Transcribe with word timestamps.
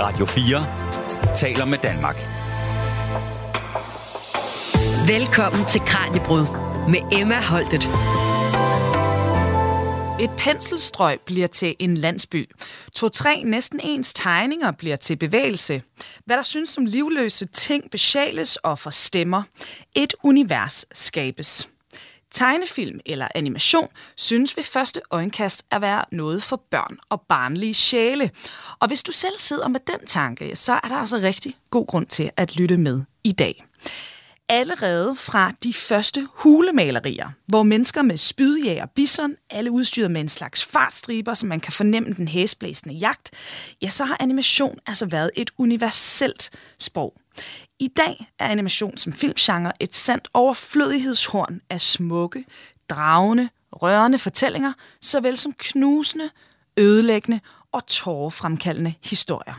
Radio 0.00 0.26
4 0.26 1.34
taler 1.36 1.64
med 1.64 1.78
Danmark. 1.78 2.16
Velkommen 5.08 5.66
til 5.66 5.80
Kranjebrud 5.80 6.46
med 6.88 7.18
Emma 7.20 7.40
Holtet. 7.40 7.88
Et 10.20 10.30
penselstrøg 10.38 11.20
bliver 11.20 11.46
til 11.46 11.76
en 11.78 11.96
landsby. 11.96 12.50
To-tre 12.94 13.42
næsten 13.44 13.80
ens 13.82 14.12
tegninger 14.12 14.72
bliver 14.72 14.96
til 14.96 15.16
bevægelse. 15.16 15.82
Hvad 16.24 16.36
der 16.36 16.42
synes 16.42 16.70
som 16.70 16.84
livløse 16.84 17.46
ting 17.46 17.90
besjæles 17.90 18.56
og 18.56 18.78
forstemmer. 18.78 19.42
Et 19.94 20.14
univers 20.22 20.86
skabes. 20.92 21.68
Tegnefilm 22.36 23.00
eller 23.06 23.28
animation 23.34 23.88
synes 24.16 24.56
ved 24.56 24.64
første 24.64 25.00
øjenkast 25.10 25.64
at 25.70 25.80
være 25.80 26.04
noget 26.12 26.42
for 26.42 26.62
børn 26.70 26.98
og 27.08 27.20
barnlige 27.20 27.74
sjæle. 27.74 28.30
Og 28.80 28.88
hvis 28.88 29.02
du 29.02 29.12
selv 29.12 29.38
sidder 29.38 29.68
med 29.68 29.80
den 29.86 30.06
tanke, 30.06 30.56
så 30.56 30.72
er 30.72 30.88
der 30.88 30.96
altså 30.96 31.16
rigtig 31.18 31.56
god 31.70 31.86
grund 31.86 32.06
til 32.06 32.30
at 32.36 32.56
lytte 32.56 32.76
med 32.76 33.02
i 33.24 33.32
dag 33.32 33.64
allerede 34.48 35.16
fra 35.16 35.52
de 35.62 35.72
første 35.72 36.28
hulemalerier, 36.34 37.28
hvor 37.46 37.62
mennesker 37.62 38.02
med 38.02 38.16
spydjæger 38.16 38.82
og 38.82 38.90
bison, 38.90 39.36
alle 39.50 39.70
udstyret 39.70 40.10
med 40.10 40.20
en 40.20 40.28
slags 40.28 40.64
fartstriber, 40.64 41.34
så 41.34 41.46
man 41.46 41.60
kan 41.60 41.72
fornemme 41.72 42.14
den 42.14 42.28
hæsblæsende 42.28 42.94
jagt, 42.94 43.30
ja, 43.82 43.90
så 43.90 44.04
har 44.04 44.16
animation 44.20 44.78
altså 44.86 45.06
været 45.06 45.30
et 45.36 45.50
universelt 45.58 46.50
sprog. 46.78 47.14
I 47.78 47.88
dag 47.88 48.30
er 48.38 48.48
animation 48.48 48.98
som 48.98 49.12
filmgenre 49.12 49.72
et 49.80 49.94
sandt 49.94 50.28
overflødighedshorn 50.34 51.60
af 51.70 51.80
smukke, 51.80 52.44
dragende, 52.88 53.48
rørende 53.72 54.18
fortællinger, 54.18 54.72
såvel 55.02 55.38
som 55.38 55.52
knusende, 55.52 56.30
ødelæggende 56.76 57.40
og 57.72 57.86
tårerfremkaldende 57.86 58.94
historier. 59.04 59.54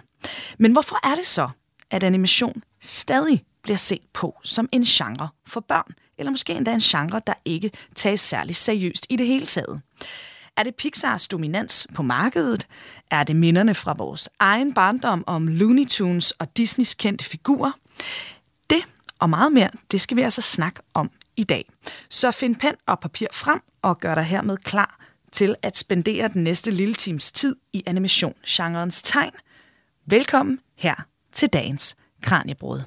Men 0.58 0.72
hvorfor 0.72 1.08
er 1.08 1.16
det 1.16 1.28
så, 1.28 1.50
at 1.92 2.04
animation 2.04 2.64
stadig 2.82 3.44
bliver 3.64 3.78
set 3.78 4.02
på 4.14 4.36
som 4.44 4.70
en 4.72 4.84
genre 4.84 5.30
for 5.48 5.60
børn, 5.60 5.94
eller 6.18 6.32
måske 6.32 6.54
endda 6.54 6.74
en 6.74 6.80
genre, 6.80 7.22
der 7.28 7.34
ikke 7.46 7.72
tages 7.96 8.22
særlig 8.22 8.56
seriøst 8.56 9.08
i 9.10 9.16
det 9.16 9.28
hele 9.28 9.46
taget. 9.46 9.82
Er 10.58 10.64
det 10.64 10.76
Pixars 10.76 11.28
dominans 11.28 11.88
på 11.94 12.04
markedet? 12.04 12.68
Er 13.12 13.24
det 13.24 13.36
minderne 13.36 13.74
fra 13.74 13.94
vores 13.98 14.30
egen 14.40 14.74
barndom 14.74 15.24
om 15.28 15.48
Looney 15.48 15.86
Tunes 15.86 16.32
og 16.32 16.58
Disneys 16.58 16.94
kendte 16.94 17.26
figurer? 17.26 17.72
Det 18.70 18.84
og 19.20 19.30
meget 19.30 19.54
mere, 19.54 19.70
det 19.92 20.02
skal 20.02 20.18
vi 20.18 20.22
altså 20.22 20.42
snakke 20.42 20.80
om 20.94 21.12
i 21.36 21.44
dag. 21.44 21.66
Så 22.10 22.32
find 22.32 22.56
pen 22.56 22.76
og 22.86 23.00
papir 23.00 23.28
frem 23.34 23.60
og 23.82 24.00
gør 24.00 24.16
dig 24.16 24.24
hermed 24.24 24.58
klar 24.58 25.00
til 25.32 25.56
at 25.62 25.78
spendere 25.78 26.28
den 26.28 26.44
næste 26.44 26.72
lille 26.72 26.94
times 26.94 27.32
tid 27.32 27.56
i 27.74 27.84
animation-genrens 27.86 29.02
tegn. 29.02 29.32
Velkommen 30.06 30.60
her 30.76 30.96
til 31.34 31.48
dagens 31.48 31.96
Kranjebrud. 32.24 32.82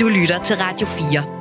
Du 0.00 0.08
lytter 0.08 0.42
til 0.42 0.56
Radio 0.56 0.86
4. 0.86 1.33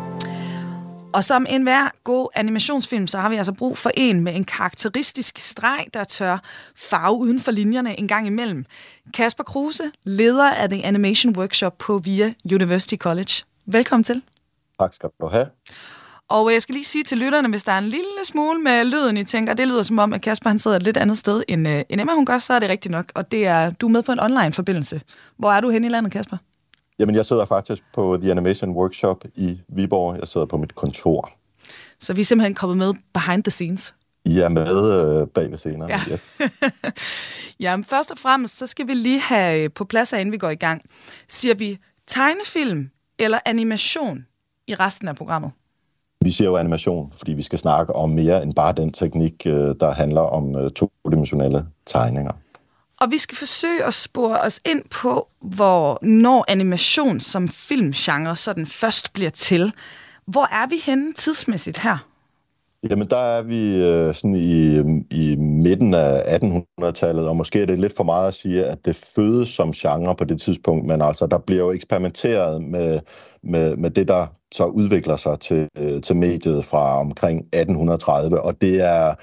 Og 1.14 1.23
som 1.23 1.45
en 1.50 1.64
hver 1.64 1.89
god 2.03 2.30
animationsfilm, 2.36 3.08
så 3.08 3.17
har 3.17 3.30
vi 3.30 3.36
altså 3.36 3.53
brug 3.53 3.78
for 3.78 3.92
en 3.97 4.22
med 4.22 4.36
en 4.36 4.44
karakteristisk 4.44 5.38
streg, 5.38 5.86
der 5.94 6.03
tør 6.03 6.38
farve 6.75 7.17
uden 7.17 7.39
for 7.39 7.52
linjerne 7.52 8.00
en 8.00 8.08
gang 8.08 8.28
imellem. 8.28 8.66
Kasper 9.14 9.44
Kruse, 9.44 9.92
leder 10.03 10.52
af 10.52 10.70
The 10.70 10.86
Animation 10.86 11.38
Workshop 11.38 11.78
på 11.78 11.97
VIA 11.97 12.33
University 12.52 12.95
College. 12.95 13.44
Velkommen 13.66 14.03
til. 14.03 14.22
Tak 14.80 14.94
skal 14.94 15.09
du 15.22 15.28
have. 15.28 15.45
Og 16.30 16.53
jeg 16.53 16.61
skal 16.61 16.73
lige 16.73 16.86
sige 16.86 17.03
til 17.03 17.17
lytterne, 17.17 17.50
hvis 17.50 17.64
der 17.64 17.72
er 17.72 17.77
en 17.77 17.89
lille 17.89 18.25
smule 18.25 18.61
med 18.61 18.86
lyden, 18.86 19.17
I 19.17 19.23
tænker, 19.23 19.53
det 19.53 19.67
lyder 19.67 19.83
som 19.83 20.00
om, 20.00 20.14
at 20.14 20.22
Kasper 20.22 20.50
han 20.50 20.59
sidder 20.59 20.77
et 20.77 20.83
lidt 20.83 20.98
andet 20.98 21.17
sted, 21.17 21.44
end, 21.48 21.67
øh, 21.67 21.83
end 21.89 22.02
Emma 22.02 22.14
hun 22.14 22.25
gør, 22.25 22.39
så 22.39 22.53
er 22.53 22.59
det 22.59 22.70
rigtigt 22.70 22.92
nok. 22.92 23.05
Og 23.16 23.31
det 23.31 23.48
er, 23.48 23.72
du 23.72 23.88
er 23.88 23.92
med 23.92 24.03
på 24.03 24.11
en 24.11 24.20
online-forbindelse. 24.20 25.02
Hvor 25.38 25.52
er 25.52 25.61
du 25.61 25.70
henne 25.70 25.88
i 25.88 25.89
landet, 25.89 26.11
Kasper? 26.11 26.38
Jamen, 26.99 27.16
jeg 27.16 27.25
sidder 27.25 27.45
faktisk 27.45 27.83
på 27.94 28.17
The 28.22 28.31
Animation 28.31 28.71
Workshop 28.71 29.26
i 29.36 29.61
Viborg. 29.67 30.17
Jeg 30.20 30.27
sidder 30.27 30.48
på 30.48 30.58
mit 30.58 30.76
kontor. 30.76 31.30
Så 31.99 32.14
vi 32.14 32.21
er 32.21 32.26
simpelthen 32.26 32.55
kommet 32.55 32.77
med 32.77 32.93
behind 33.14 33.43
the 33.43 33.52
scenes? 33.52 33.93
I 34.26 34.39
er 34.39 34.49
med 34.49 35.21
øh, 35.21 35.27
bag 35.27 35.52
ved 35.52 35.58
scenerne, 35.58 35.93
ja. 35.93 36.02
yes. 36.11 36.42
Jamen, 37.59 37.83
først 37.83 38.11
og 38.11 38.17
fremmest, 38.17 38.58
så 38.58 38.67
skal 38.67 38.87
vi 38.87 38.93
lige 38.93 39.20
have 39.20 39.70
på 39.70 39.86
plads, 39.86 40.14
inden 40.14 40.31
vi 40.31 40.37
går 40.37 40.49
i 40.49 40.55
gang. 40.55 40.81
Siger 41.30 41.55
vi 41.55 41.77
tegnefilm 42.08 42.89
eller 43.20 43.39
animation 43.45 44.25
i 44.67 44.75
resten 44.75 45.08
af 45.08 45.15
programmet? 45.15 45.52
Vi 46.21 46.31
siger 46.31 46.49
jo 46.49 46.58
animation, 46.58 47.14
fordi 47.17 47.33
vi 47.33 47.42
skal 47.42 47.60
snakke 47.60 47.95
om 47.95 48.10
mere 48.10 48.43
end 48.43 48.54
bare 48.54 48.73
den 48.73 48.92
teknik, 48.92 49.48
øh, 49.48 49.75
der 49.80 49.92
handler 49.92 50.21
om 50.21 50.55
øh, 50.55 50.70
todimensionelle 50.71 51.65
tegninger. 51.86 52.31
Og 53.02 53.11
vi 53.11 53.17
skal 53.17 53.37
forsøge 53.37 53.83
at 53.83 53.93
spore 53.93 54.42
os 54.42 54.61
ind 54.65 54.83
på, 54.89 55.27
hvor 55.42 55.99
når 56.02 56.45
animation 56.48 57.20
som 57.20 57.48
filmgenre 57.48 58.36
sådan 58.36 58.67
først 58.67 59.14
bliver 59.14 59.30
til. 59.30 59.73
Hvor 60.26 60.48
er 60.52 60.67
vi 60.67 60.76
henne 60.86 61.14
tidsmæssigt 61.14 61.77
her? 61.77 61.98
Jamen, 62.89 63.08
der 63.09 63.17
er 63.17 63.42
vi 63.42 63.83
øh, 63.83 64.15
sådan 64.15 64.36
i, 64.36 64.77
øh, 64.77 64.86
i 65.11 65.36
midten 65.36 65.93
af 65.93 66.39
1800-tallet, 66.39 67.27
og 67.27 67.36
måske 67.36 67.61
er 67.61 67.65
det 67.65 67.80
lidt 67.80 67.95
for 67.95 68.04
meget 68.04 68.27
at 68.27 68.33
sige, 68.33 68.65
at 68.65 68.86
det 68.86 68.95
fødes 69.15 69.49
som 69.49 69.71
genre 69.71 70.15
på 70.15 70.23
det 70.23 70.42
tidspunkt, 70.42 70.86
men 70.86 71.02
altså, 71.02 71.27
der 71.27 71.37
bliver 71.37 71.64
jo 71.64 71.71
eksperimenteret 71.71 72.61
med, 72.61 72.99
med, 73.43 73.77
med 73.77 73.89
det, 73.89 74.08
der 74.08 74.27
så 74.54 74.65
udvikler 74.65 75.15
sig 75.15 75.39
til, 75.39 75.67
øh, 75.77 76.02
til 76.02 76.15
mediet 76.15 76.65
fra 76.65 76.99
omkring 76.99 77.37
1830, 77.39 78.42
og 78.42 78.61
det 78.61 78.81
er 78.81 79.15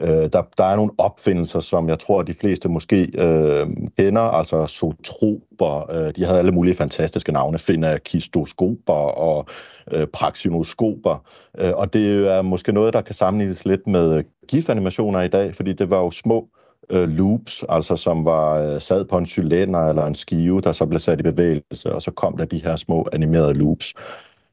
Øh, 0.00 0.08
der, 0.08 0.42
der 0.58 0.64
er 0.64 0.76
nogle 0.76 0.90
opfindelser, 0.98 1.60
som 1.60 1.88
jeg 1.88 1.98
tror, 1.98 2.22
de 2.22 2.34
fleste 2.34 2.68
måske 2.68 3.10
øh, 3.18 3.66
kender, 3.98 4.20
altså 4.20 4.66
sotroper. 4.66 5.90
Øh, 5.92 6.12
de 6.16 6.24
havde 6.24 6.38
alle 6.38 6.52
mulige 6.52 6.74
fantastiske 6.74 7.32
navne, 7.32 7.58
finakistoskoper 7.58 8.92
og 8.92 9.46
øh, 9.92 10.06
praxinoskoper. 10.06 11.24
Øh, 11.58 11.72
og 11.74 11.92
det 11.92 12.32
er 12.32 12.42
måske 12.42 12.72
noget, 12.72 12.92
der 12.92 13.00
kan 13.00 13.14
sammenlignes 13.14 13.64
lidt 13.64 13.86
med 13.86 14.24
GIF-animationer 14.48 15.20
i 15.20 15.28
dag, 15.28 15.54
fordi 15.54 15.72
det 15.72 15.90
var 15.90 15.98
jo 15.98 16.10
små 16.10 16.48
øh, 16.90 17.08
loops, 17.08 17.64
altså 17.68 17.96
som 17.96 18.24
var 18.24 18.58
øh, 18.58 18.80
sad 18.80 19.04
på 19.04 19.18
en 19.18 19.26
cylinder 19.26 19.88
eller 19.88 20.06
en 20.06 20.14
skive, 20.14 20.60
der 20.60 20.72
så 20.72 20.86
blev 20.86 21.00
sat 21.00 21.20
i 21.20 21.22
bevægelse, 21.22 21.92
og 21.92 22.02
så 22.02 22.10
kom 22.10 22.36
der 22.36 22.44
de 22.44 22.62
her 22.64 22.76
små 22.76 23.08
animerede 23.12 23.54
loops. 23.54 23.94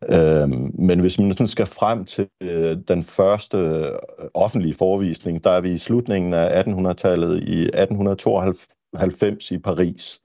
Øh, 0.09 0.49
men 0.79 0.99
hvis 0.99 1.19
man 1.19 1.33
sådan 1.33 1.47
skal 1.47 1.65
frem 1.65 2.05
til 2.05 2.27
øh, 2.41 2.77
den 2.87 3.03
første 3.03 3.57
øh, 3.57 3.85
offentlige 4.33 4.73
forvisning, 4.73 5.43
der 5.43 5.49
er 5.49 5.61
vi 5.61 5.71
i 5.71 5.77
slutningen 5.77 6.33
af 6.33 6.63
1800-tallet 6.63 7.43
i 7.43 7.61
1892 7.61 9.51
i 9.51 9.57
Paris. 9.57 10.19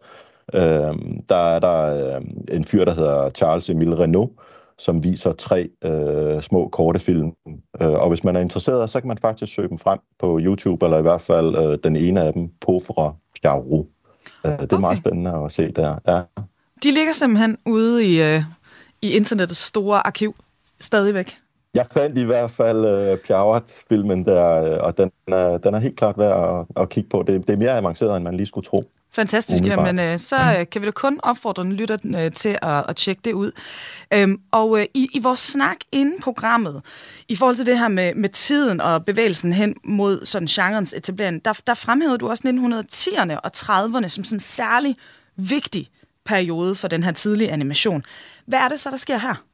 Øh, 0.55 0.95
der 1.29 1.37
er 1.37 1.59
der 1.59 2.17
øh, 2.17 2.23
en 2.53 2.65
fyr, 2.65 2.85
der 2.85 2.95
hedder 2.95 3.31
Charles 3.31 3.71
Emile 3.71 3.99
Renault, 3.99 4.33
som 4.79 5.05
viser 5.05 5.33
tre 5.33 5.69
øh, 5.85 6.43
små 6.43 6.69
korte 6.69 7.01
film. 7.01 7.33
Øh, 7.81 7.91
og 7.91 8.09
hvis 8.09 8.25
man 8.25 8.37
er 8.37 8.41
interesseret, 8.41 8.91
så 8.91 9.01
kan 9.01 9.09
man 9.09 9.19
faktisk 9.19 9.55
søge 9.55 9.69
dem 9.69 9.79
frem 9.79 9.99
på 10.19 10.39
YouTube, 10.43 10.87
eller 10.87 10.99
i 10.99 11.03
hvert 11.03 11.21
fald 11.21 11.57
øh, 11.57 11.79
den 11.85 11.97
ene 11.97 12.23
af 12.23 12.33
dem, 12.33 12.49
Pauvre 12.67 13.15
Pierrot. 13.43 13.87
Øh, 14.45 14.53
det 14.53 14.61
er 14.61 14.65
okay. 14.65 14.81
meget 14.81 14.99
spændende 14.99 15.45
at 15.45 15.53
se 15.53 15.73
der. 15.73 15.99
Ja. 16.09 16.21
De 16.83 16.91
ligger 16.91 17.13
simpelthen 17.13 17.57
ude 17.67 18.05
i, 18.05 18.23
øh, 18.23 18.43
i 19.07 19.17
internettets 19.17 19.61
store 19.61 20.07
arkiv 20.07 20.35
stadigvæk. 20.81 21.37
Jeg 21.75 21.87
fandt 21.93 22.19
i 22.19 22.25
hvert 22.25 22.51
fald 22.51 23.13
uh, 23.13 23.19
Pjavart-filmen 23.19 24.25
der, 24.25 24.77
uh, 24.77 24.87
og 24.87 24.99
den 24.99 25.11
er, 25.29 25.59
den 25.59 25.75
er 25.75 25.79
helt 25.79 25.97
klart 25.97 26.19
værd 26.19 26.67
at, 26.77 26.83
at 26.83 26.89
kigge 26.89 27.11
på. 27.11 27.25
Det, 27.27 27.47
det 27.47 27.53
er 27.53 27.57
mere 27.57 27.79
avanceret, 27.79 28.17
end 28.17 28.25
man 28.25 28.37
lige 28.37 28.47
skulle 28.47 28.65
tro. 28.65 28.85
Fantastisk, 29.17 29.65
jamen 29.65 29.99
øh, 29.99 30.19
så 30.19 30.37
øh, 30.37 30.67
kan 30.73 30.83
vi 30.83 30.87
da 30.87 30.91
kun 30.91 31.21
opfordre 31.23 31.63
den 31.63 31.73
lytter 31.73 31.97
øh, 32.05 32.33
til 32.33 32.59
at, 32.63 32.85
at 32.89 32.97
tjekke 32.97 33.23
det 33.25 33.33
ud. 33.33 33.53
Øhm, 34.15 34.41
og 34.53 34.81
øh, 34.81 34.87
i, 34.95 35.09
i 35.15 35.19
vores 35.19 35.41
snak 35.41 35.77
inden 35.93 36.21
programmet, 36.21 36.83
i 37.29 37.37
forhold 37.37 37.57
til 37.57 37.67
det 37.67 37.79
her 37.79 37.89
med, 37.89 38.15
med 38.15 38.29
tiden 38.29 38.81
og 38.81 39.05
bevægelsen 39.05 39.53
hen 39.53 39.75
mod 39.85 40.25
sådan 40.25 40.47
genrens 40.47 40.95
etablering, 40.95 41.45
der, 41.45 41.53
der 41.67 41.75
fremhævede 41.75 42.19
du 42.19 42.29
også 42.29 42.43
1910'erne 42.49 43.37
og 43.45 43.51
30'erne 43.57 44.09
som 44.09 44.25
sådan 44.25 44.41
særlig 44.41 44.97
vigtig 45.37 45.89
periode 46.27 46.75
for 46.75 46.89
den 46.89 47.03
her 47.03 47.13
tidlige 47.13 47.51
animation. 47.51 48.03
Hvad 48.47 48.59
er 48.59 48.69
det 48.69 48.81
så, 48.81 48.91
der 48.91 48.97
sker 48.97 49.19
her? 49.19 49.45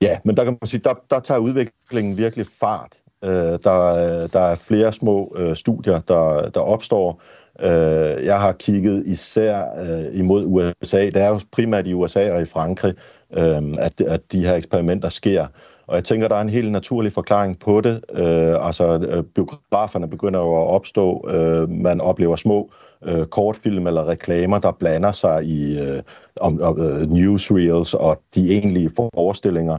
Ja, 0.00 0.18
men 0.24 0.36
der 0.36 0.44
kan 0.44 0.56
man 0.60 0.68
sige, 0.68 0.80
der, 0.84 0.94
der 1.10 1.20
tager 1.20 1.38
udviklingen 1.38 2.16
virkelig 2.16 2.46
fart. 2.60 2.92
Uh, 3.22 3.30
der, 3.30 4.22
øh, 4.22 4.28
der 4.32 4.40
er 4.40 4.54
flere 4.54 4.92
små 4.92 5.36
øh, 5.36 5.56
studier, 5.56 6.00
der, 6.00 6.48
der 6.48 6.60
opstår. 6.60 7.22
Uh, 7.58 8.24
jeg 8.24 8.40
har 8.40 8.52
kigget 8.52 9.06
især 9.06 9.64
imod 10.12 10.44
USA. 10.46 11.04
Det 11.04 11.16
er 11.16 11.28
jo 11.28 11.40
primært 11.52 11.86
i 11.86 11.92
USA 11.92 12.32
og 12.32 12.42
i 12.42 12.44
Frankrig, 12.44 12.94
uh, 13.30 13.78
at, 13.78 14.00
at 14.00 14.32
de 14.32 14.44
her 14.44 14.54
eksperimenter 14.54 15.08
sker. 15.08 15.46
Og 15.86 15.96
jeg 15.96 16.04
tænker, 16.04 16.28
der 16.28 16.36
er 16.36 16.40
en 16.40 16.48
helt 16.48 16.72
naturlig 16.72 17.12
forklaring 17.12 17.58
på 17.58 17.80
det. 17.80 18.04
Øh, 18.12 18.66
altså, 18.66 18.98
øh, 19.08 19.24
biograferne 19.24 20.08
begynder 20.08 20.40
jo 20.40 20.62
at 20.62 20.66
opstå. 20.66 21.28
Øh, 21.30 21.70
man 21.70 22.00
oplever 22.00 22.36
små 22.36 22.70
øh, 23.04 23.26
kortfilm 23.26 23.86
eller 23.86 24.08
reklamer, 24.08 24.58
der 24.58 24.72
blander 24.72 25.12
sig 25.12 25.44
i 25.44 25.80
øh, 25.80 26.02
om, 26.40 26.62
om, 26.62 26.80
øh, 26.80 27.10
newsreels 27.10 27.94
og 27.94 28.22
de 28.34 28.52
egentlige 28.52 28.90
forestillinger. 28.94 29.78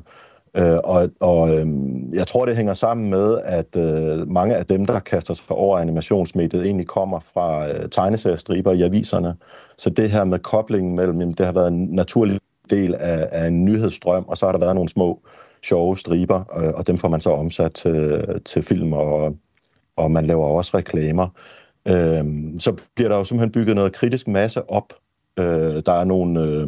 Øh, 0.57 0.77
og 0.83 1.09
og 1.19 1.55
øh, 1.55 1.67
jeg 2.13 2.27
tror, 2.27 2.45
det 2.45 2.55
hænger 2.55 2.73
sammen 2.73 3.09
med, 3.09 3.39
at 3.43 3.75
øh, 3.75 4.27
mange 4.27 4.55
af 4.55 4.65
dem, 4.65 4.85
der 4.85 4.99
kaster 4.99 5.33
sig 5.33 5.51
over 5.51 5.79
animationsmediet, 5.79 6.65
egentlig 6.65 6.87
kommer 6.87 7.19
fra 7.19 7.67
øh, 7.69 7.89
tegneseriestriber 7.89 8.71
i 8.71 8.81
aviserne. 8.81 9.35
Så 9.77 9.89
det 9.89 10.11
her 10.11 10.23
med 10.23 10.39
koblingen 10.39 10.95
mellem, 10.95 11.33
det 11.33 11.45
har 11.45 11.53
været 11.53 11.67
en 11.67 11.87
naturlig 11.91 12.39
del 12.69 12.95
af, 12.95 13.29
af 13.31 13.47
en 13.47 13.65
nyhedsstrøm, 13.65 14.25
og 14.27 14.37
så 14.37 14.45
har 14.45 14.51
der 14.51 14.59
været 14.59 14.75
nogle 14.75 14.89
små 14.89 15.19
sjove 15.65 15.97
striber, 15.97 16.39
øh, 16.57 16.73
og 16.75 16.87
dem 16.87 16.97
får 16.97 17.09
man 17.09 17.21
så 17.21 17.29
omsat 17.29 17.73
til, 17.73 18.25
til 18.45 18.61
film, 18.61 18.93
og, 18.93 19.35
og 19.95 20.11
man 20.11 20.25
laver 20.25 20.45
også 20.45 20.77
reklamer. 20.77 21.27
Øh, 21.87 22.25
så 22.59 22.73
bliver 22.95 23.09
der 23.09 23.17
jo 23.17 23.23
simpelthen 23.23 23.51
bygget 23.51 23.75
noget 23.75 23.93
kritisk 23.93 24.27
masse 24.27 24.69
op. 24.69 24.93
Øh, 25.39 25.81
der 25.85 25.93
er 25.93 26.03
nogle... 26.03 26.41
Øh, 26.41 26.67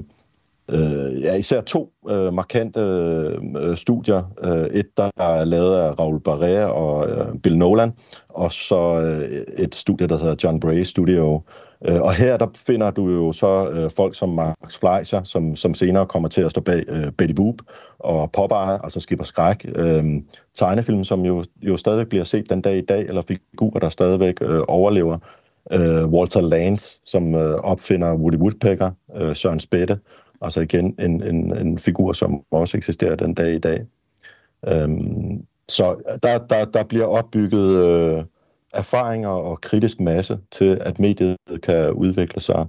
øh, 0.69 1.21
ja, 1.21 1.35
især 1.35 1.61
to 1.61 1.91
øh, 2.09 2.33
markante 2.33 2.79
øh, 2.79 3.77
studier. 3.77 4.33
Øh, 4.43 4.79
et, 4.79 4.97
der 4.97 5.09
er 5.17 5.45
lavet 5.45 5.75
af 5.75 5.99
Raoul 5.99 6.21
Barré 6.27 6.63
og 6.63 7.09
øh, 7.09 7.39
Bill 7.43 7.57
Nolan, 7.57 7.91
og 8.29 8.51
så 8.51 9.01
øh, 9.01 9.43
et 9.57 9.75
studie, 9.75 10.07
der 10.07 10.17
hedder 10.17 10.35
John 10.43 10.59
Bray 10.59 10.81
Studio. 10.83 11.41
Øh, 11.85 12.01
og 12.01 12.13
her 12.13 12.37
der 12.37 12.47
finder 12.55 12.91
du 12.91 13.09
jo 13.09 13.31
så 13.31 13.69
øh, 13.69 13.91
folk 13.95 14.15
som 14.15 14.29
Max 14.29 14.79
Fleischer, 14.79 15.23
som, 15.23 15.55
som 15.55 15.73
senere 15.73 16.05
kommer 16.05 16.29
til 16.29 16.41
at 16.41 16.51
stå 16.51 16.61
bag 16.61 16.83
øh, 16.87 17.11
Betty 17.11 17.33
Boop 17.33 17.55
og 17.99 18.31
Popeye, 18.31 18.83
altså 18.83 18.99
Skipper 18.99 19.25
Skræk. 19.25 19.65
Øh, 19.75 20.03
tegnefilm, 20.53 21.03
som 21.03 21.25
jo, 21.25 21.43
jo 21.61 21.77
stadigvæk 21.77 22.07
bliver 22.07 22.23
set 22.23 22.49
den 22.49 22.61
dag 22.61 22.77
i 22.77 22.81
dag, 22.81 23.01
eller 23.01 23.21
figurer, 23.21 23.79
der 23.79 23.89
stadigvæk 23.89 24.41
øh, 24.41 24.61
overlever. 24.67 25.17
Øh, 25.71 26.07
Walter 26.07 26.41
Lance, 26.41 26.99
som 27.05 27.35
øh, 27.35 27.55
opfinder 27.55 28.13
Woody 28.15 28.37
Woodpecker, 28.37 28.91
øh, 29.15 29.35
Søren 29.35 29.59
Spætte, 29.59 29.99
Altså 30.41 30.61
igen 30.61 30.95
en, 30.99 31.23
en, 31.23 31.57
en 31.57 31.77
figur, 31.77 32.13
som 32.13 32.43
også 32.51 32.77
eksisterer 32.77 33.15
den 33.15 33.33
dag 33.33 33.53
i 33.53 33.59
dag. 33.59 33.85
Øh, 34.67 34.89
så 35.69 36.17
der, 36.23 36.37
der, 36.37 36.65
der 36.65 36.83
bliver 36.83 37.05
opbygget 37.05 37.87
øh, 37.87 38.23
erfaringer 38.73 39.29
og 39.29 39.61
kritisk 39.61 39.99
masse 39.99 40.39
til, 40.51 40.77
at 40.81 40.99
mediet 40.99 41.37
kan 41.63 41.91
udvikle 41.91 42.41
sig. 42.41 42.65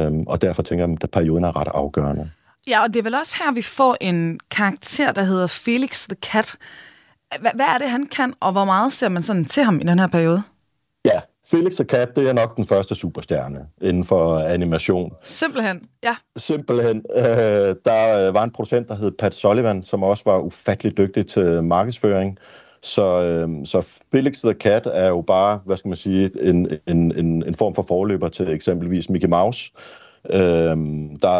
Øhm, 0.00 0.22
og 0.26 0.42
derfor 0.42 0.62
tænker 0.62 0.86
jeg, 0.86 0.96
at 1.02 1.10
perioden 1.10 1.44
er 1.44 1.56
ret 1.56 1.68
afgørende. 1.68 2.30
Ja, 2.66 2.82
og 2.82 2.88
det 2.88 2.96
er 2.96 3.02
vel 3.02 3.14
også 3.14 3.36
her, 3.44 3.52
vi 3.52 3.62
får 3.62 3.96
en 4.00 4.40
karakter, 4.50 5.12
der 5.12 5.22
hedder 5.22 5.46
Felix 5.46 6.06
the 6.06 6.16
Cat. 6.22 6.56
Hvad 7.40 7.66
er 7.74 7.78
det, 7.78 7.90
han 7.90 8.06
kan, 8.06 8.34
og 8.40 8.52
hvor 8.52 8.64
meget 8.64 8.92
ser 8.92 9.08
man 9.08 9.22
sådan 9.22 9.44
til 9.44 9.64
ham 9.64 9.80
i 9.80 9.84
den 9.84 9.98
her 9.98 10.06
periode? 10.06 10.42
Ja, 11.04 11.20
Felix 11.50 11.80
og 11.80 11.86
Kat, 11.86 12.16
det 12.16 12.28
er 12.28 12.32
nok 12.32 12.56
den 12.56 12.66
første 12.66 12.94
superstjerne 12.94 13.66
inden 13.82 14.04
for 14.04 14.38
animation. 14.38 15.12
Simpelthen, 15.24 15.82
ja. 16.02 16.16
Simpelthen. 16.36 17.04
Øh, 17.16 17.24
der 17.84 18.30
var 18.30 18.44
en 18.44 18.50
producent, 18.50 18.88
der 18.88 18.94
hed 18.94 19.10
Pat 19.18 19.34
Sullivan, 19.34 19.82
som 19.82 20.02
også 20.02 20.22
var 20.26 20.38
ufattelig 20.38 20.96
dygtig 20.96 21.26
til 21.26 21.62
markedsføring. 21.62 22.38
Så, 22.84 23.22
øh, 23.22 23.66
så 23.66 24.00
Felix 24.12 24.40
the 24.40 24.52
Cat 24.52 24.88
er 24.92 25.08
jo 25.08 25.20
bare, 25.20 25.60
hvad 25.66 25.76
skal 25.76 25.88
man 25.88 25.96
sige, 25.96 26.30
en, 26.40 26.70
en, 26.86 27.18
en, 27.18 27.44
en 27.46 27.54
form 27.54 27.74
for 27.74 27.82
forløber 27.82 28.28
til 28.28 28.50
eksempelvis 28.50 29.10
Mickey 29.10 29.28
Mouse. 29.28 29.70
Øh, 30.30 30.76
der 31.22 31.38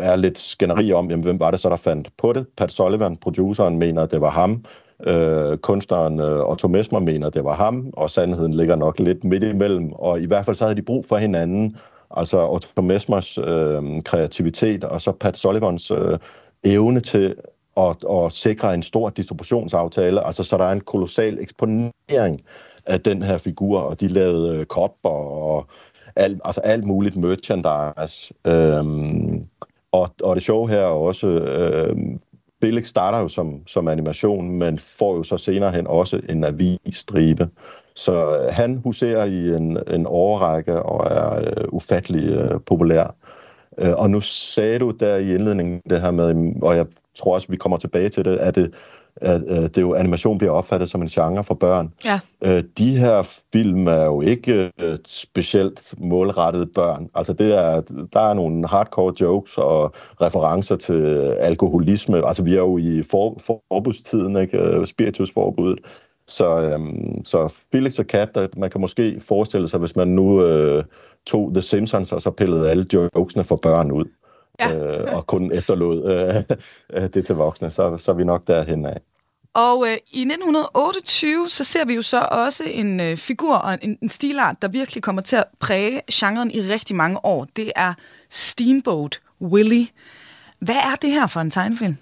er 0.00 0.16
lidt 0.16 0.38
skænderi 0.38 0.92
om, 0.92 1.10
jamen, 1.10 1.24
hvem 1.24 1.40
var 1.40 1.50
det 1.50 1.60
så, 1.60 1.68
der 1.68 1.76
fandt 1.76 2.08
på 2.18 2.32
det. 2.32 2.46
Pat 2.56 2.72
Sullivan, 2.72 3.16
produceren, 3.16 3.78
mener, 3.78 4.06
det 4.06 4.20
var 4.20 4.30
ham. 4.30 4.64
Øh, 5.06 5.58
kunstneren 5.58 6.20
øh, 6.20 6.50
Otto 6.50 6.68
Mesmer 6.68 7.00
mener, 7.00 7.30
det 7.30 7.44
var 7.44 7.54
ham, 7.54 7.90
og 7.92 8.10
sandheden 8.10 8.54
ligger 8.54 8.76
nok 8.76 8.98
lidt 8.98 9.24
midt 9.24 9.44
imellem. 9.44 9.92
Og 9.92 10.20
i 10.20 10.26
hvert 10.26 10.44
fald 10.44 10.56
så 10.56 10.64
havde 10.64 10.76
de 10.76 10.82
brug 10.82 11.04
for 11.04 11.16
hinanden. 11.16 11.76
Altså 12.10 12.48
Otto 12.48 12.82
Mesmers 12.82 13.38
øh, 13.38 14.02
kreativitet, 14.04 14.84
og 14.84 15.00
så 15.00 15.12
Pat 15.12 15.38
Sullivans 15.38 15.90
øh, 15.90 16.18
evne 16.64 17.00
til 17.00 17.34
at, 17.76 17.96
at 18.10 18.32
sikre 18.32 18.74
en 18.74 18.82
stor 18.82 19.10
distributionsaftale, 19.10 20.26
altså 20.26 20.44
så 20.44 20.58
der 20.58 20.64
er 20.64 20.72
en 20.72 20.80
kolossal 20.80 21.38
eksponering 21.40 22.40
af 22.86 23.00
den 23.00 23.22
her 23.22 23.38
figur, 23.38 23.80
og 23.80 24.00
de 24.00 24.08
lavede 24.08 24.58
øh, 24.58 24.66
kopper 24.66 25.08
og 25.08 25.66
alt, 26.16 26.40
altså 26.44 26.60
alt 26.60 26.84
muligt 26.84 27.16
merchandise. 27.16 28.34
Øhm, 28.46 29.46
og, 29.92 30.10
og 30.22 30.36
det 30.36 30.42
sjove 30.42 30.68
her 30.68 30.78
er 30.78 30.86
også, 30.86 31.26
øhm, 31.26 32.20
Felix 32.60 32.86
starter 32.86 33.18
jo 33.18 33.28
som, 33.28 33.66
som 33.66 33.88
animation, 33.88 34.50
men 34.50 34.78
får 34.78 35.16
jo 35.16 35.22
så 35.22 35.36
senere 35.36 35.72
hen 35.72 35.86
også 35.86 36.20
en 36.28 36.44
avisstribe. 36.44 37.48
Så 37.96 38.38
øh, 38.38 38.54
han 38.54 38.80
huserer 38.84 39.24
i 39.24 39.54
en, 39.54 39.78
en 39.90 40.06
overrække 40.06 40.82
og 40.82 41.10
er 41.10 41.40
øh, 41.40 41.64
ufattelig 41.68 42.28
øh, 42.28 42.60
populær. 42.66 43.14
Øh, 43.78 43.92
og 43.96 44.10
nu 44.10 44.20
sagde 44.20 44.78
du 44.78 44.90
der 44.90 45.16
i 45.16 45.34
indledningen 45.34 45.82
det 45.90 46.00
her 46.00 46.10
med, 46.10 46.52
og 46.62 46.76
jeg 46.76 46.86
tror 47.14 47.34
også, 47.34 47.46
vi 47.50 47.56
kommer 47.56 47.78
tilbage 47.78 48.08
til 48.08 48.24
det, 48.24 48.36
at 48.36 48.54
det, 48.54 48.74
at, 49.16 49.42
at 49.42 49.74
det 49.74 49.82
jo 49.82 49.94
animation 49.94 50.38
bliver 50.38 50.52
opfattet 50.52 50.90
som 50.90 51.02
en 51.02 51.08
genre 51.08 51.44
for 51.44 51.54
børn. 51.54 51.92
Ja. 52.04 52.20
Øh, 52.44 52.64
de 52.78 52.98
her 52.98 53.40
film 53.52 53.86
er 53.86 54.04
jo 54.04 54.20
ikke 54.20 54.72
øh, 54.80 54.98
specielt 55.06 55.94
målrettet 55.98 56.70
børn. 56.74 57.08
Altså 57.14 57.32
det 57.32 57.58
er, 57.58 57.80
der 58.12 58.20
er 58.20 58.34
nogle 58.34 58.68
hardcore 58.68 59.14
jokes 59.20 59.58
og 59.58 59.94
referencer 60.20 60.76
til 60.76 61.02
alkoholisme. 61.40 62.26
Altså 62.26 62.42
vi 62.42 62.52
er 62.52 62.58
jo 62.58 62.78
i 62.78 63.02
for, 63.10 63.40
forbudstiden, 63.46 64.36
ikke? 64.36 64.58
Øh, 64.58 64.86
spiritusforbuddet. 64.86 65.78
Så, 66.26 66.60
øhm, 66.60 67.24
så 67.24 67.54
Felix 67.72 67.98
og 67.98 68.06
Kat, 68.06 68.34
der, 68.34 68.46
man 68.56 68.70
kan 68.70 68.80
måske 68.80 69.20
forestille 69.20 69.68
sig, 69.68 69.80
hvis 69.80 69.96
man 69.96 70.08
nu 70.08 70.46
øh, 70.46 70.84
tog 71.26 71.50
The 71.54 71.62
Simpsons 71.62 72.12
og 72.12 72.22
så 72.22 72.30
pillede 72.30 72.70
alle 72.70 72.86
jokesene 72.92 73.44
for 73.44 73.56
børn 73.56 73.92
ud 73.92 74.04
ja. 74.60 74.74
øh, 74.74 75.16
og 75.16 75.26
kun 75.26 75.52
efterlod 75.52 76.04
øh, 76.04 76.56
øh, 77.02 77.08
det 77.14 77.26
til 77.26 77.34
voksne, 77.34 77.70
så, 77.70 77.96
så 77.98 78.10
er 78.10 78.14
vi 78.14 78.24
nok 78.24 78.46
derhen 78.46 78.86
af. 78.86 79.00
Og 79.54 79.86
øh, 79.86 79.92
i 80.12 80.20
1928, 80.20 81.48
så 81.48 81.64
ser 81.64 81.84
vi 81.84 81.94
jo 81.94 82.02
så 82.02 82.28
også 82.30 82.64
en 82.66 83.00
øh, 83.00 83.16
figur 83.16 83.54
og 83.54 83.78
en, 83.82 83.98
en 84.02 84.08
stilart, 84.08 84.62
der 84.62 84.68
virkelig 84.68 85.02
kommer 85.02 85.22
til 85.22 85.36
at 85.36 85.44
præge 85.60 86.00
genren 86.12 86.50
i 86.50 86.60
rigtig 86.60 86.96
mange 86.96 87.24
år. 87.24 87.46
Det 87.56 87.72
er 87.76 87.94
Steamboat 88.30 89.20
Willie. 89.40 89.86
Hvad 90.58 90.74
er 90.74 90.94
det 91.02 91.10
her 91.10 91.26
for 91.26 91.40
en 91.40 91.50
tegnefilm? 91.50 91.96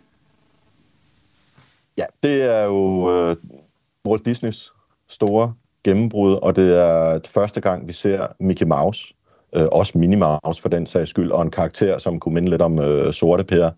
Ja, 1.96 2.04
det 2.22 2.42
er 2.42 2.62
jo 2.64 3.10
øh, 3.10 3.36
Walt 4.06 4.26
Disneys 4.26 4.72
store 5.08 5.54
gennembrud, 5.84 6.34
og 6.34 6.56
det 6.56 6.78
er 6.78 7.20
første 7.26 7.60
gang, 7.60 7.86
vi 7.86 7.92
ser 7.92 8.26
Mickey 8.40 8.66
Mouse 8.66 9.14
øh, 9.52 9.66
også 9.72 9.98
Mouse 9.98 10.62
for 10.62 10.68
den 10.68 10.86
sags 10.86 11.10
skyld, 11.10 11.30
og 11.30 11.42
en 11.42 11.50
karakter, 11.50 11.98
som 11.98 12.20
kunne 12.20 12.34
minde 12.34 12.50
lidt 12.50 12.62
om 12.62 12.80
øh, 12.80 13.12
Sorte 13.12 13.44
Per. 13.44 13.70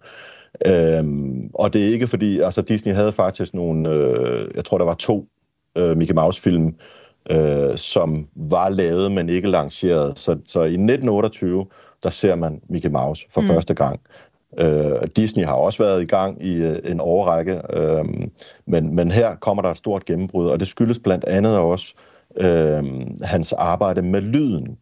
Øhm, 0.67 1.51
og 1.55 1.73
det 1.73 1.83
er 1.83 1.93
ikke 1.93 2.07
fordi, 2.07 2.41
altså 2.41 2.63
Disney 2.63 2.95
havde 2.95 3.13
faktisk 3.13 3.55
nogle, 3.55 3.91
øh, 3.91 4.51
jeg 4.55 4.65
tror 4.65 4.79
der 4.79 4.85
var 4.85 4.95
to 4.95 5.27
øh, 5.79 5.97
Mickey 5.97 6.15
Mouse-film, 6.15 6.75
øh, 7.31 7.77
som 7.77 8.29
var 8.37 8.69
lavet, 8.69 9.13
men 9.13 9.29
ikke 9.29 9.51
lanceret. 9.51 10.19
Så, 10.19 10.39
så 10.47 10.61
i 10.61 10.65
1928, 10.65 11.67
der 12.03 12.11
ser 12.11 12.35
man 12.35 12.61
Mickey 12.69 12.91
Mouse 12.91 13.27
for 13.31 13.41
mm. 13.41 13.47
første 13.47 13.75
gang. 13.75 14.01
Øh, 14.59 15.09
Disney 15.17 15.45
har 15.45 15.53
også 15.53 15.83
været 15.83 16.03
i 16.03 16.07
gang 16.07 16.47
i 16.47 16.57
øh, 16.57 16.79
en 16.85 17.01
årrække, 17.01 17.63
øh, 17.73 18.05
men, 18.67 18.95
men 18.95 19.11
her 19.11 19.35
kommer 19.35 19.63
der 19.63 19.71
et 19.71 19.77
stort 19.77 20.05
gennembrud, 20.05 20.47
og 20.47 20.61
det 20.61 20.69
skyldes 20.69 20.99
blandt 20.99 21.25
andet 21.25 21.59
også 21.59 21.95
øh, 22.37 22.83
hans 23.23 23.53
arbejde 23.53 24.03
med 24.03 24.21
lyden. 24.21 24.79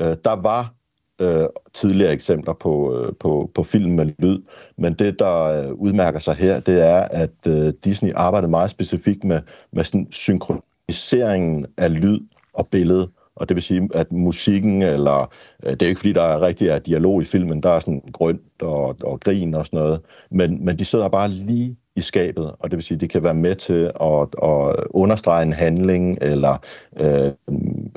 Øh, 0.00 0.16
der 0.24 0.42
var 0.42 0.74
øh, 1.20 1.46
tidligere 1.72 2.12
eksempler 2.12 2.52
på, 2.52 2.98
øh, 2.98 3.12
på, 3.20 3.50
på 3.54 3.62
film 3.62 3.92
med 3.92 4.10
lyd, 4.18 4.38
men 4.78 4.92
det, 4.92 5.18
der 5.18 5.42
øh, 5.42 5.72
udmærker 5.72 6.18
sig 6.18 6.34
her, 6.34 6.60
det 6.60 6.86
er, 6.86 7.00
at 7.00 7.46
øh, 7.46 7.72
Disney 7.84 8.12
arbejdede 8.14 8.50
meget 8.50 8.70
specifikt 8.70 9.24
med, 9.24 9.40
med 9.72 9.84
sådan 9.84 10.06
synkroniseringen 10.10 11.66
af 11.76 12.00
lyd 12.02 12.20
og 12.54 12.68
billede. 12.68 13.10
Og 13.36 13.48
det 13.48 13.54
vil 13.54 13.62
sige, 13.62 13.88
at 13.94 14.12
musikken, 14.12 14.82
eller 14.82 15.32
øh, 15.62 15.70
det 15.70 15.82
er 15.82 15.86
ikke 15.86 16.00
fordi, 16.00 16.12
der 16.12 16.22
er 16.22 16.42
rigtig 16.42 16.68
er 16.68 16.78
dialog 16.78 17.22
i 17.22 17.24
filmen, 17.24 17.62
der 17.62 17.70
er 17.70 17.80
sådan 17.80 18.02
grønt 18.12 18.62
og, 18.62 18.96
og 19.02 19.20
grin 19.20 19.54
og 19.54 19.66
sådan 19.66 19.78
noget, 19.78 20.00
men, 20.30 20.64
men 20.64 20.78
de 20.78 20.84
sidder 20.84 21.08
bare 21.08 21.28
lige 21.28 21.76
i 21.96 22.00
skabet, 22.00 22.52
og 22.58 22.70
det 22.70 22.76
vil 22.76 22.82
sige, 22.84 22.96
at 22.96 23.00
de 23.00 23.08
kan 23.08 23.24
være 23.24 23.34
med 23.34 23.54
til 23.54 23.90
at, 24.00 24.28
at 24.42 24.76
understrege 24.90 25.42
en 25.42 25.52
handling 25.52 26.18
eller 26.20 26.56
øh, 26.96 27.32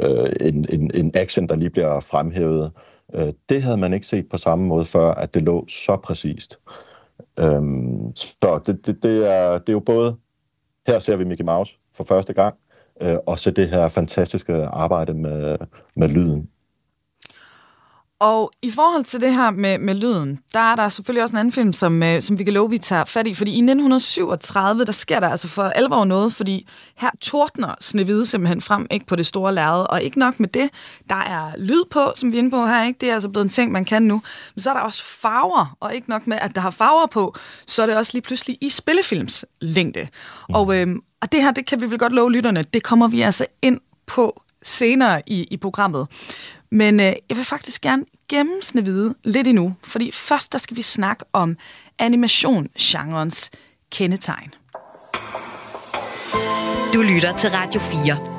øh, 0.02 0.30
en, 0.42 0.66
en, 0.70 0.92
en 0.94 1.12
action, 1.16 1.50
der 1.50 1.56
lige 1.56 1.70
bliver 1.70 2.00
fremhævet. 2.00 2.72
Øh, 3.14 3.34
det 3.50 3.64
havde 3.64 3.78
man 3.78 3.94
ikke 3.94 4.08
set 4.08 4.30
på 4.30 4.38
samme 4.38 4.68
måde 4.68 4.86
før, 4.86 5.12
at 5.12 5.34
det 5.34 5.42
lå 5.42 5.68
så 5.68 5.98
præcist. 6.04 6.60
Øh, 7.40 7.62
så 8.16 8.62
det, 8.66 8.86
det, 8.86 9.04
det, 9.04 9.34
er, 9.34 9.52
det 9.58 9.70
er 9.70 9.74
jo 9.74 9.80
både, 9.80 10.16
her 10.88 11.00
ser 11.00 11.16
vi 11.16 11.24
Mickey 11.24 11.46
Mouse 11.46 11.78
for 11.94 12.04
første 12.04 12.34
gang, 12.34 12.56
øh, 13.02 13.18
og 13.28 13.40
så 13.40 13.52
det 13.52 13.70
her 13.70 13.88
fantastiske 13.88 14.66
arbejde 14.66 15.14
med, 15.14 15.58
med 15.96 16.10
lyden. 16.10 16.50
Og 18.20 18.52
i 18.62 18.72
forhold 18.72 19.04
til 19.04 19.22
det 19.22 19.34
her 19.34 19.52
med, 19.52 19.78
med 19.78 19.96
lyden, 19.96 20.40
der 20.54 20.60
er 20.60 20.76
der 20.76 20.90
selvfølgelig 20.90 21.24
også 21.24 21.34
en 21.34 21.40
anden 21.40 21.52
film, 21.52 21.74
som, 21.74 22.04
øh, 22.04 22.22
som 22.22 22.40
vi 22.40 22.44
kan 22.44 22.54
love, 22.54 22.70
vi 22.70 22.78
tager 22.78 23.06
fat 23.06 23.28
i. 23.28 23.34
Fordi 23.34 23.52
i 23.52 23.58
1937, 23.62 24.86
der 24.86 24.92
sker 24.92 25.20
der 25.20 25.30
altså 25.30 25.48
for 25.48 25.64
alvor 25.64 26.06
noget, 26.06 26.34
fordi 26.34 26.68
her 26.96 27.10
tordner 27.22 27.76
Snevide 27.80 28.26
simpelthen 28.26 28.62
frem 28.62 28.88
ikke 28.92 29.06
på 29.06 29.16
det 29.16 29.26
store 29.26 29.54
lærred. 29.54 29.86
Og 29.90 30.04
ikke 30.04 30.20
nok 30.20 30.40
med 30.40 30.50
det, 30.50 30.70
der 31.10 31.16
er 31.16 31.58
lyd 31.58 31.84
på, 31.92 32.12
som 32.16 32.32
vi 32.32 32.38
er 32.38 32.40
inde 32.40 32.52
på 32.52 32.66
her. 32.66 32.84
Ikke? 32.84 32.98
Det 33.02 33.10
er 33.10 33.14
altså 33.14 33.30
blevet 33.30 33.46
en 33.46 33.50
ting, 33.50 33.72
man 33.72 33.86
kan 33.86 34.02
nu. 34.02 34.22
Men 34.56 34.62
så 34.62 34.70
er 34.70 34.74
der 34.74 34.82
også 34.82 35.04
farver, 35.04 35.76
og 35.80 35.96
ikke 35.96 36.10
nok 36.10 36.28
med, 36.28 36.38
at 36.42 36.56
der 36.56 36.62
har 36.62 36.72
farver 36.72 37.08
på, 37.08 37.36
så 37.68 37.82
er 37.82 37.86
det 37.86 37.98
også 37.98 38.12
lige 38.14 38.24
pludselig 38.24 38.58
i 38.62 38.70
spillefilms 38.70 39.46
længde. 39.62 40.08
Mm. 40.50 40.56
Og, 40.56 40.76
øh, 40.76 40.88
og 41.22 41.32
det 41.32 41.42
her, 41.42 41.52
det 41.52 41.66
kan 41.66 41.82
vi 41.82 41.92
vel 41.92 42.00
godt 42.00 42.14
love 42.14 42.32
lytterne, 42.32 42.64
det 42.64 42.84
kommer 42.84 43.08
vi 43.08 43.22
altså 43.22 43.46
ind 43.62 43.80
på 44.08 44.42
senere 44.66 45.22
i, 45.28 45.44
i 45.44 45.58
programmet. 45.58 46.08
Men 46.76 47.00
øh, 47.00 47.06
jeg 47.06 47.38
vil 47.38 47.46
faktisk 47.46 47.82
gerne 47.82 48.06
gennemsnevide 48.30 49.16
lidt 49.24 49.48
endnu, 49.48 49.76
fordi 49.84 50.12
først 50.12 50.52
der 50.52 50.58
skal 50.58 50.78
vi 50.78 50.82
snakke 50.82 51.26
om 51.34 51.58
animationsgenrens 52.00 53.52
kendetegn. 53.92 54.54
Du 56.94 57.02
lytter 57.02 57.36
til 57.38 57.50
Radio 57.50 57.80
4. 57.80 58.36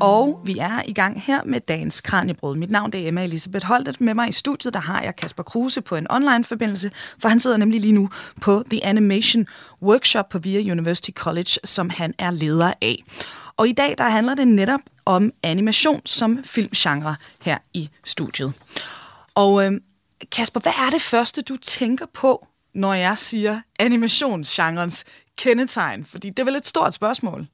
Og 0.00 0.40
vi 0.44 0.58
er 0.58 0.82
i 0.86 0.92
gang 0.92 1.22
her 1.22 1.40
med 1.44 1.60
dagens 1.60 2.00
Kranjebrød. 2.00 2.56
Mit 2.56 2.70
navn 2.70 2.90
er 2.94 3.08
Emma 3.08 3.24
Elisabeth 3.24 3.66
Holtet. 3.66 4.00
Med 4.00 4.14
mig 4.14 4.28
i 4.28 4.32
studiet, 4.32 4.74
der 4.74 4.80
har 4.80 5.02
jeg 5.02 5.16
Kasper 5.16 5.42
Kruse 5.42 5.80
på 5.80 5.96
en 5.96 6.06
online-forbindelse, 6.10 6.90
for 7.18 7.28
han 7.28 7.40
sidder 7.40 7.56
nemlig 7.56 7.80
lige 7.80 7.92
nu 7.92 8.10
på 8.40 8.62
The 8.70 8.86
Animation 8.86 9.46
Workshop 9.82 10.28
på 10.28 10.38
VIA 10.38 10.72
University 10.72 11.10
College, 11.10 11.58
som 11.64 11.90
han 11.90 12.14
er 12.18 12.30
leder 12.30 12.72
af. 12.82 13.04
Og 13.58 13.68
i 13.68 13.72
dag 13.72 13.94
der 13.98 14.04
handler 14.04 14.34
det 14.34 14.48
netop 14.48 14.80
om 15.04 15.32
animation 15.42 16.00
som 16.06 16.44
filmgenre 16.44 17.16
her 17.42 17.58
i 17.74 17.88
studiet. 18.04 18.52
Og 19.34 19.64
øh, 19.64 19.72
Kasper, 20.32 20.60
hvad 20.60 20.72
er 20.86 20.90
det 20.90 21.02
første, 21.02 21.42
du 21.42 21.56
tænker 21.56 22.06
på, 22.14 22.46
når 22.74 22.94
jeg 22.94 23.18
siger 23.18 23.60
animationsgenrens 23.78 25.04
kendetegn? 25.36 26.04
Fordi 26.04 26.30
det 26.30 26.38
er 26.38 26.44
vel 26.44 26.56
et 26.56 26.66
stort 26.66 26.94
spørgsmål. 26.94 27.46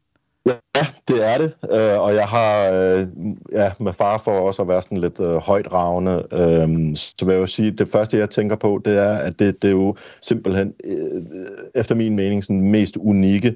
Ja, 0.46 0.87
det 1.08 1.28
er 1.28 1.38
det, 1.38 1.54
øh, 1.70 2.00
og 2.00 2.14
jeg 2.14 2.28
har 2.28 2.70
øh, 2.70 3.06
ja, 3.52 3.73
med 3.80 3.92
far 3.92 4.18
for 4.18 4.40
også 4.40 4.62
at 4.62 4.68
være 4.68 4.82
sådan 4.82 4.99
lidt 4.99 5.20
øh, 5.20 5.37
højt 5.37 5.73
ravne, 5.73 6.23
øh, 6.32 6.96
så 6.96 7.25
vil 7.25 7.32
jeg 7.32 7.40
jo 7.40 7.46
sige, 7.46 7.70
det 7.70 7.88
første 7.88 8.18
jeg 8.18 8.30
tænker 8.30 8.56
på, 8.56 8.80
det 8.84 8.99
er, 8.99 9.16
at 9.18 9.38
det, 9.38 9.62
det 9.62 9.68
er 9.68 9.73
jo 9.73 9.96
simpelthen, 10.20 10.75
øh, 10.84 11.23
efter 11.75 11.94
min 11.94 12.16
mening, 12.16 12.44
sådan 12.44 12.70
mest 12.70 12.96
unikke 12.96 13.54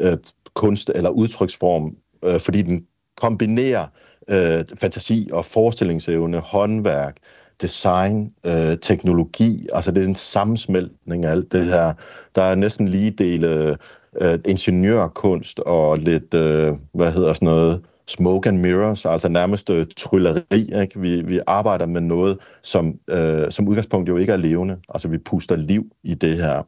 øh, 0.00 0.16
kunst- 0.54 0.90
eller 0.94 1.10
udtryksform, 1.10 1.96
øh, 2.24 2.40
fordi 2.40 2.62
den 2.62 2.86
kombinerer 3.16 3.86
øh, 4.28 4.64
fantasi 4.80 5.28
og 5.32 5.44
forestillingsevne, 5.44 6.38
håndværk, 6.38 7.16
design, 7.62 8.32
øh, 8.44 8.78
teknologi, 8.82 9.66
altså 9.72 9.90
det 9.90 10.02
er 10.02 10.08
en 10.08 10.14
sammensmeltning 10.14 11.24
af 11.24 11.30
alt 11.30 11.52
det 11.52 11.66
her. 11.66 11.92
Der 12.34 12.42
er 12.42 12.54
næsten 12.54 12.88
lige 12.88 13.10
dele 13.10 13.76
øh, 14.20 14.38
ingeniørkunst 14.46 15.60
og 15.60 15.98
lidt, 15.98 16.34
øh, 16.34 16.74
hvad 16.94 17.12
hedder 17.12 17.32
sådan 17.32 17.46
noget, 17.46 17.80
smoke 18.08 18.48
and 18.48 18.58
mirrors, 18.58 19.06
altså 19.06 19.28
nærmest 19.28 19.70
øh, 19.70 19.86
trylleri. 19.96 20.42
Ikke? 20.80 21.00
Vi, 21.00 21.22
vi 21.22 21.40
arbejder 21.46 21.86
med 21.86 22.00
noget, 22.00 22.38
som 22.62 22.94
øh, 23.10 23.50
som 23.50 23.68
udgangspunkt 23.68 24.08
jo 24.08 24.16
ikke 24.16 24.32
er 24.32 24.36
levende. 24.36 24.76
Altså 24.88 25.08
vi 25.08 25.18
puster 25.18 25.56
liv 25.56 25.84
i 26.02 26.14
det 26.14 26.36
her. 26.36 26.62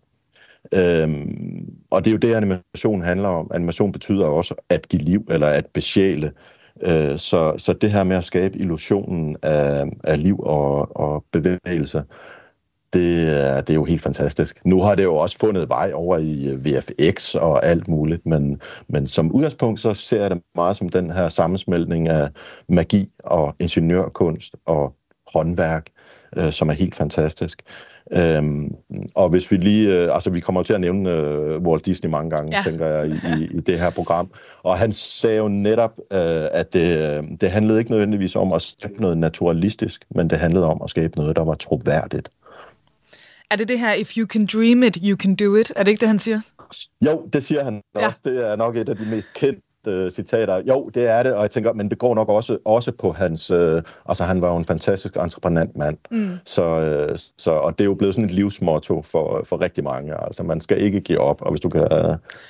Øhm, 0.74 1.74
og 1.90 2.04
det 2.04 2.10
er 2.10 2.12
jo 2.12 2.18
det, 2.18 2.34
animation 2.34 3.02
handler 3.02 3.28
om. 3.28 3.50
Animation 3.54 3.92
betyder 3.92 4.26
også 4.26 4.54
at 4.68 4.88
give 4.88 5.02
liv, 5.02 5.26
eller 5.30 5.46
at 5.46 5.66
besjæle. 5.66 6.32
Øh, 6.82 7.18
så, 7.18 7.54
så 7.56 7.72
det 7.72 7.90
her 7.90 8.04
med 8.04 8.16
at 8.16 8.24
skabe 8.24 8.58
illusionen 8.58 9.36
af, 9.42 9.84
af 10.04 10.22
liv 10.22 10.40
og, 10.40 10.96
og 10.96 11.24
bevægelse, 11.32 12.02
det 12.92 13.40
er, 13.40 13.60
det 13.60 13.70
er 13.70 13.74
jo 13.74 13.84
helt 13.84 14.02
fantastisk. 14.02 14.64
Nu 14.64 14.82
har 14.82 14.94
det 14.94 15.02
jo 15.02 15.16
også 15.16 15.38
fundet 15.38 15.68
vej 15.68 15.90
over 15.94 16.18
i 16.18 16.48
øh, 16.48 16.64
VFX 16.64 17.34
og 17.34 17.66
alt 17.66 17.88
muligt, 17.88 18.26
men, 18.26 18.60
men 18.88 19.06
som 19.06 19.32
udgangspunkt 19.32 19.80
så 19.80 19.94
ser 19.94 20.20
jeg 20.20 20.30
det 20.30 20.42
meget 20.54 20.76
som 20.76 20.88
den 20.88 21.10
her 21.10 21.28
sammensmeltning 21.28 22.08
af 22.08 22.28
magi 22.68 23.12
og 23.24 23.54
ingeniørkunst 23.60 24.56
og 24.66 24.94
håndværk, 25.34 25.86
øh, 26.36 26.52
som 26.52 26.68
er 26.68 26.72
helt 26.72 26.94
fantastisk. 26.94 27.62
Øhm, 28.12 28.74
og 29.14 29.28
hvis 29.28 29.50
vi 29.50 29.56
lige, 29.56 29.98
øh, 29.98 30.14
altså 30.14 30.30
vi 30.30 30.40
kommer 30.40 30.62
til 30.62 30.72
at 30.72 30.80
nævne 30.80 31.10
øh, 31.10 31.62
Walt 31.62 31.86
Disney 31.86 32.10
mange 32.10 32.30
gange, 32.30 32.56
ja. 32.56 32.62
tænker 32.62 32.86
jeg, 32.86 33.06
i, 33.08 33.44
i 33.44 33.60
det 33.60 33.78
her 33.78 33.90
program. 33.90 34.30
Og 34.62 34.78
han 34.78 34.92
sagde 34.92 35.36
jo 35.36 35.48
netop, 35.48 35.98
øh, 36.12 36.46
at 36.52 36.72
det, 36.72 36.98
øh, 36.98 37.24
det 37.40 37.50
handlede 37.50 37.78
ikke 37.78 37.90
nødvendigvis 37.90 38.36
om 38.36 38.52
at 38.52 38.62
skabe 38.62 39.00
noget 39.00 39.18
naturalistisk, 39.18 40.04
men 40.10 40.30
det 40.30 40.38
handlede 40.38 40.66
om 40.66 40.80
at 40.84 40.90
skabe 40.90 41.16
noget, 41.16 41.36
der 41.36 41.44
var 41.44 41.54
troværdigt. 41.54 42.30
Er 43.50 43.56
det 43.56 43.68
det 43.68 43.78
her, 43.78 43.92
if 43.92 44.16
you 44.16 44.26
can 44.26 44.46
dream 44.46 44.82
it, 44.82 44.98
you 45.04 45.16
can 45.16 45.34
do 45.34 45.56
it? 45.56 45.72
Er 45.76 45.82
det 45.82 45.90
ikke 45.90 46.00
det, 46.00 46.08
han 46.08 46.18
siger? 46.18 46.40
Jo, 47.06 47.28
det 47.32 47.42
siger 47.42 47.64
han 47.64 47.82
ja. 47.96 48.06
også. 48.06 48.20
Det 48.24 48.50
er 48.50 48.56
nok 48.56 48.76
et 48.76 48.88
af 48.88 48.96
de 48.96 49.06
mest 49.10 49.34
kendte 49.34 49.62
øh, 49.86 50.10
citater. 50.10 50.62
Jo, 50.68 50.90
det 50.94 51.06
er 51.06 51.22
det, 51.22 51.34
og 51.34 51.42
jeg 51.42 51.50
tænker, 51.50 51.72
men 51.72 51.90
det 51.90 51.98
går 51.98 52.14
nok 52.14 52.28
også, 52.28 52.58
også 52.64 52.92
på 52.92 53.12
hans... 53.12 53.50
Øh, 53.50 53.82
altså, 54.08 54.24
han 54.24 54.40
var 54.40 54.48
jo 54.48 54.56
en 54.56 54.64
fantastisk 54.64 55.16
entreprenant 55.16 55.76
mand. 55.76 55.98
Mm. 56.10 56.38
Så, 56.44 56.62
øh, 56.62 57.18
så, 57.38 57.50
og 57.50 57.78
det 57.78 57.84
er 57.84 57.88
jo 57.88 57.94
blevet 57.94 58.14
sådan 58.14 58.28
et 58.28 58.34
livsmotto 58.34 59.02
for, 59.02 59.44
for 59.44 59.60
rigtig 59.60 59.84
mange. 59.84 60.24
Altså, 60.24 60.42
man 60.42 60.60
skal 60.60 60.82
ikke 60.82 61.00
give 61.00 61.18
op, 61.18 61.42
og 61.42 61.50
hvis 61.50 61.60
du 61.60 61.68
kan, 61.68 61.82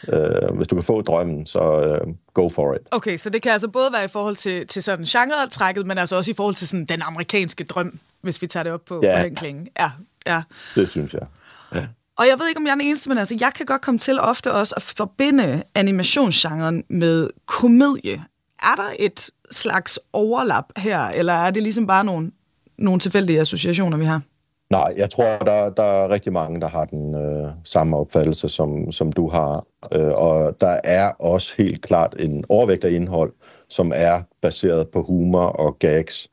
øh, 0.08 0.56
hvis 0.56 0.68
du 0.68 0.74
kan 0.74 0.82
få 0.82 1.02
drømmen, 1.02 1.46
så 1.46 1.80
øh, 1.80 2.14
go 2.34 2.48
for 2.48 2.74
it. 2.74 2.80
Okay, 2.90 3.16
så 3.16 3.30
det 3.30 3.42
kan 3.42 3.52
altså 3.52 3.68
både 3.68 3.92
være 3.92 4.04
i 4.04 4.08
forhold 4.08 4.36
til, 4.36 4.66
til 4.66 4.82
sådan 4.82 5.04
genre-trækket, 5.04 5.86
men 5.86 5.98
altså 5.98 6.16
også 6.16 6.30
i 6.30 6.34
forhold 6.34 6.54
til 6.54 6.68
sådan 6.68 6.84
den 6.84 7.02
amerikanske 7.02 7.64
drøm, 7.64 7.98
hvis 8.20 8.42
vi 8.42 8.46
tager 8.46 8.64
det 8.64 8.72
op 8.72 8.84
på, 8.86 9.00
ja. 9.02 9.18
på 9.18 9.24
den 9.24 9.34
klinge. 9.34 9.66
Ja, 9.78 9.90
ja. 10.26 10.42
Det 10.74 10.88
synes 10.88 11.14
jeg. 11.14 11.26
Ja. 11.74 11.86
Og 12.18 12.26
jeg 12.26 12.38
ved 12.38 12.48
ikke, 12.48 12.58
om 12.58 12.66
jeg 12.66 12.70
er 12.70 12.74
den 12.74 12.86
eneste, 12.86 13.08
men 13.08 13.18
altså, 13.18 13.36
jeg 13.40 13.52
kan 13.54 13.66
godt 13.66 13.82
komme 13.82 13.98
til 13.98 14.20
ofte 14.20 14.52
også 14.52 14.74
at 14.76 14.82
forbinde 14.82 15.62
animationsgenren 15.74 16.84
med 16.88 17.30
komedie. 17.46 18.24
Er 18.62 18.76
der 18.76 18.92
et 18.98 19.30
slags 19.50 20.00
overlap 20.12 20.64
her, 20.76 21.00
eller 21.00 21.32
er 21.32 21.50
det 21.50 21.62
ligesom 21.62 21.86
bare 21.86 22.04
nogle, 22.04 22.30
nogle 22.78 23.00
tilfældige 23.00 23.40
associationer, 23.40 23.98
vi 23.98 24.04
har? 24.04 24.22
Nej, 24.70 24.94
jeg 24.96 25.10
tror, 25.10 25.24
der, 25.24 25.70
der 25.70 25.82
er 25.82 26.08
rigtig 26.08 26.32
mange, 26.32 26.60
der 26.60 26.68
har 26.68 26.84
den 26.84 27.14
øh, 27.14 27.50
samme 27.64 27.96
opfattelse, 27.96 28.48
som, 28.48 28.92
som 28.92 29.12
du 29.12 29.28
har. 29.28 29.64
Øh, 29.94 30.12
og 30.14 30.60
der 30.60 30.80
er 30.84 31.08
også 31.08 31.54
helt 31.58 31.82
klart 31.82 32.16
en 32.18 32.44
overvægt 32.48 32.84
af 32.84 32.90
indhold, 32.90 33.32
som 33.68 33.92
er 33.94 34.22
baseret 34.42 34.88
på 34.88 35.02
humor 35.02 35.44
og 35.44 35.78
gags. 35.78 36.28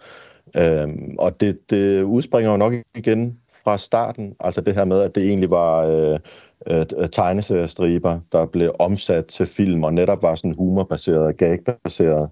Øh, 0.56 0.88
og 1.20 1.40
det, 1.40 1.60
det 1.70 2.04
udspringer 2.04 2.52
jo 2.52 2.58
nok 2.58 2.74
igen 2.96 3.38
fra 3.63 3.78
starten. 3.78 4.36
Altså 4.39 4.62
det 4.62 4.75
her 4.75 4.86
med, 4.86 5.01
at 5.01 5.16
det 5.16 5.24
egentlig 5.24 5.51
var 5.51 5.86
øh, 5.86 6.20
øh, 6.68 7.10
tegneseriestriber, 7.12 8.20
der 8.32 8.46
blev 8.46 8.72
omsat 8.80 9.25
til 9.25 9.46
film, 9.46 9.84
og 9.84 9.94
netop 9.94 10.24
var 10.24 10.36
sådan 10.36 10.56
humorbaseret, 10.58 11.38
gagbaseret. 11.38 12.30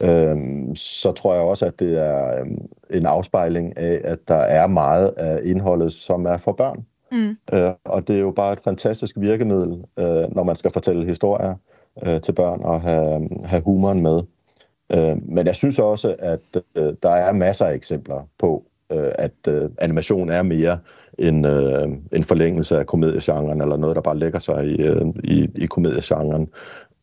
Øhm, 0.00 0.74
så 0.74 1.12
tror 1.12 1.34
jeg 1.34 1.42
også, 1.42 1.66
at 1.66 1.78
det 1.78 2.06
er 2.06 2.40
øhm, 2.40 2.68
en 2.90 3.06
afspejling 3.06 3.78
af, 3.78 4.00
at 4.04 4.18
der 4.28 4.34
er 4.34 4.66
meget 4.66 5.08
af 5.08 5.40
indholdet, 5.44 5.92
som 5.92 6.26
er 6.26 6.36
for 6.36 6.52
børn. 6.52 6.86
Mm. 7.12 7.36
Øh, 7.52 7.72
og 7.84 8.08
det 8.08 8.16
er 8.16 8.20
jo 8.20 8.30
bare 8.30 8.52
et 8.52 8.60
fantastisk 8.60 9.16
virkemiddel, 9.18 9.84
øh, 9.98 10.34
når 10.34 10.42
man 10.42 10.56
skal 10.56 10.70
fortælle 10.70 11.06
historier 11.06 11.54
øh, 12.06 12.20
til 12.20 12.32
børn 12.32 12.60
og 12.62 12.80
have, 12.80 13.28
have 13.44 13.62
humoren 13.62 14.02
med. 14.02 14.20
Øh, 14.94 15.16
men 15.22 15.46
jeg 15.46 15.56
synes 15.56 15.78
også, 15.78 16.16
at 16.18 16.62
øh, 16.74 16.94
der 17.02 17.10
er 17.10 17.32
masser 17.32 17.66
af 17.66 17.74
eksempler 17.74 18.28
på, 18.38 18.64
øh, 18.92 19.10
at 19.18 19.32
øh, 19.48 19.70
animation 19.78 20.30
er 20.30 20.42
mere 20.42 20.78
en, 21.18 21.44
øh, 21.44 21.88
en 22.12 22.24
forlængelse 22.24 22.78
af 22.78 22.86
komediegenren, 22.86 23.60
eller 23.60 23.76
noget, 23.76 23.96
der 23.96 24.02
bare 24.02 24.18
lægger 24.18 24.38
sig 24.38 24.66
i, 24.66 24.82
øh, 24.82 25.06
i, 25.24 25.48
i 25.54 25.66
komediegenren. 25.66 26.48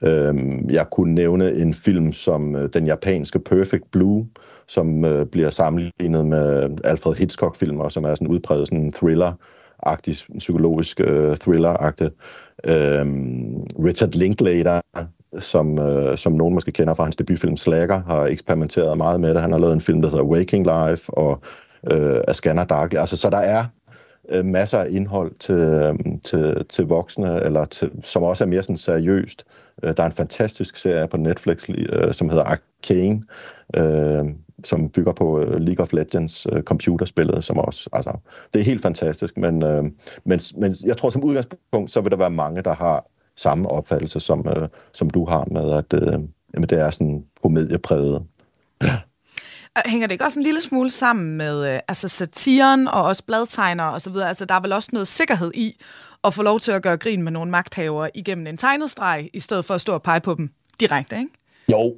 Øh, 0.04 0.36
jeg 0.70 0.86
kunne 0.92 1.16
nævne 1.16 1.54
en 1.54 1.74
film 1.74 2.12
som 2.12 2.56
øh, 2.56 2.70
den 2.74 2.86
japanske 2.86 3.40
Perfect 3.40 3.92
Blue, 3.92 4.28
som 4.68 5.06
øh, 5.06 5.26
bliver 5.26 5.50
sammenlignet 5.50 6.26
med 6.26 6.70
Alfred 6.84 7.14
Hitchcock-filmer, 7.14 7.90
som 7.90 8.04
er 8.04 8.16
sådan 8.16 8.28
udpræget 8.28 8.68
sådan 8.68 8.94
thriller-agtig, 8.96 10.38
psykologisk 10.38 11.00
øh, 11.00 11.38
thriller-agtig. 11.38 12.10
Øh, 12.66 13.06
Richard 13.86 14.12
Linklater, 14.12 14.82
som, 15.40 15.80
øh, 15.80 16.18
som 16.18 16.34
nogen 16.34 16.54
måske 16.54 16.72
kender 16.72 16.94
fra 16.94 17.04
hans 17.04 17.16
debutfilm 17.16 17.58
Slacker, 17.58 18.02
har 18.08 18.26
eksperimenteret 18.26 18.98
meget 18.98 19.20
med 19.22 19.34
det. 19.34 19.42
Han 19.42 19.52
har 19.52 19.60
lavet 19.60 19.74
en 19.74 19.82
film, 19.82 20.02
der 20.02 20.10
hedder 20.10 20.24
Waking 20.24 20.66
Life, 20.66 21.14
og 21.14 21.42
øh, 21.92 22.22
af 22.28 22.36
Scanner 22.36 22.64
Darkly. 22.64 22.98
Altså, 22.98 23.18
så 23.18 23.30
der 23.30 23.38
er 23.38 23.66
øh, 24.30 24.46
masser 24.46 24.80
af 24.80 24.88
indhold 24.90 25.36
til, 25.40 25.56
øh, 25.56 25.96
til, 26.24 26.66
til 26.70 26.86
voksne, 26.86 27.44
eller 27.44 27.66
til, 27.66 27.92
som 28.04 28.24
også 28.24 28.44
er 28.44 28.48
mere 28.48 28.64
sådan 28.64 28.78
seriøst. 28.78 29.46
Øh, 29.84 29.98
der 29.98 30.04
er 30.04 30.08
en 30.08 30.14
fantastisk 30.14 30.76
serie 30.76 31.08
på 31.08 31.18
Netflix, 31.18 31.70
øh, 31.70 32.14
som 32.14 32.30
hedder 32.30 32.44
Arcane, 32.44 33.22
øh, 33.76 34.26
som 34.64 34.90
bygger 34.90 35.14
på 35.14 35.42
øh, 35.42 35.60
League 35.60 35.84
of 35.84 35.94
Legends 35.94 36.48
øh, 36.52 36.64
computerspillet, 36.64 37.44
som 37.44 37.58
også, 37.58 37.90
altså, 37.94 38.18
det 38.54 38.60
er 38.60 38.66
helt 38.66 38.82
fantastisk, 38.82 39.38
men, 39.38 39.64
øh, 39.64 39.84
men, 40.24 40.40
men 40.58 40.76
jeg 40.86 40.98
tror 40.98 41.10
som 41.10 41.24
udgangspunkt, 41.24 41.92
så 41.92 42.02
vil 42.02 42.12
der 42.12 42.18
være 42.18 42.30
mange, 42.30 42.62
der 42.62 42.74
har 42.74 43.06
samme 43.36 43.70
opfattelse, 43.70 44.20
som, 44.20 44.48
øh, 44.48 44.68
som 44.94 45.10
du 45.10 45.26
har 45.26 45.46
med, 45.52 45.72
at 45.72 45.94
øh, 45.94 46.20
jamen, 46.54 46.70
det 46.70 46.80
er 46.80 46.90
sådan 46.90 47.26
komediepræget. 47.42 48.24
Ja. 48.84 48.98
Hænger 49.86 50.08
det 50.08 50.14
ikke 50.14 50.24
også 50.24 50.40
en 50.40 50.44
lille 50.44 50.62
smule 50.62 50.90
sammen 50.90 51.38
med 51.38 51.74
øh, 51.74 51.80
altså 51.88 52.08
satiren 52.08 52.88
og 52.88 53.04
også 53.04 53.24
bladtegner 53.24 53.84
og 53.84 54.02
så 54.02 54.10
videre? 54.10 54.28
Altså, 54.28 54.46
der 54.46 54.56
er 54.56 54.60
vel 54.60 54.74
også 54.74 54.90
noget 54.94 55.08
sikkerhed 55.08 55.52
i 55.54 55.82
at 56.24 56.34
få 56.34 56.44
lov 56.44 56.60
til 56.60 56.72
at 56.72 56.84
gøre 56.84 56.98
grin 56.98 57.24
med 57.24 57.32
nogle 57.32 57.52
magthavere 57.52 58.18
igennem 58.18 58.48
en 58.48 58.58
tegnet 58.58 58.92
streg, 58.92 59.30
i 59.34 59.40
stedet 59.40 59.66
for 59.66 59.74
at 59.74 59.82
stå 59.82 59.94
og 59.94 60.04
pege 60.04 60.20
på 60.20 60.34
dem 60.34 60.50
direkte, 60.80 61.16
ikke? 61.16 61.32
Jo, 61.72 61.96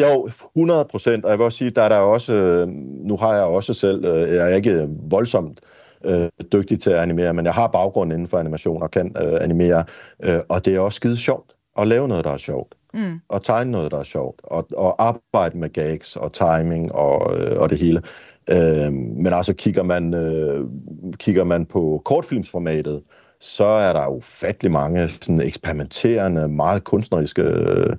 jo, 0.00 0.30
100 0.56 0.84
procent. 0.84 1.24
Og 1.24 1.30
jeg 1.30 1.38
vil 1.38 1.44
også 1.44 1.58
sige, 1.58 1.70
der 1.70 1.82
er 1.82 1.88
der 1.88 1.96
også, 1.96 2.34
øh, 2.34 2.68
nu 3.08 3.16
har 3.16 3.34
jeg 3.34 3.44
også 3.44 3.74
selv, 3.74 4.04
øh, 4.04 4.34
jeg 4.34 4.52
er 4.52 4.56
ikke 4.56 4.88
voldsomt 5.10 5.60
øh, 6.04 6.28
dygtig 6.52 6.80
til 6.80 6.90
at 6.90 6.98
animere, 6.98 7.34
men 7.34 7.44
jeg 7.44 7.54
har 7.54 7.66
baggrund 7.66 8.12
inden 8.12 8.26
for 8.26 8.38
animation 8.38 8.82
og 8.82 8.90
kan 8.90 9.16
øh, 9.22 9.38
animere, 9.40 9.84
øh, 10.22 10.40
og 10.48 10.64
det 10.64 10.74
er 10.74 10.80
også 10.80 10.96
skide 10.96 11.16
sjovt 11.16 11.52
at 11.78 11.86
lave 11.86 12.08
noget, 12.08 12.24
der 12.24 12.30
er 12.30 12.38
sjovt. 12.38 12.74
Mm. 12.94 13.20
Og 13.28 13.42
tegne 13.42 13.70
noget, 13.70 13.90
der 13.90 13.98
er 13.98 14.02
sjovt. 14.02 14.40
Og, 14.44 14.68
og 14.76 15.02
arbejde 15.02 15.58
med 15.58 15.72
gags 15.72 16.16
og 16.16 16.32
timing 16.32 16.92
og, 16.92 17.40
øh, 17.40 17.60
og 17.60 17.70
det 17.70 17.78
hele. 17.78 18.02
Øh, 18.50 18.92
men 18.92 19.26
altså 19.26 19.54
kigger 19.54 19.82
man, 19.82 20.14
øh, 20.14 20.64
kigger 21.16 21.44
man 21.44 21.66
på 21.66 22.02
kortfilmsformatet, 22.04 23.02
så 23.40 23.64
er 23.64 23.92
der 23.92 24.08
ufattelig 24.08 24.72
mange 24.72 25.08
sådan 25.08 25.40
eksperimenterende, 25.40 26.48
meget 26.48 26.84
kunstneriske 26.84 27.42
øh, 27.42 27.96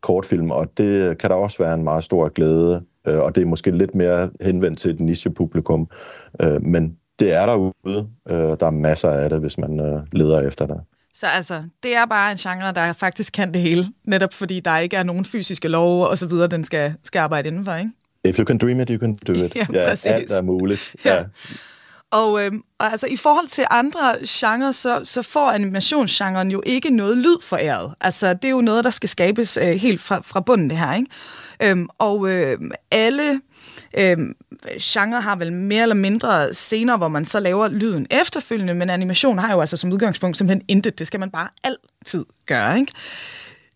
kortfilm, 0.00 0.50
og 0.50 0.68
det 0.76 1.18
kan 1.18 1.30
der 1.30 1.36
også 1.36 1.58
være 1.58 1.74
en 1.74 1.84
meget 1.84 2.04
stor 2.04 2.28
glæde, 2.28 2.82
øh, 3.08 3.18
og 3.18 3.34
det 3.34 3.42
er 3.42 3.46
måske 3.46 3.70
lidt 3.70 3.94
mere 3.94 4.30
henvendt 4.40 4.78
til 4.78 4.90
et 4.90 5.00
nichepublikum, 5.00 5.90
øh, 6.42 6.62
men 6.62 6.96
det 7.18 7.32
er 7.32 7.46
derude. 7.46 8.08
Øh, 8.30 8.56
der 8.60 8.66
er 8.66 8.70
masser 8.70 9.10
af 9.10 9.30
det, 9.30 9.40
hvis 9.40 9.58
man 9.58 9.80
øh, 9.80 10.02
leder 10.12 10.40
efter 10.40 10.66
det. 10.66 10.80
Så 11.18 11.26
altså, 11.26 11.62
det 11.82 11.96
er 11.96 12.06
bare 12.06 12.32
en 12.32 12.38
genre, 12.38 12.72
der 12.72 12.92
faktisk 12.92 13.32
kan 13.32 13.54
det 13.54 13.62
hele, 13.62 13.84
netop 14.04 14.34
fordi 14.34 14.60
der 14.60 14.78
ikke 14.78 14.96
er 14.96 15.02
nogen 15.02 15.24
fysiske 15.24 15.68
love 15.68 16.08
og 16.08 16.18
så 16.18 16.26
videre, 16.26 16.46
den 16.46 16.64
skal, 16.64 16.94
skal 17.04 17.18
arbejde 17.18 17.48
indenfor, 17.48 17.74
ikke? 17.74 17.90
If 18.24 18.38
you 18.38 18.44
can 18.44 18.58
dream 18.58 18.80
it, 18.80 18.88
you 18.88 18.98
can 18.98 19.18
do 19.26 19.32
it. 19.32 19.56
ja, 19.56 19.66
ja 19.72 19.88
præcis. 19.88 20.06
alt 20.06 20.30
er 20.30 20.42
muligt. 20.42 20.96
Ja. 21.04 21.14
ja. 21.14 21.24
Og, 22.10 22.44
øhm, 22.44 22.62
og 22.78 22.90
altså, 22.90 23.06
i 23.06 23.16
forhold 23.16 23.48
til 23.48 23.64
andre 23.70 24.14
genrer, 24.26 24.72
så, 24.72 25.00
så 25.04 25.22
får 25.22 25.50
animationsgenren 25.50 26.50
jo 26.50 26.62
ikke 26.66 26.90
noget 26.90 27.16
lyd 27.16 27.42
foræret. 27.42 27.94
Altså, 28.00 28.34
det 28.34 28.44
er 28.44 28.50
jo 28.50 28.60
noget, 28.60 28.84
der 28.84 28.90
skal 28.90 29.08
skabes 29.08 29.56
øh, 29.56 29.68
helt 29.68 30.00
fra, 30.00 30.20
fra 30.24 30.40
bunden, 30.40 30.70
det 30.70 30.78
her, 30.78 30.94
ikke? 30.94 31.10
Øhm, 31.62 31.88
og 31.98 32.28
øh, 32.30 32.58
alle 32.90 33.40
øh, 33.98 34.18
genre 34.80 35.20
har 35.20 35.36
vel 35.36 35.52
mere 35.52 35.82
eller 35.82 35.94
mindre 35.94 36.54
scener, 36.54 36.96
hvor 36.96 37.08
man 37.08 37.24
så 37.24 37.40
laver 37.40 37.68
lyden 37.68 38.06
efterfølgende, 38.10 38.74
men 38.74 38.90
animation 38.90 39.38
har 39.38 39.52
jo 39.52 39.60
altså 39.60 39.76
som 39.76 39.92
udgangspunkt 39.92 40.36
simpelthen 40.36 40.64
intet. 40.68 40.98
Det 40.98 41.06
skal 41.06 41.20
man 41.20 41.30
bare 41.30 41.48
altid 41.64 42.24
gøre, 42.46 42.78
ikke? 42.78 42.92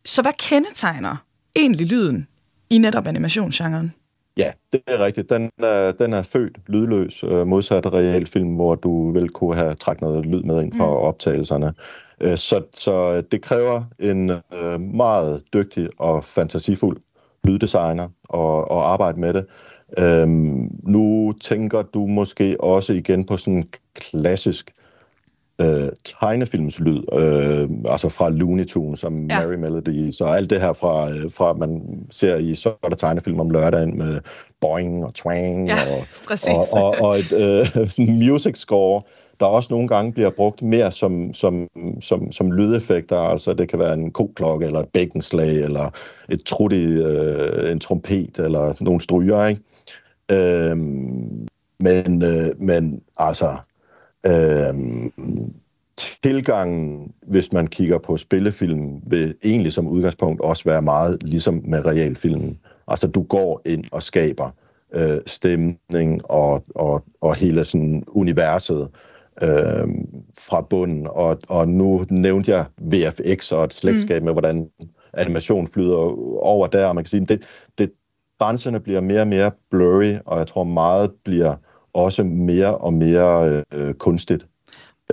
Så 0.05 0.23
hvad 0.23 0.33
kendetegner 0.39 1.17
egentlig 1.57 1.87
lyden 1.87 2.27
i 2.71 2.79
netop 2.79 3.07
animationsgenren? 3.07 3.95
Ja, 4.37 4.53
det 4.73 4.83
er 4.87 5.05
rigtigt. 5.05 5.31
Den 5.31 5.51
er, 5.59 5.93
den 5.93 6.13
er 6.13 6.23
født 6.23 6.59
lydløs, 6.67 7.25
øh, 7.25 7.47
modsat 7.47 7.93
realfilm, 7.93 8.55
hvor 8.55 8.75
du 8.75 9.13
vil 9.13 9.29
kunne 9.29 9.57
have 9.57 9.75
trækket 9.75 10.03
noget 10.03 10.27
lyd 10.27 10.43
med 10.43 10.63
ind 10.63 10.73
fra 10.73 10.87
mm. 10.87 10.93
optagelserne. 10.93 11.73
Øh, 12.21 12.37
så, 12.37 12.63
så 12.75 13.21
det 13.21 13.43
kræver 13.43 13.83
en 13.99 14.31
øh, 14.31 14.81
meget 14.81 15.43
dygtig 15.53 15.89
og 15.99 16.25
fantasifuld 16.25 17.01
lyddesigner 17.45 18.09
og, 18.29 18.71
og 18.71 18.93
arbejde 18.93 19.21
med 19.21 19.35
det. 19.35 19.47
Øhm, 19.99 20.71
nu 20.83 21.33
tænker 21.41 21.83
du 21.83 22.07
måske 22.07 22.57
også 22.61 22.93
igen 22.93 23.27
på 23.27 23.37
sådan 23.37 23.57
en 23.57 23.69
klassisk 23.95 24.71
øh, 25.61 25.89
tegnefilmslyd, 26.05 27.03
øh, 27.13 27.93
altså 27.93 28.09
fra 28.09 28.31
Looney 28.31 28.65
Tunes 28.65 29.01
som 29.01 29.31
ja. 29.31 29.41
Mary 29.41 29.55
Melody, 29.55 30.11
så 30.11 30.25
alt 30.25 30.51
det 30.51 30.61
her 30.61 30.73
fra, 30.73 31.11
øh, 31.11 31.31
fra 31.31 31.53
man 31.53 31.83
ser 32.11 32.37
i 32.37 32.55
der 32.91 32.97
tegnefilm 32.97 33.41
om 33.41 33.51
lørdagen 33.51 33.99
med 33.99 34.21
boing 34.61 35.05
og 35.05 35.15
twang 35.15 35.69
ja, 35.69 35.77
og, 35.93 36.05
og, 36.57 36.65
og, 36.83 36.95
og 37.01 37.19
et 37.19 37.33
øh, 37.33 38.09
music 38.29 38.57
score, 38.57 39.03
der 39.41 39.47
også 39.47 39.69
nogle 39.71 39.89
gange 39.89 40.13
bliver 40.13 40.31
brugt 40.31 40.63
mere 40.63 40.93
som, 40.93 41.35
som, 41.35 41.69
som, 42.01 42.33
som 42.33 42.53
lydeffekter, 42.53 43.19
altså 43.19 43.53
det 43.53 43.69
kan 43.69 43.79
være 43.79 43.95
en 43.95 44.11
koklokke, 44.11 44.67
eller 44.67 44.81
et 44.81 44.89
bækkenslag, 44.89 45.51
eller 45.51 45.91
et 46.29 46.45
trut 46.45 46.73
i 46.73 46.85
øh, 46.85 47.73
en 47.73 47.81
trompet, 47.81 48.39
eller 48.39 48.75
nogle 48.81 49.01
stryger, 49.01 49.47
ikke? 49.47 49.61
Øhm, 50.31 51.47
men, 51.81 52.23
øh, 52.23 52.51
men 52.59 53.01
altså, 53.19 53.57
øh, 54.27 54.75
tilgangen, 56.23 57.13
hvis 57.27 57.53
man 57.53 57.67
kigger 57.67 57.99
på 57.99 58.17
spillefilm, 58.17 59.01
vil 59.07 59.35
egentlig 59.45 59.73
som 59.73 59.89
udgangspunkt 59.89 60.41
også 60.41 60.65
være 60.65 60.83
meget 60.83 61.23
ligesom 61.23 61.63
med 61.65 61.87
realfilmen. 61.87 62.59
Altså, 62.89 63.07
du 63.07 63.23
går 63.23 63.63
ind 63.65 63.85
og 63.93 64.03
skaber 64.03 64.51
øh, 64.95 65.19
stemning 65.27 66.31
og, 66.31 66.65
og, 66.75 67.05
og 67.21 67.35
hele 67.35 67.65
sådan 67.65 68.05
universet 68.07 68.89
øh, 69.43 69.89
fra 70.39 70.61
bunden. 70.61 71.07
Og, 71.11 71.39
og 71.49 71.69
nu 71.69 72.05
nævnte 72.11 72.51
jeg 72.51 72.65
VFX 72.79 73.53
og 73.53 73.65
et 73.65 73.75
slægtskab 73.75 74.23
mm. 74.23 74.25
med, 74.25 74.33
hvordan 74.33 74.69
animation 75.15 75.67
flyder 75.67 75.97
over 76.43 76.67
der, 76.67 76.87
og 76.87 76.95
man 76.95 77.05
kan 77.05 77.09
sige, 77.09 77.27
det, 77.27 77.43
det, 77.79 77.93
grænserne 78.39 78.81
bliver 78.81 79.01
mere 79.01 79.21
og 79.21 79.27
mere 79.27 79.51
blurry, 79.71 80.15
og 80.27 80.39
jeg 80.39 80.47
tror 80.47 80.65
meget 80.65 81.11
bliver 81.25 81.55
også 81.95 82.25
mere 82.25 82.79
og 82.79 82.93
mere 82.93 83.63
øh, 83.75 83.95
kunstigt. 83.95 84.47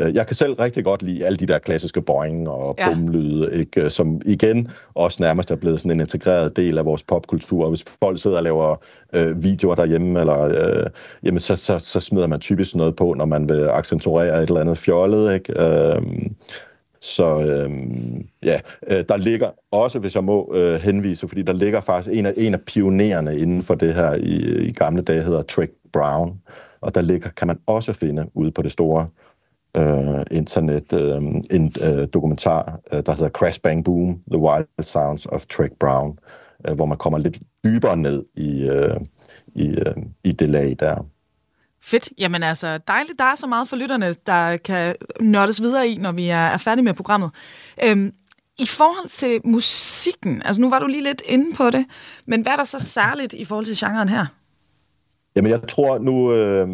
Øh, 0.01 0.15
jeg 0.15 0.27
kan 0.27 0.35
selv 0.35 0.53
rigtig 0.53 0.83
godt 0.83 1.03
lide 1.03 1.25
alle 1.25 1.37
de 1.37 1.45
der 1.45 1.59
klassiske 1.59 2.01
boing 2.01 2.49
og 2.49 2.75
ja. 2.79 2.89
bumlyde, 2.89 3.59
ikke? 3.59 3.89
som 3.89 4.21
igen 4.25 4.67
også 4.93 5.23
nærmest 5.23 5.51
er 5.51 5.55
blevet 5.55 5.81
sådan 5.81 5.91
en 5.91 5.99
integreret 5.99 6.57
del 6.57 6.77
af 6.77 6.85
vores 6.85 7.03
popkultur. 7.03 7.69
Hvis 7.69 7.85
folk 8.03 8.21
sidder 8.21 8.37
og 8.37 8.43
laver 8.43 8.75
øh, 9.13 9.43
videoer 9.43 9.75
derhjemme, 9.75 10.19
eller, 10.19 10.39
øh, 10.39 10.85
jamen 11.23 11.39
så, 11.39 11.55
så, 11.55 11.79
så 11.79 11.99
smider 11.99 12.27
man 12.27 12.39
typisk 12.39 12.75
noget 12.75 12.95
på, 12.95 13.13
når 13.13 13.25
man 13.25 13.49
vil 13.49 13.63
accentuere 13.63 14.43
et 14.43 14.47
eller 14.47 14.61
andet 14.61 14.77
fjollet. 14.77 15.33
Ikke? 15.33 15.61
Øh, 15.61 16.01
så 17.01 17.25
øh, 17.25 17.71
ja, 18.43 18.59
øh, 18.87 19.03
der 19.09 19.17
ligger 19.17 19.49
også, 19.71 19.99
hvis 19.99 20.15
jeg 20.15 20.23
må 20.23 20.53
øh, 20.55 20.79
henvise, 20.79 21.27
fordi 21.27 21.41
der 21.41 21.53
ligger 21.53 21.81
faktisk 21.81 22.17
en 22.17 22.25
af, 22.25 22.33
en 22.37 22.53
af 22.53 22.61
pionererne 22.61 23.37
inden 23.37 23.63
for 23.63 23.75
det 23.75 23.93
her 23.93 24.13
i, 24.13 24.67
i 24.67 24.71
gamle 24.71 25.01
dage, 25.01 25.21
hedder 25.21 25.41
Trick 25.41 25.71
Brown, 25.93 26.41
og 26.81 26.95
der 26.95 27.01
ligger, 27.01 27.29
kan 27.29 27.47
man 27.47 27.59
også 27.67 27.93
finde 27.93 28.25
ude 28.33 28.51
på 28.51 28.61
det 28.61 28.71
store 28.71 29.07
øh, 29.77 30.25
internet 30.31 30.93
øh, 30.93 31.21
en 31.51 31.73
øh, 31.83 32.07
dokumentar, 32.13 32.79
øh, 32.93 33.03
der 33.05 33.11
hedder 33.11 33.29
Crash 33.29 33.61
Bang 33.61 33.85
Boom, 33.85 34.21
The 34.31 34.39
Wild 34.39 34.83
Sounds 34.83 35.25
of 35.25 35.45
Trick 35.45 35.73
Brown, 35.79 36.17
øh, 36.67 36.75
hvor 36.75 36.85
man 36.85 36.97
kommer 36.97 37.19
lidt 37.19 37.39
dybere 37.63 37.97
ned 37.97 38.25
i, 38.35 38.69
øh, 38.69 38.97
i, 39.55 39.67
øh, 39.69 39.95
i 40.23 40.31
det 40.31 40.49
lag 40.49 40.75
der. 40.79 41.05
Fedt. 41.81 42.09
Jamen 42.17 42.43
altså, 42.43 42.77
dejligt, 42.77 43.19
der 43.19 43.25
er 43.25 43.35
så 43.35 43.47
meget 43.47 43.69
for 43.69 43.75
lytterne, 43.75 44.13
der 44.25 44.57
kan 44.57 44.95
nørdes 45.21 45.61
videre 45.61 45.89
i, 45.89 45.97
når 45.97 46.11
vi 46.11 46.29
er, 46.29 46.35
er 46.35 46.57
færdige 46.57 46.83
med 46.83 46.93
programmet. 46.93 47.31
Øhm, 47.83 48.13
I 48.59 48.65
forhold 48.65 49.09
til 49.09 49.41
musikken, 49.43 50.41
altså 50.45 50.61
nu 50.61 50.69
var 50.69 50.79
du 50.79 50.87
lige 50.87 51.03
lidt 51.03 51.21
inde 51.25 51.55
på 51.55 51.69
det, 51.69 51.85
men 52.25 52.41
hvad 52.41 52.51
er 52.51 52.55
der 52.55 52.63
så 52.63 52.79
særligt 52.79 53.33
i 53.33 53.45
forhold 53.45 53.65
til 53.65 53.77
genren 53.77 54.09
her? 54.09 54.25
Jamen 55.39 55.51
jeg 55.51 55.61
tror, 55.67 55.97
nu, 55.97 56.33
øh, 56.33 56.67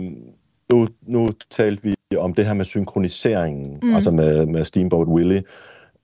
nu, 0.71 0.88
nu 1.08 1.30
talte 1.49 1.84
vi 1.84 1.95
om 2.17 2.34
det 2.34 2.45
her 2.45 2.54
med 2.54 2.65
synkroniseringen, 2.65 3.80
mm. 3.84 3.95
altså 3.95 4.12
med, 4.12 4.45
med 4.45 4.65
Steamboat 4.65 5.08
Willie. 5.08 5.43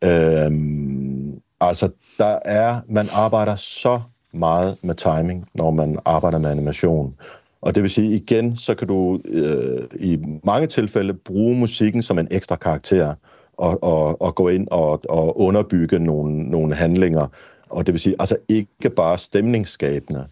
Øhm, 0.03 1.41
altså, 1.59 1.89
der 2.17 2.39
er, 2.45 2.79
man 2.89 3.05
arbejder 3.13 3.55
så 3.55 4.01
meget 4.33 4.77
med 4.81 4.95
timing, 4.95 5.47
når 5.53 5.71
man 5.71 5.99
arbejder 6.05 6.37
med 6.37 6.49
animation. 6.49 7.15
Og 7.61 7.75
det 7.75 7.83
vil 7.83 7.91
sige, 7.91 8.15
igen, 8.15 8.55
så 8.55 8.75
kan 8.75 8.87
du 8.87 9.19
øh, 9.25 9.83
i 9.99 10.19
mange 10.43 10.67
tilfælde 10.67 11.13
bruge 11.13 11.55
musikken 11.55 12.01
som 12.01 12.19
en 12.19 12.27
ekstra 12.31 12.55
karakter 12.55 13.13
og, 13.57 13.83
og, 13.83 14.21
og 14.21 14.35
gå 14.35 14.47
ind 14.47 14.67
og, 14.71 15.01
og 15.09 15.39
underbygge 15.39 15.99
nogle, 15.99 16.43
nogle 16.43 16.75
handlinger. 16.75 17.27
Og 17.69 17.85
det 17.85 17.93
vil 17.93 18.01
sige, 18.01 18.15
altså 18.19 18.37
ikke 18.49 18.89
bare 18.89 19.17
stemningsskabende, 19.17 20.27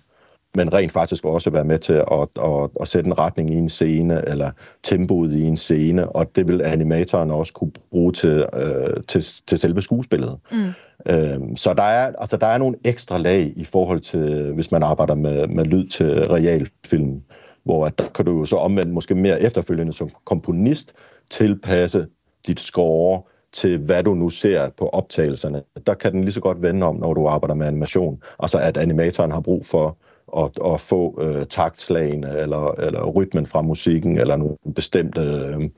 men 0.55 0.73
rent 0.73 0.91
faktisk 0.91 1.25
også 1.25 1.49
være 1.49 1.63
med 1.63 1.79
til 1.79 1.93
at, 1.93 2.27
at, 2.43 2.69
at 2.81 2.87
sætte 2.87 3.07
en 3.07 3.17
retning 3.19 3.53
i 3.53 3.57
en 3.57 3.69
scene, 3.69 4.29
eller 4.29 4.51
tempoet 4.83 5.31
i 5.31 5.43
en 5.43 5.57
scene, 5.57 6.09
og 6.09 6.35
det 6.35 6.47
vil 6.47 6.61
animatoren 6.61 7.31
også 7.31 7.53
kunne 7.53 7.71
bruge 7.91 8.13
til, 8.13 8.45
øh, 8.53 9.03
til, 9.07 9.23
til 9.47 9.57
selve 9.57 9.81
skuespillet. 9.81 10.39
Mm. 10.51 10.73
Øhm, 11.09 11.55
så 11.55 11.73
der 11.73 11.83
er, 11.83 12.11
altså, 12.19 12.37
der 12.37 12.47
er 12.47 12.57
nogle 12.57 12.77
ekstra 12.85 13.17
lag 13.17 13.53
i 13.55 13.65
forhold 13.65 13.99
til, 13.99 14.53
hvis 14.53 14.71
man 14.71 14.83
arbejder 14.83 15.15
med, 15.15 15.47
med 15.47 15.65
lyd 15.65 15.87
til 15.87 16.27
realfilm, 16.27 17.21
hvor 17.63 17.85
at 17.85 17.99
der 17.99 18.07
kan 18.07 18.25
du 18.25 18.39
jo 18.39 18.45
så 18.45 18.55
omvendt 18.55 18.93
måske 18.93 19.15
mere 19.15 19.41
efterfølgende 19.41 19.93
som 19.93 20.09
komponist 20.25 20.93
tilpasse 21.31 22.07
dit 22.47 22.59
score 22.59 23.21
til, 23.51 23.79
hvad 23.79 24.03
du 24.03 24.13
nu 24.13 24.29
ser 24.29 24.69
på 24.77 24.87
optagelserne. 24.87 25.63
Der 25.87 25.93
kan 25.93 26.11
den 26.11 26.21
lige 26.21 26.31
så 26.31 26.41
godt 26.41 26.61
vende 26.61 26.87
om, 26.87 26.95
når 26.95 27.13
du 27.13 27.27
arbejder 27.27 27.55
med 27.55 27.67
animation. 27.67 28.21
Altså 28.39 28.57
at 28.57 28.77
animatoren 28.77 29.31
har 29.31 29.39
brug 29.39 29.65
for 29.65 29.97
at, 30.37 30.73
at 30.73 30.81
få 30.81 31.21
øh, 31.21 31.45
taktslagene 31.45 32.37
eller, 32.37 32.71
eller 32.71 33.09
rytmen 33.09 33.45
fra 33.45 33.61
musikken 33.61 34.17
eller 34.17 34.35
nogle 34.37 34.57
bestemte 34.75 35.21
øh, 35.21 35.69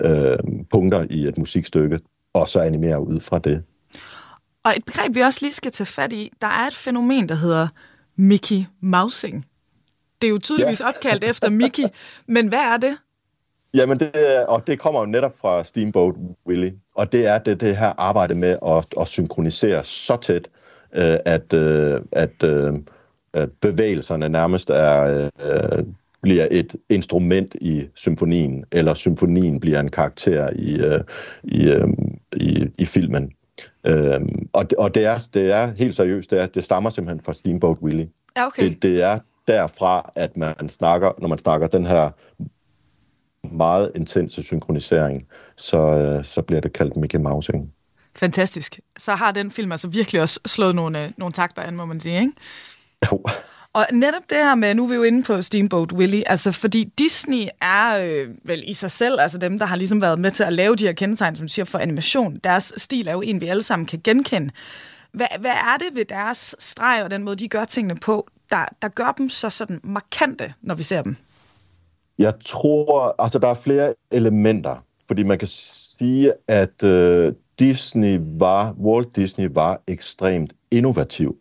øh, 0.00 0.38
punkter 0.70 1.06
i 1.10 1.28
et 1.28 1.38
musikstykke, 1.38 1.98
og 2.32 2.48
så 2.48 2.60
animere 2.60 3.06
ud 3.06 3.20
fra 3.20 3.38
det. 3.38 3.62
Og 4.64 4.72
et 4.76 4.84
begreb, 4.84 5.14
vi 5.14 5.20
også 5.20 5.38
lige 5.42 5.52
skal 5.52 5.72
tage 5.72 5.86
fat 5.86 6.12
i, 6.12 6.32
der 6.42 6.46
er 6.46 6.66
et 6.66 6.74
fænomen, 6.74 7.28
der 7.28 7.34
hedder 7.34 7.68
Mickey 8.16 8.64
Mousing. 8.80 9.46
Det 10.20 10.26
er 10.26 10.30
jo 10.30 10.38
tydeligvis 10.38 10.80
ja. 10.80 10.88
opkaldt 10.88 11.24
efter 11.24 11.50
Mickey, 11.50 11.84
men 12.26 12.48
hvad 12.48 12.58
er 12.58 12.76
det? 12.76 12.96
Jamen, 13.74 14.00
det, 14.00 14.12
og 14.48 14.66
det 14.66 14.78
kommer 14.78 15.00
jo 15.00 15.06
netop 15.06 15.38
fra 15.38 15.64
Steamboat 15.64 16.14
Willie, 16.46 16.74
og 16.94 17.12
det 17.12 17.26
er 17.26 17.38
det, 17.38 17.60
det 17.60 17.76
her 17.76 17.92
arbejde 17.98 18.34
med 18.34 18.58
at, 18.66 18.86
at 19.00 19.08
synkronisere 19.08 19.84
så 19.84 20.16
tæt, 20.16 20.48
øh, 20.94 21.16
at, 21.24 21.52
øh, 21.52 22.00
at, 22.12 22.42
øh, 22.44 22.72
at 22.72 22.82
bevægelserne 23.60 24.28
nærmest 24.28 24.70
er, 24.70 25.30
øh, 25.44 25.84
bliver 26.22 26.48
et 26.50 26.76
instrument 26.88 27.54
i 27.60 27.88
symfonien, 27.94 28.64
eller 28.72 28.94
symfonien 28.94 29.60
bliver 29.60 29.80
en 29.80 29.90
karakter 29.90 30.50
i, 30.56 30.80
øh, 30.80 31.00
i, 31.44 31.68
øh, 31.68 31.88
i, 32.36 32.66
i 32.78 32.84
filmen. 32.84 33.32
Øh, 33.86 34.20
og 34.52 34.70
det, 34.70 34.78
og 34.78 34.94
det, 34.94 35.04
er, 35.04 35.28
det 35.34 35.52
er 35.52 35.72
helt 35.76 35.94
seriøst, 35.94 36.30
det, 36.30 36.40
er, 36.40 36.46
det 36.46 36.64
stammer 36.64 36.90
simpelthen 36.90 37.24
fra 37.24 37.34
Steamboat 37.34 37.78
Willie. 37.82 38.08
Ja, 38.36 38.46
okay. 38.46 38.68
det, 38.68 38.82
det 38.82 39.02
er 39.02 39.18
derfra, 39.48 40.10
at 40.14 40.36
man 40.36 40.68
snakker, 40.68 41.12
når 41.18 41.28
man 41.28 41.38
snakker 41.38 41.66
den 41.66 41.86
her 41.86 42.10
meget 43.54 43.92
intense 43.94 44.42
synkronisering, 44.42 45.26
så, 45.56 45.78
øh, 45.78 46.24
så 46.24 46.42
bliver 46.42 46.60
det 46.60 46.72
kaldt 46.72 46.96
Mickey 46.96 47.18
Mousing. 47.18 47.72
Fantastisk. 48.16 48.80
Så 48.98 49.14
har 49.14 49.32
den 49.32 49.50
film 49.50 49.72
altså 49.72 49.88
virkelig 49.88 50.22
også 50.22 50.40
slået 50.46 50.74
nogle, 50.74 51.04
øh, 51.04 51.12
nogle 51.16 51.32
takter 51.32 51.62
an, 51.62 51.76
må 51.76 51.84
man 51.84 52.00
sige, 52.00 52.20
ikke? 52.20 52.32
Jo. 53.06 53.22
Og 53.72 53.86
netop 53.92 54.22
det 54.30 54.38
her 54.38 54.54
med, 54.54 54.74
nu 54.74 54.84
er 54.84 54.88
vi 54.88 54.94
jo 54.94 55.02
inde 55.02 55.22
på 55.22 55.42
Steamboat 55.42 55.92
Willie, 55.92 56.30
altså 56.30 56.52
fordi 56.52 56.84
Disney 56.84 57.46
er 57.62 57.98
øh, 58.02 58.28
vel 58.44 58.64
i 58.66 58.74
sig 58.74 58.90
selv, 58.90 59.20
altså 59.20 59.38
dem, 59.38 59.58
der 59.58 59.66
har 59.66 59.76
ligesom 59.76 60.00
været 60.00 60.18
med 60.18 60.30
til 60.30 60.42
at 60.42 60.52
lave 60.52 60.76
de 60.76 60.86
her 60.86 60.92
kendetegn, 60.92 61.36
som 61.36 61.46
du 61.46 61.52
siger, 61.52 61.64
for 61.64 61.78
animation. 61.78 62.36
Deres 62.44 62.72
stil 62.76 63.08
er 63.08 63.12
jo 63.12 63.20
en, 63.20 63.40
vi 63.40 63.46
alle 63.46 63.62
sammen 63.62 63.86
kan 63.86 64.00
genkende. 64.04 64.50
Hvad, 65.12 65.26
hvad 65.40 65.50
er 65.50 65.76
det 65.78 65.96
ved 65.96 66.04
deres 66.04 66.54
streg 66.58 67.00
og 67.04 67.10
den 67.10 67.22
måde, 67.22 67.36
de 67.36 67.48
gør 67.48 67.64
tingene 67.64 68.00
på, 68.00 68.28
der, 68.50 68.64
der 68.82 68.88
gør 68.88 69.14
dem 69.18 69.28
så 69.28 69.50
sådan 69.50 69.80
markante, 69.84 70.54
når 70.62 70.74
vi 70.74 70.82
ser 70.82 71.02
dem? 71.02 71.16
Jeg 72.18 72.34
tror, 72.44 73.14
altså 73.18 73.38
der 73.38 73.48
er 73.48 73.54
flere 73.54 73.94
elementer, 74.10 74.84
fordi 75.06 75.22
man 75.22 75.38
kan 75.38 75.48
sige, 75.48 76.32
at 76.48 76.82
øh, 76.82 77.32
Disney 77.58 78.18
var, 78.22 78.72
Walt 78.72 79.16
Disney 79.16 79.48
var 79.50 79.80
ekstremt 79.86 80.52
innovativ. 80.70 81.36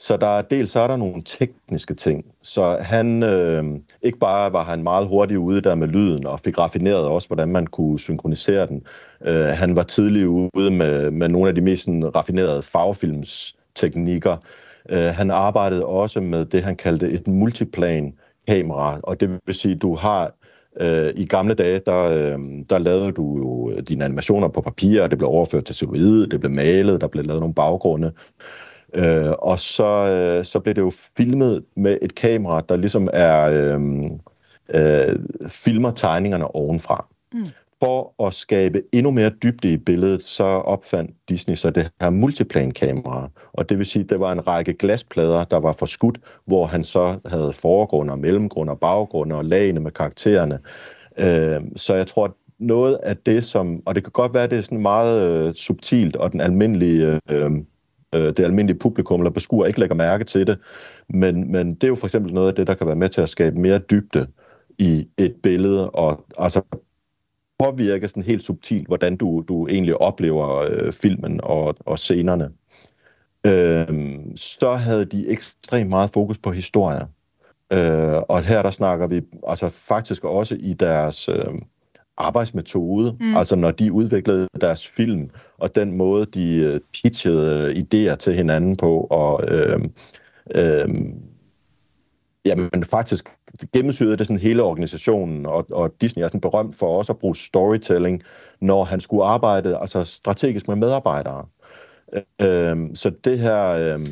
Så 0.00 0.16
der 0.16 0.26
er 0.26 0.42
dels 0.42 0.70
så 0.70 0.80
er 0.80 0.86
der 0.86 0.96
nogle 0.96 1.22
tekniske 1.22 1.94
ting. 1.94 2.24
Så 2.42 2.76
han 2.80 3.22
øh, 3.22 3.64
ikke 4.02 4.18
bare 4.18 4.52
var 4.52 4.64
han 4.64 4.82
meget 4.82 5.08
hurtig 5.08 5.38
ude 5.38 5.60
der 5.60 5.74
med 5.74 5.88
lyden 5.88 6.26
og 6.26 6.40
fik 6.40 6.58
raffineret 6.58 7.06
også, 7.06 7.28
hvordan 7.28 7.48
man 7.48 7.66
kunne 7.66 7.98
synkronisere 7.98 8.66
den. 8.66 8.82
Øh, 9.24 9.46
han 9.46 9.76
var 9.76 9.82
tidlig 9.82 10.28
ude 10.28 10.70
med, 10.70 11.10
med 11.10 11.28
nogle 11.28 11.48
af 11.48 11.54
de 11.54 11.60
mest 11.60 11.88
raffinerede 11.88 12.62
farvefilmsteknikker. 12.62 14.36
Øh, 14.88 14.98
han 15.04 15.30
arbejdede 15.30 15.86
også 15.86 16.20
med 16.20 16.44
det, 16.44 16.62
han 16.62 16.76
kaldte 16.76 17.10
et 17.10 17.26
multiplan 17.26 18.14
kamera, 18.48 19.00
og 19.02 19.20
det 19.20 19.30
vil 19.46 19.54
sige, 19.54 19.74
at 19.74 19.82
du 19.82 19.94
har 19.94 20.34
øh, 20.80 21.12
i 21.16 21.26
gamle 21.26 21.54
dage, 21.54 21.80
der, 21.86 22.02
øh, 22.10 22.38
der 22.70 22.78
lavede 22.78 23.12
du 23.12 23.36
jo 23.36 23.70
øh, 23.70 23.82
dine 23.88 24.04
animationer 24.04 24.48
på 24.48 24.60
papir, 24.60 25.02
og 25.02 25.10
det 25.10 25.18
blev 25.18 25.28
overført 25.28 25.64
til 25.64 25.74
celluloid, 25.74 26.26
det 26.26 26.40
blev 26.40 26.52
malet, 26.52 27.00
der 27.00 27.06
blev 27.06 27.24
lavet 27.24 27.40
nogle 27.40 27.54
baggrunde, 27.54 28.12
øh, 28.94 29.32
og 29.38 29.60
så, 29.60 29.84
øh, 29.84 30.44
så 30.44 30.60
blev 30.60 30.74
det 30.74 30.82
jo 30.82 30.92
filmet 31.16 31.64
med 31.76 31.98
et 32.02 32.14
kamera, 32.14 32.60
der 32.68 32.76
ligesom 32.76 33.08
er 33.12 33.48
øh, 33.50 33.80
øh, 34.74 35.16
filmer 35.48 35.90
tegningerne 35.90 36.54
ovenfra. 36.54 37.06
Mm 37.32 37.46
for 37.82 38.26
at 38.26 38.34
skabe 38.34 38.82
endnu 38.92 39.10
mere 39.10 39.30
dybde 39.42 39.72
i 39.72 39.76
billedet, 39.76 40.22
så 40.22 40.44
opfandt 40.44 41.10
Disney 41.28 41.54
så 41.54 41.70
det 41.70 41.90
her 42.00 42.10
multiplan-kamera. 42.10 43.28
Og 43.52 43.68
det 43.68 43.78
vil 43.78 43.86
sige, 43.86 44.02
at 44.02 44.10
det 44.10 44.20
var 44.20 44.32
en 44.32 44.46
række 44.46 44.74
glasplader, 44.74 45.44
der 45.44 45.56
var 45.56 45.72
forskudt, 45.72 46.18
hvor 46.46 46.66
han 46.66 46.84
så 46.84 47.18
havde 47.26 47.52
forgrund 47.52 48.10
og 48.10 48.18
mellemgrund 48.18 48.70
og 48.70 48.80
baggrund 48.80 49.32
og 49.32 49.44
lagene 49.44 49.80
med 49.80 49.90
karaktererne. 49.90 50.58
Øh, 51.18 51.60
så 51.76 51.94
jeg 51.94 52.06
tror, 52.06 52.24
at 52.24 52.32
noget 52.58 52.98
af 53.02 53.16
det, 53.16 53.44
som... 53.44 53.82
Og 53.86 53.94
det 53.94 54.04
kan 54.04 54.12
godt 54.12 54.34
være, 54.34 54.44
at 54.44 54.50
det 54.50 54.58
er 54.58 54.62
sådan 54.62 54.82
meget 54.82 55.48
øh, 55.48 55.54
subtilt, 55.54 56.16
og 56.16 56.32
den 56.32 56.40
almindelige... 56.40 57.20
Øh, 57.30 57.50
øh, 58.14 58.26
det 58.26 58.40
almindelige 58.40 58.78
publikum 58.78 59.20
eller 59.20 59.30
beskuer 59.30 59.66
ikke 59.66 59.80
lægger 59.80 59.96
mærke 59.96 60.24
til 60.24 60.46
det. 60.46 60.58
Men, 61.08 61.52
men 61.52 61.74
det 61.74 61.84
er 61.84 61.88
jo 61.88 61.94
for 61.94 62.06
eksempel 62.06 62.34
noget 62.34 62.48
af 62.48 62.54
det, 62.54 62.66
der 62.66 62.74
kan 62.74 62.86
være 62.86 62.96
med 62.96 63.08
til 63.08 63.20
at 63.20 63.28
skabe 63.28 63.60
mere 63.60 63.78
dybde 63.78 64.26
i 64.78 65.08
et 65.18 65.34
billede, 65.42 65.90
og 65.90 66.24
altså 66.38 66.62
påvirke 67.58 68.08
sådan 68.08 68.22
helt 68.22 68.42
subtilt, 68.42 68.86
hvordan 68.86 69.16
du, 69.16 69.44
du 69.48 69.66
egentlig 69.66 70.00
oplever 70.00 70.64
øh, 70.70 70.92
filmen 70.92 71.40
og, 71.42 71.74
og 71.80 71.98
scenerne. 71.98 72.50
Øh, 73.46 74.18
så 74.36 74.70
havde 74.70 75.04
de 75.04 75.28
ekstremt 75.28 75.90
meget 75.90 76.10
fokus 76.10 76.38
på 76.38 76.50
historier. 76.50 77.06
Øh, 77.72 78.22
og 78.28 78.42
her 78.44 78.62
der 78.62 78.70
snakker 78.70 79.06
vi 79.06 79.20
altså 79.46 79.68
faktisk 79.68 80.24
også 80.24 80.56
i 80.60 80.72
deres 80.72 81.28
øh, 81.28 81.54
arbejdsmetode, 82.16 83.16
mm. 83.20 83.36
altså 83.36 83.56
når 83.56 83.70
de 83.70 83.92
udviklede 83.92 84.48
deres 84.60 84.86
film, 84.86 85.30
og 85.58 85.74
den 85.74 85.96
måde, 85.96 86.26
de 86.26 86.56
øh, 86.56 86.80
pitchede 86.92 87.74
øh, 87.76 87.84
idéer 87.84 88.16
til 88.16 88.34
hinanden 88.34 88.76
på, 88.76 89.00
og 89.10 89.44
øh, 89.48 89.80
øh, 90.54 90.88
Jamen 92.44 92.84
faktisk 92.84 93.28
gennemsyrede 93.72 94.16
det 94.16 94.26
sådan 94.26 94.40
hele 94.40 94.62
organisationen, 94.62 95.46
og, 95.46 95.66
og 95.70 95.94
Disney 96.00 96.22
er 96.22 96.28
sådan 96.28 96.40
berømt 96.40 96.76
for 96.76 96.98
også 96.98 97.12
at 97.12 97.18
bruge 97.18 97.36
storytelling, 97.36 98.22
når 98.60 98.84
han 98.84 99.00
skulle 99.00 99.24
arbejde 99.24 99.78
altså 99.78 100.04
strategisk 100.04 100.68
med 100.68 100.76
medarbejdere. 100.76 101.46
Øhm, 102.42 102.94
så 102.94 103.10
det 103.24 103.38
her 103.38 103.70
øhm, 103.70 104.06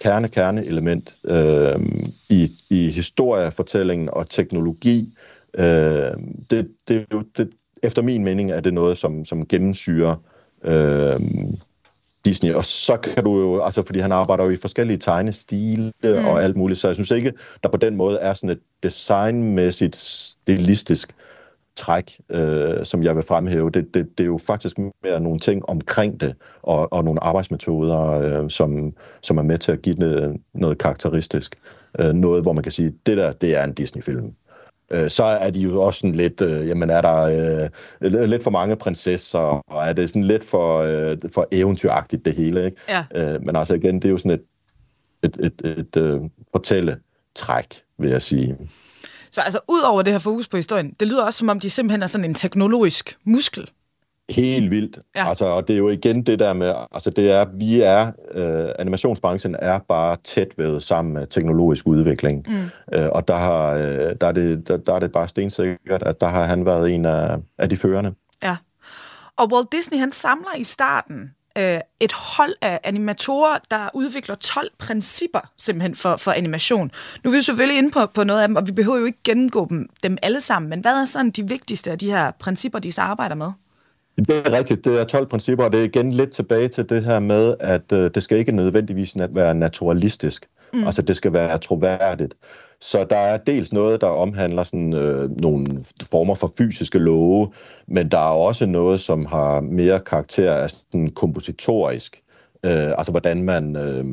kerne-kerne-element 0.00 1.16
øhm, 1.24 2.12
i, 2.28 2.52
i 2.70 2.90
historiefortællingen 2.90 4.08
og 4.12 4.30
teknologi, 4.30 5.14
øhm, 5.58 6.44
det, 6.50 6.68
det, 6.88 7.06
det, 7.36 7.50
efter 7.82 8.02
min 8.02 8.24
mening 8.24 8.50
er 8.50 8.60
det 8.60 8.74
noget, 8.74 8.98
som, 8.98 9.24
som 9.24 9.46
gennemsyrer 9.46 10.16
øhm, 10.64 11.58
Disney, 12.24 12.52
og 12.52 12.64
så 12.64 12.96
kan 12.96 13.24
du 13.24 13.40
jo, 13.40 13.62
altså 13.62 13.82
fordi 13.82 13.98
han 13.98 14.12
arbejder 14.12 14.44
jo 14.44 14.50
i 14.50 14.56
forskellige 14.56 14.98
tegnestile 14.98 15.92
mm. 16.04 16.26
og 16.26 16.42
alt 16.42 16.56
muligt, 16.56 16.80
så 16.80 16.88
jeg 16.88 16.94
synes 16.94 17.10
ikke, 17.10 17.32
der 17.62 17.68
på 17.68 17.76
den 17.76 17.96
måde 17.96 18.18
er 18.18 18.34
sådan 18.34 18.50
et 18.50 18.60
designmæssigt, 18.82 19.96
stilistisk 19.96 21.14
træk, 21.76 22.20
øh, 22.30 22.84
som 22.84 23.02
jeg 23.02 23.16
vil 23.16 23.22
fremhæve. 23.22 23.70
Det, 23.70 23.94
det, 23.94 24.18
det 24.18 24.24
er 24.24 24.28
jo 24.28 24.38
faktisk 24.38 24.78
mere 24.78 25.20
nogle 25.20 25.38
ting 25.38 25.68
omkring 25.68 26.20
det, 26.20 26.34
og, 26.62 26.92
og 26.92 27.04
nogle 27.04 27.24
arbejdsmetoder, 27.24 28.00
øh, 28.00 28.50
som, 28.50 28.92
som 29.22 29.38
er 29.38 29.42
med 29.42 29.58
til 29.58 29.72
at 29.72 29.82
give 29.82 29.94
det 29.94 30.36
noget 30.54 30.78
karakteristisk. 30.78 31.56
Øh, 31.98 32.12
noget, 32.12 32.42
hvor 32.42 32.52
man 32.52 32.62
kan 32.62 32.72
sige, 32.72 32.92
det 33.06 33.16
der, 33.16 33.32
det 33.32 33.56
er 33.56 33.64
en 33.64 33.74
Disney-film 33.74 34.34
øh, 34.90 35.10
så 35.10 35.24
er 35.24 35.50
de 35.50 35.60
jo 35.60 35.82
også 35.82 36.00
sådan 36.00 36.14
lidt, 36.14 36.40
øh, 36.40 36.68
jamen 36.68 36.90
er 36.90 37.00
der 37.00 37.22
øh, 38.00 38.12
lidt 38.28 38.42
for 38.42 38.50
mange 38.50 38.76
prinsesser, 38.76 39.38
og 39.68 39.88
er 39.88 39.92
det 39.92 40.08
sådan 40.08 40.24
lidt 40.24 40.44
for, 40.44 40.78
øh, 40.78 41.16
for 41.34 41.48
eventyragtigt 41.52 42.24
det 42.24 42.34
hele, 42.34 42.64
ikke? 42.64 42.76
Ja. 42.88 43.04
Øh, 43.14 43.42
men 43.42 43.56
altså 43.56 43.74
igen, 43.74 43.94
det 43.94 44.04
er 44.04 44.10
jo 44.10 44.18
sådan 44.18 44.30
et, 44.30 44.42
et, 45.22 45.36
et, 45.40 45.52
et, 45.64 45.78
et 45.78 45.96
øh, 45.96 46.20
fortælletræk, 46.52 47.82
vil 47.98 48.10
jeg 48.10 48.22
sige. 48.22 48.56
Så 49.30 49.40
altså, 49.40 49.60
ud 49.68 49.80
over 49.80 50.02
det 50.02 50.12
her 50.12 50.18
fokus 50.18 50.48
på 50.48 50.56
historien, 50.56 50.94
det 51.00 51.08
lyder 51.08 51.24
også 51.24 51.38
som 51.38 51.48
om, 51.48 51.60
de 51.60 51.70
simpelthen 51.70 52.02
er 52.02 52.06
sådan 52.06 52.24
en 52.24 52.34
teknologisk 52.34 53.18
muskel. 53.24 53.70
Helt 54.30 54.70
vildt. 54.70 54.98
Ja. 55.16 55.28
Altså, 55.28 55.44
og 55.44 55.68
det 55.68 55.74
er 55.74 55.78
jo 55.78 55.88
igen 55.88 56.22
det 56.22 56.38
der 56.38 56.52
med, 56.52 56.74
altså 56.92 57.10
det 57.10 57.30
er, 57.30 57.44
vi 57.54 57.80
er, 57.80 58.12
øh, 58.34 58.70
animationsbranchen 58.78 59.56
er 59.58 59.78
bare 59.78 60.16
tæt 60.24 60.48
ved 60.56 60.80
sammen 60.80 61.14
med 61.14 61.26
teknologisk 61.26 61.86
udvikling. 61.86 62.46
Mm. 62.48 62.98
Øh, 62.98 63.08
og 63.12 63.28
der, 63.28 63.36
har, 63.36 63.74
øh, 63.74 64.14
der, 64.20 64.26
er 64.26 64.32
det, 64.32 64.68
der, 64.68 64.76
der 64.76 64.94
er 64.94 64.98
det 64.98 65.12
bare 65.12 65.28
stensikkert, 65.28 66.02
at 66.02 66.20
der 66.20 66.26
har 66.26 66.44
han 66.44 66.66
været 66.66 66.94
en 66.94 67.04
af, 67.04 67.36
af 67.58 67.68
de 67.68 67.76
førende. 67.76 68.14
Ja. 68.42 68.56
Og 69.36 69.52
Walt 69.52 69.72
Disney, 69.72 69.98
han 69.98 70.12
samler 70.12 70.56
i 70.58 70.64
starten 70.64 71.30
øh, 71.58 71.80
et 72.00 72.12
hold 72.12 72.54
af 72.62 72.80
animatorer, 72.84 73.58
der 73.70 73.88
udvikler 73.94 74.34
12 74.34 74.68
principper 74.78 75.50
simpelthen 75.58 75.94
for, 75.94 76.16
for 76.16 76.32
animation. 76.32 76.90
Nu 77.24 77.30
er 77.30 77.34
vi 77.34 77.42
selvfølgelig 77.42 77.78
inde 77.78 77.90
på, 77.90 78.06
på 78.06 78.24
noget 78.24 78.42
af 78.42 78.48
dem, 78.48 78.56
og 78.56 78.66
vi 78.66 78.72
behøver 78.72 78.98
jo 78.98 79.04
ikke 79.04 79.18
gennemgå 79.24 79.66
dem, 79.70 79.88
dem 80.02 80.18
alle 80.22 80.40
sammen, 80.40 80.70
men 80.70 80.80
hvad 80.80 80.92
er 80.92 81.04
sådan 81.04 81.30
de 81.30 81.48
vigtigste 81.48 81.90
af 81.90 81.98
de 81.98 82.10
her 82.10 82.30
principper, 82.30 82.78
de 82.78 82.92
så 82.92 83.02
arbejder 83.02 83.34
med? 83.34 83.52
Det 84.28 84.46
er 84.46 84.52
rigtigt. 84.52 84.84
Det 84.84 85.00
er 85.00 85.04
12 85.04 85.26
principper, 85.26 85.64
og 85.64 85.72
det 85.72 85.80
er 85.80 85.84
igen 85.84 86.10
lidt 86.10 86.30
tilbage 86.30 86.68
til 86.68 86.88
det 86.88 87.04
her 87.04 87.18
med, 87.18 87.54
at 87.60 87.92
øh, 87.92 88.10
det 88.14 88.22
skal 88.22 88.38
ikke 88.38 88.52
nødvendigvis 88.52 89.14
være 89.30 89.54
naturalistisk. 89.54 90.46
Mm. 90.72 90.86
Altså, 90.86 91.02
det 91.02 91.16
skal 91.16 91.32
være 91.32 91.58
troværdigt. 91.58 92.34
Så 92.80 93.06
der 93.10 93.16
er 93.16 93.36
dels 93.36 93.72
noget, 93.72 94.00
der 94.00 94.06
omhandler 94.06 94.64
sådan, 94.64 94.94
øh, 94.94 95.40
nogle 95.40 95.84
former 96.10 96.34
for 96.34 96.52
fysiske 96.58 96.98
love, 96.98 97.52
men 97.86 98.08
der 98.08 98.18
er 98.18 98.32
også 98.32 98.66
noget, 98.66 99.00
som 99.00 99.26
har 99.26 99.60
mere 99.60 100.00
karakter 100.00 100.54
af 100.54 100.70
sådan 100.70 101.10
kompositorisk. 101.10 102.22
Øh, 102.64 102.92
altså, 102.98 103.10
hvordan 103.10 103.42
man, 103.42 103.76
øh, 103.76 104.04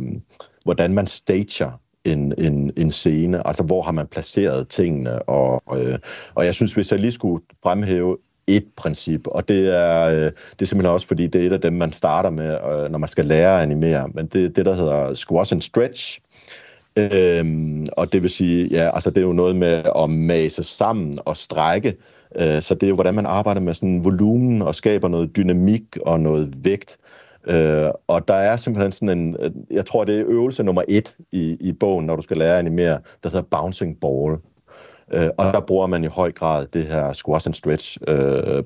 hvordan 0.63 0.93
man 0.93 1.08
stager 1.08 1.80
en, 2.06 2.34
en, 2.38 2.72
en 2.78 2.91
scene, 2.91 3.48
altså 3.48 3.63
hvor 3.63 3.82
har 3.82 3.91
man 3.91 4.08
placeret 4.08 4.67
tingene, 4.67 5.30
og, 5.30 5.63
øh, 5.78 6.00
og 6.36 6.46
jeg 6.46 6.56
synes, 6.56 6.74
hvis 6.74 6.91
jeg 6.91 7.00
lige 7.00 7.12
skulle 7.12 7.43
fremhæve 7.63 8.17
et 8.48 8.66
princip, 8.78 9.28
og 9.28 9.48
det 9.48 9.76
er, 9.76 10.06
øh, 10.06 10.32
det 10.52 10.62
er 10.62 10.66
simpelthen 10.66 10.94
også, 10.94 11.08
fordi 11.08 11.28
det 11.28 11.42
er 11.42 11.48
et 11.48 11.54
af 11.54 11.62
dem, 11.62 11.74
man 11.74 11.94
starter 11.94 12.30
med, 12.30 12.54
øh, 12.54 12.92
når 12.92 12.98
man 12.98 13.10
skal 13.10 13.26
lære 13.26 13.56
at 13.56 13.62
animere, 13.62 14.08
men 14.14 14.26
det 14.26 14.46
er 14.46 14.50
det, 14.50 14.66
der 14.66 14.76
hedder 14.76 15.14
squash 15.14 15.54
and 15.54 15.62
stretch, 15.62 16.20
Øhm, 16.98 17.86
og 17.92 18.14
det 18.14 18.22
vil 18.22 18.30
sige, 18.30 18.68
ja, 18.68 18.90
altså 18.94 19.10
det 19.10 19.18
er 19.18 19.28
jo 19.28 19.34
noget 19.34 19.56
med 19.56 19.84
at 19.96 20.10
mase 20.10 20.64
sammen 20.64 21.20
og 21.26 21.38
strække. 21.38 21.98
Øh, 22.36 22.62
så 22.62 22.74
det 22.74 22.84
er 22.84 22.88
jo, 22.88 22.96
hvordan 22.96 23.14
man 23.14 23.26
arbejder 23.26 23.62
med 23.62 23.74
sådan 23.74 24.04
volumen 24.04 24.62
og 24.62 24.76
skaber 24.76 25.08
noget 25.08 25.36
dynamik 25.36 25.98
og 26.02 26.20
noget 26.20 26.54
vægt. 26.64 26.98
Øh, 27.48 27.90
og 28.08 28.28
der 28.28 28.34
er 28.34 28.58
simpelthen 28.58 28.92
sådan 28.92 29.18
en, 29.18 29.36
øh, 29.40 29.52
jeg 29.72 29.86
tror, 29.86 30.04
det 30.04 30.20
er 30.20 30.26
øvelse 30.28 30.64
nummer 30.64 30.82
et 30.88 31.18
i, 31.32 31.58
i 31.60 31.72
bogen, 31.74 32.06
når 32.06 32.16
du 32.16 32.22
skal 32.22 32.38
lære 32.38 32.54
at 32.54 32.60
animere, 32.60 33.00
der 33.24 33.30
hedder 33.30 33.46
bouncing 33.52 34.00
ball. 34.00 34.38
Øh, 35.13 35.30
og 35.38 35.54
der 35.54 35.60
bruger 35.60 35.88
man 35.88 36.04
i 36.04 36.08
høj 36.08 36.32
grad 36.32 36.65
det 36.65 36.86
her 36.86 37.13
squash 37.13 37.48
and 37.48 37.54
stretch 37.54 37.98
øh. 38.08 38.63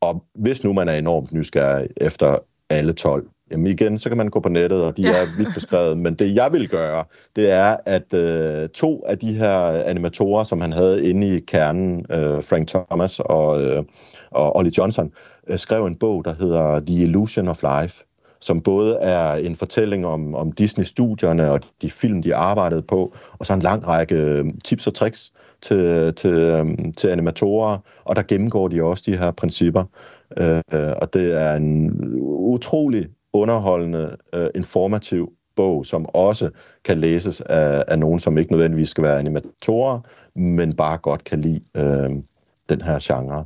Og 0.00 0.24
hvis 0.34 0.64
nu 0.64 0.72
man 0.72 0.88
er 0.88 0.94
enormt 0.94 1.32
nysgerrig 1.32 1.88
efter 1.96 2.36
alle 2.70 2.92
12, 2.92 3.28
jamen 3.50 3.66
igen, 3.66 3.98
så 3.98 4.08
kan 4.08 4.18
man 4.18 4.28
gå 4.28 4.40
på 4.40 4.48
nettet, 4.48 4.84
og 4.84 4.96
de 4.96 5.06
er 5.06 5.26
vidt 5.38 5.54
beskrevet. 5.54 5.98
Men 5.98 6.14
det 6.14 6.34
jeg 6.34 6.52
vil 6.52 6.68
gøre, 6.68 7.04
det 7.36 7.50
er, 7.50 7.76
at 7.86 8.14
øh, 8.14 8.68
to 8.68 9.04
af 9.06 9.18
de 9.18 9.34
her 9.34 9.84
animatorer, 9.84 10.44
som 10.44 10.60
han 10.60 10.72
havde 10.72 11.10
inde 11.10 11.36
i 11.36 11.40
kernen, 11.40 12.06
øh, 12.10 12.42
Frank 12.42 12.68
Thomas 12.68 13.20
og, 13.20 13.62
øh, 13.62 13.84
og 14.30 14.56
Ollie 14.56 14.72
Johnson, 14.78 15.12
øh, 15.48 15.58
skrev 15.58 15.86
en 15.86 15.96
bog, 15.96 16.24
der 16.24 16.34
hedder 16.34 16.80
The 16.80 17.02
Illusion 17.02 17.48
of 17.48 17.62
Life 17.62 18.04
som 18.40 18.60
både 18.60 18.96
er 18.96 19.32
en 19.32 19.56
fortælling 19.56 20.06
om, 20.06 20.34
om 20.34 20.52
Disney-studierne 20.52 21.50
og 21.50 21.60
de 21.82 21.90
film, 21.90 22.22
de 22.22 22.34
arbejdede 22.34 22.82
på, 22.82 23.14
og 23.38 23.46
så 23.46 23.54
en 23.54 23.60
lang 23.60 23.86
række 23.86 24.14
øh, 24.14 24.44
tips 24.64 24.86
og 24.86 24.94
tricks 24.94 25.32
til, 25.62 26.14
til, 26.14 26.30
øh, 26.30 26.66
til 26.96 27.08
animatorer, 27.08 27.78
og 28.04 28.16
der 28.16 28.22
gennemgår 28.22 28.68
de 28.68 28.82
også 28.82 29.04
de 29.06 29.16
her 29.16 29.30
principper. 29.30 29.84
Øh, 30.36 30.62
og 30.72 31.14
det 31.14 31.40
er 31.40 31.54
en 31.54 31.90
utrolig 32.24 33.06
underholdende, 33.32 34.16
øh, 34.32 34.48
informativ 34.54 35.32
bog, 35.56 35.86
som 35.86 36.06
også 36.14 36.50
kan 36.84 36.98
læses 36.98 37.40
af, 37.40 37.84
af 37.88 37.98
nogen, 37.98 38.18
som 38.18 38.38
ikke 38.38 38.52
nødvendigvis 38.52 38.88
skal 38.88 39.04
være 39.04 39.18
animatorer, 39.18 40.00
men 40.34 40.76
bare 40.76 40.98
godt 40.98 41.24
kan 41.24 41.40
lide 41.40 41.60
øh, 41.76 42.10
den 42.68 42.82
her 42.82 42.98
genre. 43.02 43.44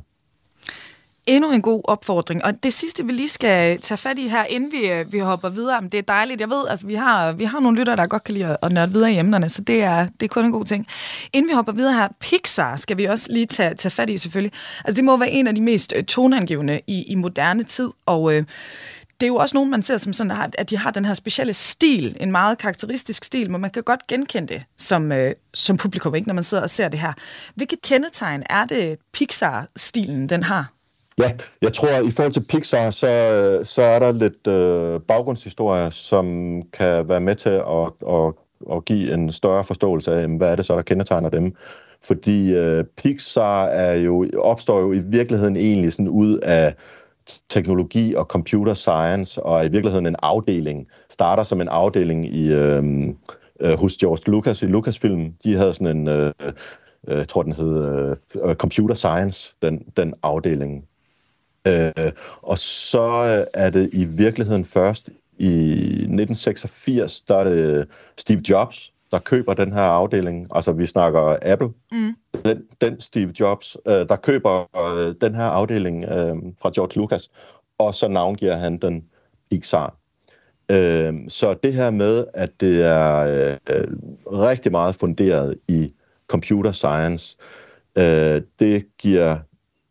Endnu 1.27 1.51
en 1.51 1.61
god 1.61 1.81
opfordring. 1.83 2.45
Og 2.45 2.63
det 2.63 2.73
sidste, 2.73 3.05
vi 3.05 3.11
lige 3.11 3.29
skal 3.29 3.81
tage 3.81 3.97
fat 3.97 4.19
i 4.19 4.27
her, 4.27 4.43
inden 4.43 4.71
vi, 4.71 4.89
øh, 4.89 5.13
vi 5.13 5.19
hopper 5.19 5.49
videre, 5.49 5.81
det 5.81 5.93
er 5.93 6.01
dejligt. 6.01 6.41
Jeg 6.41 6.49
ved, 6.49 6.67
altså, 6.67 6.87
vi 6.87 6.95
har, 6.95 7.31
vi 7.31 7.43
har 7.43 7.59
nogle 7.59 7.77
lyttere, 7.77 7.95
der 7.95 8.07
godt 8.07 8.23
kan 8.23 8.33
lide 8.33 8.57
at, 8.61 8.71
nørde 8.71 8.91
videre 8.91 9.13
i 9.13 9.17
emnerne, 9.17 9.49
så 9.49 9.61
det 9.61 9.83
er, 9.83 10.07
det 10.19 10.25
er 10.25 10.27
kun 10.27 10.45
en 10.45 10.51
god 10.51 10.65
ting. 10.65 10.87
Inden 11.33 11.49
vi 11.49 11.53
hopper 11.53 11.73
videre 11.73 11.93
her, 11.93 12.07
Pixar 12.19 12.75
skal 12.75 12.97
vi 12.97 13.05
også 13.05 13.31
lige 13.31 13.45
tage, 13.45 13.73
tage 13.73 13.91
fat 13.91 14.09
i 14.09 14.17
selvfølgelig. 14.17 14.51
Altså, 14.85 14.95
det 14.95 15.03
må 15.03 15.17
være 15.17 15.29
en 15.29 15.47
af 15.47 15.55
de 15.55 15.61
mest 15.61 15.93
øh, 15.95 16.03
tonangivende 16.03 16.81
i, 16.87 17.03
i 17.03 17.15
moderne 17.15 17.63
tid, 17.63 17.89
og 18.05 18.33
øh, 18.33 18.43
det 19.19 19.25
er 19.25 19.27
jo 19.27 19.35
også 19.35 19.57
nogen, 19.57 19.71
man 19.71 19.83
ser 19.83 19.97
som 19.97 20.13
sådan, 20.13 20.53
at 20.57 20.69
de 20.69 20.77
har 20.77 20.91
den 20.91 21.05
her 21.05 21.13
specielle 21.13 21.53
stil, 21.53 22.17
en 22.19 22.31
meget 22.31 22.57
karakteristisk 22.57 23.23
stil, 23.23 23.51
men 23.51 23.61
man 23.61 23.69
kan 23.69 23.83
godt 23.83 24.07
genkende 24.07 24.53
det 24.53 24.63
som, 24.77 25.11
øh, 25.11 25.33
som 25.53 25.77
publikum, 25.77 26.15
ikke, 26.15 26.27
når 26.27 26.35
man 26.35 26.43
sidder 26.43 26.63
og 26.63 26.69
ser 26.69 26.89
det 26.89 26.99
her. 26.99 27.13
Hvilket 27.55 27.81
kendetegn 27.81 28.43
er 28.49 28.65
det 28.65 28.97
Pixar-stilen, 29.13 30.29
den 30.29 30.43
har? 30.43 30.74
Ja, 31.19 31.31
jeg 31.61 31.73
tror, 31.73 31.87
at 31.87 32.05
i 32.05 32.11
forhold 32.11 32.33
til 32.33 32.45
Pixar, 32.45 32.89
så, 32.89 33.07
så 33.63 33.81
er 33.81 33.99
der 33.99 34.11
lidt 34.11 34.47
øh, 34.47 35.01
baggrundshistorie, 35.01 35.91
som 35.91 36.61
kan 36.73 37.09
være 37.09 37.21
med 37.21 37.35
til 37.35 37.49
at, 37.49 37.91
at, 38.09 38.33
at 38.71 38.85
give 38.85 39.13
en 39.13 39.31
større 39.31 39.63
forståelse 39.63 40.13
af, 40.13 40.37
hvad 40.37 40.51
er 40.51 40.55
det 40.55 40.65
så, 40.65 40.75
der 40.75 40.81
kendetegner 40.81 41.29
dem. 41.29 41.55
Fordi 42.03 42.55
øh, 42.55 42.83
Pixar 42.97 43.65
er 43.65 43.95
jo, 43.95 44.29
opstår 44.37 44.79
jo 44.79 44.93
i 44.93 44.99
virkeligheden 44.99 45.55
egentlig 45.55 45.93
sådan 45.93 46.07
ud 46.07 46.37
af 46.37 46.75
teknologi 47.49 48.15
og 48.15 48.25
computer 48.25 48.73
science, 48.73 49.43
og 49.43 49.59
er 49.59 49.63
i 49.63 49.71
virkeligheden 49.71 50.05
en 50.05 50.15
afdeling. 50.21 50.87
Starter 51.09 51.43
som 51.43 51.61
en 51.61 51.67
afdeling 51.67 52.25
i, 52.35 52.51
øh, 52.51 52.83
øh 53.59 53.77
hos 53.79 53.97
George 53.97 54.31
Lucas 54.31 54.61
i 54.61 54.65
Lucasfilm. 54.65 55.33
De 55.43 55.55
havde 55.55 55.73
sådan 55.73 55.97
en, 55.97 56.07
øh, 56.07 56.31
øh 57.07 57.17
jeg 57.17 57.27
tror 57.27 57.43
den 57.43 57.53
hed 57.53 58.15
uh, 58.35 58.53
Computer 58.53 58.95
Science, 58.95 59.55
den, 59.61 59.83
den 59.97 60.13
afdeling. 60.23 60.85
Øh, 61.67 62.11
og 62.41 62.59
så 62.59 63.45
er 63.53 63.69
det 63.69 63.89
i 63.93 64.05
virkeligheden 64.05 64.65
først 64.65 65.09
i 65.37 65.71
1986, 65.81 67.21
der 67.21 67.35
er 67.37 67.43
det 67.43 67.87
Steve 68.17 68.41
Jobs, 68.49 68.93
der 69.11 69.19
køber 69.19 69.53
den 69.53 69.73
her 69.73 69.81
afdeling. 69.81 70.47
Altså 70.55 70.71
vi 70.71 70.85
snakker 70.85 71.37
Apple. 71.41 71.69
Mm. 71.91 72.15
Den, 72.45 72.61
den 72.81 72.99
Steve 72.99 73.33
Jobs, 73.39 73.77
øh, 73.87 73.93
der 73.93 74.15
køber 74.15 74.65
øh, 74.95 75.15
den 75.21 75.35
her 75.35 75.45
afdeling 75.45 76.03
øh, 76.03 76.35
fra 76.61 76.71
George 76.75 76.99
Lucas, 76.99 77.29
og 77.77 77.95
så 77.95 78.07
navngiver 78.07 78.55
han 78.55 78.77
den 78.77 79.05
Pixar. 79.51 79.95
Øh, 80.71 81.13
så 81.27 81.55
det 81.63 81.73
her 81.73 81.89
med, 81.89 82.25
at 82.33 82.59
det 82.59 82.85
er 82.85 83.19
øh, 83.69 83.87
rigtig 84.25 84.71
meget 84.71 84.95
funderet 84.95 85.55
i 85.67 85.93
computer 86.27 86.71
science, 86.71 87.37
øh, 87.97 88.41
det 88.59 88.85
giver 88.97 89.37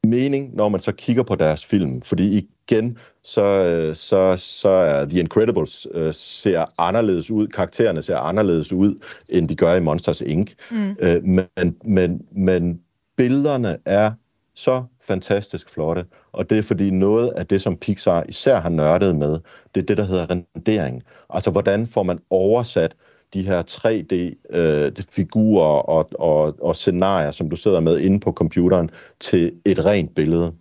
mening, 0.04 0.54
når 0.54 0.68
man 0.68 0.80
så 0.80 0.92
kigger 0.92 1.22
på 1.22 1.34
deres 1.34 1.64
film. 1.64 2.02
Fordi 2.02 2.48
igen, 2.68 2.98
så, 3.22 3.90
så, 3.94 4.36
så 4.36 4.68
er 4.68 5.04
The 5.04 5.20
Incredibles 5.20 5.86
uh, 5.94 6.10
ser 6.12 6.64
anderledes 6.78 7.30
ud, 7.30 7.46
karaktererne 7.46 8.02
ser 8.02 8.16
anderledes 8.16 8.72
ud, 8.72 8.94
end 9.30 9.48
de 9.48 9.56
gør 9.56 9.74
i 9.74 9.80
Monsters 9.80 10.20
Inc. 10.20 10.52
Mm. 10.70 10.90
Uh, 10.90 11.24
men, 11.24 11.76
men, 11.84 12.22
men 12.32 12.80
billederne 13.16 13.76
er 13.84 14.12
så 14.54 14.84
fantastisk 15.00 15.70
flotte, 15.70 16.04
og 16.32 16.50
det 16.50 16.58
er 16.58 16.62
fordi 16.62 16.90
noget 16.90 17.32
af 17.36 17.46
det, 17.46 17.60
som 17.60 17.76
Pixar 17.76 18.24
især 18.28 18.60
har 18.60 18.68
nørdet 18.68 19.16
med, 19.16 19.38
det 19.74 19.80
er 19.80 19.86
det, 19.86 19.96
der 19.96 20.04
hedder 20.04 20.30
rendering. 20.30 21.02
Altså, 21.30 21.50
hvordan 21.50 21.86
får 21.86 22.02
man 22.02 22.18
oversat 22.30 22.96
de 23.34 23.42
her 23.42 23.62
3D-figurer 23.62 25.76
øh, 25.76 25.84
og, 25.96 26.08
og, 26.14 26.54
og 26.60 26.76
scenarier, 26.76 27.30
som 27.30 27.50
du 27.50 27.56
sidder 27.56 27.80
med 27.80 28.00
inde 28.00 28.20
på 28.20 28.32
computeren, 28.32 28.90
til 29.20 29.52
et 29.64 29.86
rent 29.86 30.14
billede. 30.14 30.52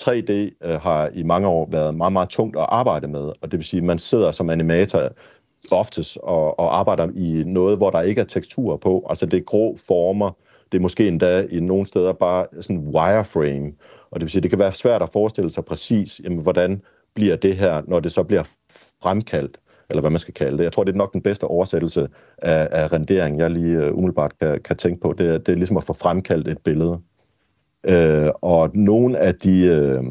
3D 0.00 0.32
øh, 0.32 0.80
har 0.80 1.10
i 1.14 1.22
mange 1.22 1.48
år 1.48 1.68
været 1.70 1.94
meget, 1.94 2.12
meget 2.12 2.28
tungt 2.28 2.56
at 2.56 2.66
arbejde 2.68 3.08
med, 3.08 3.20
og 3.20 3.50
det 3.50 3.52
vil 3.52 3.64
sige, 3.64 3.80
at 3.80 3.84
man 3.84 3.98
sidder 3.98 4.32
som 4.32 4.50
animator 4.50 5.08
oftest 5.72 6.18
og, 6.22 6.60
og 6.60 6.78
arbejder 6.78 7.08
i 7.14 7.42
noget, 7.46 7.76
hvor 7.76 7.90
der 7.90 8.00
ikke 8.00 8.20
er 8.20 8.24
teksturer 8.24 8.76
på. 8.76 9.06
Altså 9.10 9.26
det 9.26 9.36
er 9.36 9.44
grå 9.44 9.76
former, 9.86 10.30
det 10.72 10.78
er 10.78 10.82
måske 10.82 11.08
endda 11.08 11.46
i 11.50 11.60
nogle 11.60 11.86
steder 11.86 12.12
bare 12.12 12.46
sådan 12.60 12.78
wireframe, 12.78 13.72
og 14.10 14.20
det 14.20 14.22
vil 14.22 14.30
sige, 14.30 14.42
det 14.42 14.50
kan 14.50 14.58
være 14.58 14.72
svært 14.72 15.02
at 15.02 15.10
forestille 15.12 15.50
sig 15.50 15.64
præcis, 15.64 16.20
jamen, 16.24 16.42
hvordan 16.42 16.82
bliver 17.14 17.36
det 17.36 17.56
her, 17.56 17.82
når 17.86 18.00
det 18.00 18.12
så 18.12 18.22
bliver 18.22 18.42
fremkaldt 19.02 19.58
eller 19.90 20.00
hvad 20.00 20.10
man 20.10 20.20
skal 20.20 20.34
kalde 20.34 20.58
det. 20.58 20.64
Jeg 20.64 20.72
tror, 20.72 20.84
det 20.84 20.92
er 20.92 20.96
nok 20.96 21.12
den 21.12 21.22
bedste 21.22 21.44
oversættelse 21.44 22.08
af, 22.38 22.68
af 22.70 22.92
rendering, 22.92 23.38
jeg 23.38 23.50
lige 23.50 23.76
øh, 23.76 23.94
umiddelbart 23.94 24.38
kan, 24.40 24.60
kan 24.62 24.76
tænke 24.76 25.00
på. 25.00 25.14
Det, 25.18 25.28
er, 25.28 25.38
det 25.38 25.52
er 25.52 25.56
ligesom 25.56 25.76
at 25.76 25.84
få 25.84 25.92
fremkaldt 25.92 26.48
et 26.48 26.58
billede. 26.58 27.00
Øh, 27.84 28.30
og 28.42 28.70
nogle 28.74 29.18
af 29.18 29.34
de 29.34 29.64
øh, 29.64 30.04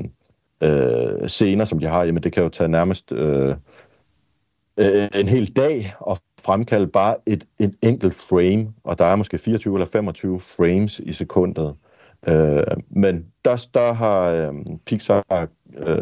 øh, 0.64 1.28
scener, 1.28 1.66
som 1.66 1.80
de 1.80 1.86
har, 1.86 2.04
jamen 2.04 2.24
det 2.24 2.32
kan 2.32 2.44
jo 2.44 2.50
tage 2.50 2.68
nærmest 2.68 3.12
øh, 3.12 3.56
øh 4.80 5.08
en 5.16 5.28
hel 5.28 5.56
dag 5.56 5.94
at 6.10 6.20
fremkalde 6.42 6.88
bare 6.88 7.16
et, 7.26 7.44
en 7.60 7.76
enkelt 7.82 8.14
frame, 8.14 8.74
og 8.84 9.00
der 9.00 9.06
er 9.06 9.16
måske 9.16 9.38
24 9.38 9.74
eller 9.74 9.86
25 9.86 10.40
frames 10.40 11.00
i 11.00 11.12
sekundet. 11.12 11.76
Øh, 12.28 12.64
men 12.90 13.26
der, 13.46 13.68
der 13.74 13.94
har 13.94 14.32
øh, 14.32 14.54
Pixar 14.86 15.48
øh, 15.78 15.98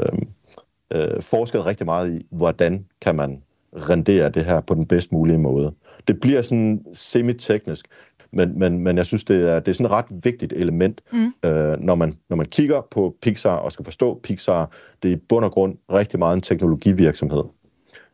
øh, 0.93 1.21
forsket 1.21 1.65
rigtig 1.65 1.85
meget 1.85 2.19
i, 2.19 2.27
hvordan 2.31 2.85
kan 3.01 3.15
man 3.15 3.43
rendere 3.75 4.29
det 4.29 4.45
her 4.45 4.61
på 4.61 4.73
den 4.73 4.85
bedst 4.85 5.11
mulige 5.11 5.37
måde. 5.37 5.73
Det 6.07 6.19
bliver 6.19 6.41
sådan 6.41 6.85
semi-teknisk, 6.93 7.87
men, 8.31 8.59
men, 8.59 8.79
men 8.79 8.97
jeg 8.97 9.05
synes, 9.05 9.23
det 9.23 9.49
er, 9.49 9.59
det 9.59 9.67
er 9.67 9.73
sådan 9.73 9.85
et 9.85 9.91
ret 9.91 10.05
vigtigt 10.23 10.53
element, 10.53 11.01
mm. 11.13 11.49
øh, 11.49 11.79
når, 11.79 11.95
man, 11.95 12.13
når 12.29 12.37
man 12.37 12.45
kigger 12.45 12.81
på 12.91 13.15
Pixar 13.21 13.55
og 13.55 13.71
skal 13.71 13.85
forstå 13.85 14.19
Pixar. 14.23 14.71
Det 15.03 15.11
er 15.11 15.15
i 15.15 15.19
bund 15.29 15.45
og 15.45 15.51
grund 15.51 15.75
rigtig 15.93 16.19
meget 16.19 16.35
en 16.35 16.41
teknologivirksomhed. 16.41 17.43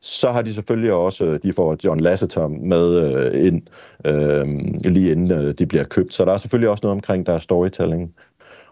Så 0.01 0.31
har 0.31 0.41
de 0.41 0.53
selvfølgelig 0.53 0.93
også, 0.93 1.37
de 1.43 1.53
får 1.53 1.77
John 1.83 1.99
Lasseter 1.99 2.47
med 2.47 2.95
øh, 2.95 3.45
ind, 3.47 3.61
øh, 4.05 4.91
lige 4.91 5.11
inden 5.11 5.31
øh, 5.31 5.53
de 5.53 5.65
bliver 5.65 5.83
købt. 5.83 6.13
Så 6.13 6.25
der 6.25 6.33
er 6.33 6.37
selvfølgelig 6.37 6.69
også 6.69 6.81
noget 6.83 6.95
omkring 6.95 7.25
deres 7.25 7.43
storytelling. 7.43 8.13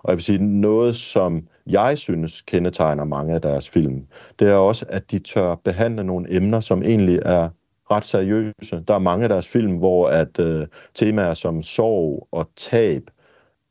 Og 0.04 0.12
jeg 0.12 0.16
vil 0.16 0.24
sige, 0.24 0.44
noget 0.44 0.96
som 0.96 1.48
jeg 1.68 1.98
synes 1.98 2.42
kendetegner 2.42 3.04
mange 3.04 3.34
af 3.34 3.42
deres 3.42 3.70
film, 3.70 4.06
det 4.40 4.50
er 4.50 4.56
også, 4.56 4.86
at 4.90 5.12
de 5.12 5.20
tør 5.20 5.56
behandle 5.56 6.04
nogle 6.04 6.36
emner, 6.36 6.60
som 6.60 6.84
egentlig 6.84 7.20
er 7.26 7.50
ret 7.92 8.06
seriøse. 8.06 8.84
Der 8.88 8.94
er 8.94 9.00
mange 9.00 9.24
af 9.24 9.30
deres 9.30 9.48
film, 9.48 9.78
hvor 9.78 10.08
at 10.08 10.40
øh, 10.40 10.68
temaer 10.94 11.34
som 11.34 11.64
sorg 11.64 12.28
og 12.32 12.50
tab 12.56 13.02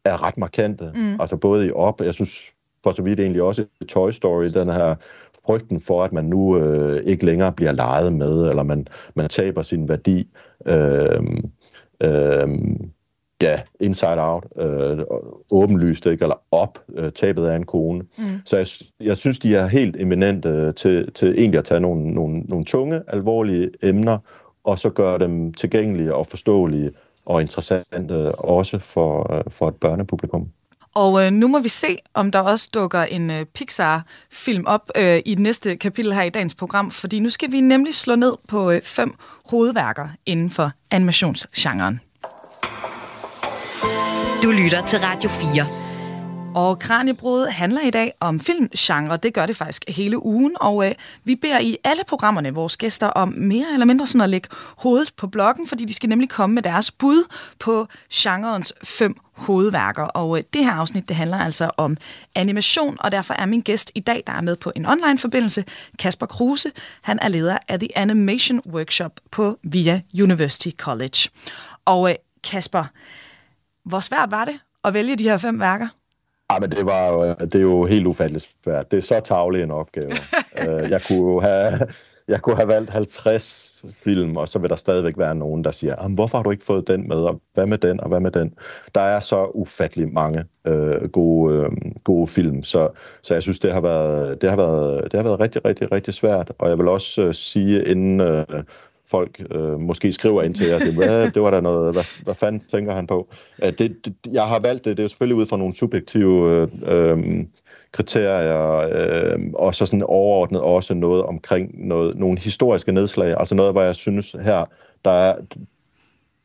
er 0.04 0.22
ret 0.22 0.38
markante. 0.38 0.92
Mm. 0.94 1.20
Altså 1.20 1.36
både 1.36 1.66
i 1.66 1.70
op, 1.70 2.00
jeg 2.00 2.14
synes 2.14 2.52
for 2.82 2.92
så 2.92 3.02
vidt 3.02 3.20
egentlig 3.20 3.42
også 3.42 3.64
i 3.80 3.84
Toy 3.84 4.10
Story, 4.10 4.44
den 4.44 4.68
her 4.68 4.94
frygten 5.46 5.80
for, 5.80 6.04
at 6.04 6.12
man 6.12 6.24
nu 6.24 6.58
øh, 6.58 7.02
ikke 7.04 7.26
længere 7.26 7.52
bliver 7.52 7.72
leget 7.72 8.12
med, 8.12 8.48
eller 8.48 8.62
man, 8.62 8.86
man 9.14 9.28
taber 9.28 9.62
sin 9.62 9.88
værdi. 9.88 10.28
Øh, 10.66 11.22
øh, 12.02 12.48
ja, 13.42 13.60
inside 13.80 14.16
out, 14.18 14.44
øh, 14.56 14.98
åbenlyst, 15.50 16.06
ikke? 16.06 16.22
eller 16.22 16.36
op, 16.50 16.78
øh, 16.94 17.12
tabet 17.12 17.46
af 17.46 17.56
en 17.56 17.66
kone. 17.66 18.04
Mm. 18.18 18.24
Så 18.44 18.56
jeg, 18.56 18.66
jeg 19.06 19.18
synes, 19.18 19.38
de 19.38 19.56
er 19.56 19.66
helt 19.66 19.96
eminente 20.00 20.48
øh, 20.48 20.74
til, 20.74 21.12
til 21.12 21.34
egentlig 21.38 21.58
at 21.58 21.64
tage 21.64 21.80
nogle, 21.80 22.10
nogle, 22.10 22.40
nogle 22.40 22.64
tunge, 22.64 23.02
alvorlige 23.08 23.70
emner, 23.82 24.18
og 24.64 24.78
så 24.78 24.90
gøre 24.90 25.18
dem 25.18 25.54
tilgængelige 25.54 26.14
og 26.14 26.26
forståelige 26.26 26.90
og 27.26 27.40
interessante 27.40 28.32
også 28.34 28.78
for, 28.78 29.42
for 29.48 29.68
et 29.68 29.76
børnepublikum. 29.76 30.48
Og 30.94 31.24
øh, 31.24 31.30
nu 31.30 31.48
må 31.48 31.58
vi 31.58 31.68
se, 31.68 31.98
om 32.14 32.30
der 32.30 32.40
også 32.40 32.68
dukker 32.74 33.02
en 33.02 33.30
øh, 33.30 33.44
Pixar-film 33.44 34.64
op 34.66 34.90
øh, 34.96 35.20
i 35.24 35.34
det 35.34 35.42
næste 35.42 35.76
kapitel 35.76 36.12
her 36.12 36.22
i 36.22 36.30
dagens 36.30 36.54
program, 36.54 36.90
fordi 36.90 37.18
nu 37.18 37.30
skal 37.30 37.52
vi 37.52 37.60
nemlig 37.60 37.94
slå 37.94 38.14
ned 38.14 38.32
på 38.48 38.70
øh, 38.70 38.82
fem 38.82 39.14
hovedværker 39.50 40.08
inden 40.26 40.50
for 40.50 40.70
animationsgenren. 40.90 42.00
Du 44.42 44.50
lytter 44.50 44.84
til 44.86 44.98
Radio 44.98 45.30
4. 45.30 45.66
Og 46.54 46.78
Kranjebrud 46.78 47.46
handler 47.46 47.80
i 47.80 47.90
dag 47.90 48.12
om 48.20 48.40
filmgenre. 48.40 49.16
Det 49.16 49.34
gør 49.34 49.46
det 49.46 49.56
faktisk 49.56 49.84
hele 49.88 50.24
ugen, 50.24 50.56
og 50.60 50.86
øh, 50.86 50.94
vi 51.24 51.36
beder 51.36 51.58
i 51.58 51.76
alle 51.84 52.02
programmerne 52.08 52.54
vores 52.54 52.76
gæster 52.76 53.06
om 53.06 53.34
mere 53.36 53.66
eller 53.72 53.86
mindre 53.86 54.06
sådan 54.06 54.20
at 54.20 54.28
lægge 54.28 54.48
hovedet 54.76 55.12
på 55.16 55.26
blokken, 55.26 55.68
fordi 55.68 55.84
de 55.84 55.94
skal 55.94 56.08
nemlig 56.08 56.28
komme 56.28 56.54
med 56.54 56.62
deres 56.62 56.90
bud 56.90 57.34
på 57.58 57.86
genrens 58.14 58.72
fem 58.84 59.16
hovedværker. 59.32 60.02
Og 60.02 60.38
øh, 60.38 60.44
det 60.52 60.64
her 60.64 60.72
afsnit, 60.72 61.08
det 61.08 61.16
handler 61.16 61.38
altså 61.38 61.70
om 61.76 61.96
animation, 62.34 62.96
og 63.00 63.12
derfor 63.12 63.34
er 63.34 63.46
min 63.46 63.60
gæst 63.60 63.92
i 63.94 64.00
dag, 64.00 64.22
der 64.26 64.32
er 64.32 64.40
med 64.40 64.56
på 64.56 64.72
en 64.76 64.86
online-forbindelse, 64.86 65.64
Kasper 65.98 66.26
Kruse. 66.26 66.70
Han 67.02 67.18
er 67.22 67.28
leder 67.28 67.58
af 67.68 67.80
The 67.80 67.98
Animation 67.98 68.60
Workshop 68.66 69.12
på 69.30 69.58
VIA 69.62 70.00
University 70.22 70.70
College. 70.76 71.28
Og 71.84 72.10
øh, 72.10 72.16
Kasper, 72.44 72.84
hvor 73.88 74.00
svært 74.00 74.30
var 74.30 74.44
det 74.44 74.60
at 74.84 74.94
vælge 74.94 75.16
de 75.16 75.24
her 75.24 75.38
fem 75.38 75.60
værker? 75.60 75.88
Ja, 76.52 76.58
men 76.58 76.70
det, 76.70 76.86
var 76.86 77.08
jo, 77.08 77.34
det 77.34 77.54
er 77.54 77.60
jo 77.60 77.84
helt 77.84 78.06
ufatteligt 78.06 78.48
svært. 78.64 78.90
Det 78.90 78.96
er 78.96 79.02
så 79.02 79.20
tavlig 79.20 79.62
en 79.62 79.70
opgave. 79.70 80.12
Øh, 80.68 80.90
jeg, 80.90 81.02
kunne 81.08 81.32
jo 81.32 81.40
have, 81.40 81.72
jeg 82.28 82.42
kunne 82.42 82.56
have 82.56 82.68
valgt 82.68 82.90
50 82.90 83.84
film, 84.02 84.36
og 84.36 84.48
så 84.48 84.58
vil 84.58 84.70
der 84.70 84.76
stadigvæk 84.76 85.18
være 85.18 85.34
nogen, 85.34 85.64
der 85.64 85.70
siger, 85.70 86.08
hvorfor 86.08 86.38
har 86.38 86.42
du 86.42 86.50
ikke 86.50 86.64
fået 86.64 86.88
den 86.88 87.08
med, 87.08 87.16
og 87.16 87.40
hvad 87.54 87.66
med 87.66 87.78
den, 87.78 88.00
og 88.00 88.08
hvad 88.08 88.20
med 88.20 88.30
den? 88.30 88.54
Der 88.94 89.00
er 89.00 89.20
så 89.20 89.50
ufattelig 89.54 90.12
mange 90.12 90.44
øh, 90.66 91.08
gode, 91.08 91.54
øh, 91.54 91.70
gode 92.04 92.26
film, 92.26 92.62
så, 92.62 92.88
så 93.22 93.34
jeg 93.34 93.42
synes, 93.42 93.58
det 93.58 93.72
har, 93.72 93.80
været, 93.80 94.40
det, 94.40 94.50
har 94.50 94.56
været, 94.56 95.04
det 95.04 95.14
har 95.14 95.22
været 95.22 95.40
rigtig, 95.40 95.64
rigtig, 95.64 95.92
rigtig 95.92 96.14
svært. 96.14 96.52
Og 96.58 96.68
jeg 96.68 96.78
vil 96.78 96.88
også 96.88 97.22
øh, 97.22 97.34
sige, 97.34 97.84
inden... 97.84 98.20
Øh, 98.20 98.44
folk 99.10 99.42
øh, 99.50 99.80
måske 99.80 100.12
skriver 100.12 100.42
ind 100.42 100.54
til 100.54 100.66
jer, 100.66 100.74
og 100.74 100.94
hvad, 100.94 101.30
det 101.30 101.42
var 101.42 101.50
der 101.50 101.60
noget, 101.60 101.92
hvad, 101.92 102.24
hvad 102.24 102.34
fanden 102.34 102.60
tænker 102.60 102.94
han 102.94 103.06
på? 103.06 103.28
Øh, 103.64 103.72
det, 103.78 104.04
det, 104.04 104.14
jeg 104.32 104.46
har 104.46 104.58
valgt 104.58 104.84
det, 104.84 104.96
det 104.96 105.04
er 105.04 105.08
selvfølgelig 105.08 105.36
ud 105.36 105.46
fra 105.46 105.56
nogle 105.56 105.74
subjektive 105.74 106.50
øh, 106.50 106.68
øh, 106.82 107.44
kriterier, 107.92 108.88
øh, 108.92 109.40
og 109.54 109.74
så 109.74 109.86
sådan 109.86 110.02
overordnet 110.02 110.60
også 110.60 110.94
noget 110.94 111.22
omkring 111.22 111.86
noget, 111.88 112.18
nogle 112.18 112.38
historiske 112.38 112.92
nedslag, 112.92 113.34
altså 113.38 113.54
noget, 113.54 113.72
hvor 113.72 113.82
jeg 113.82 113.96
synes 113.96 114.36
her, 114.40 114.64
der 115.04 115.10
er, 115.10 115.34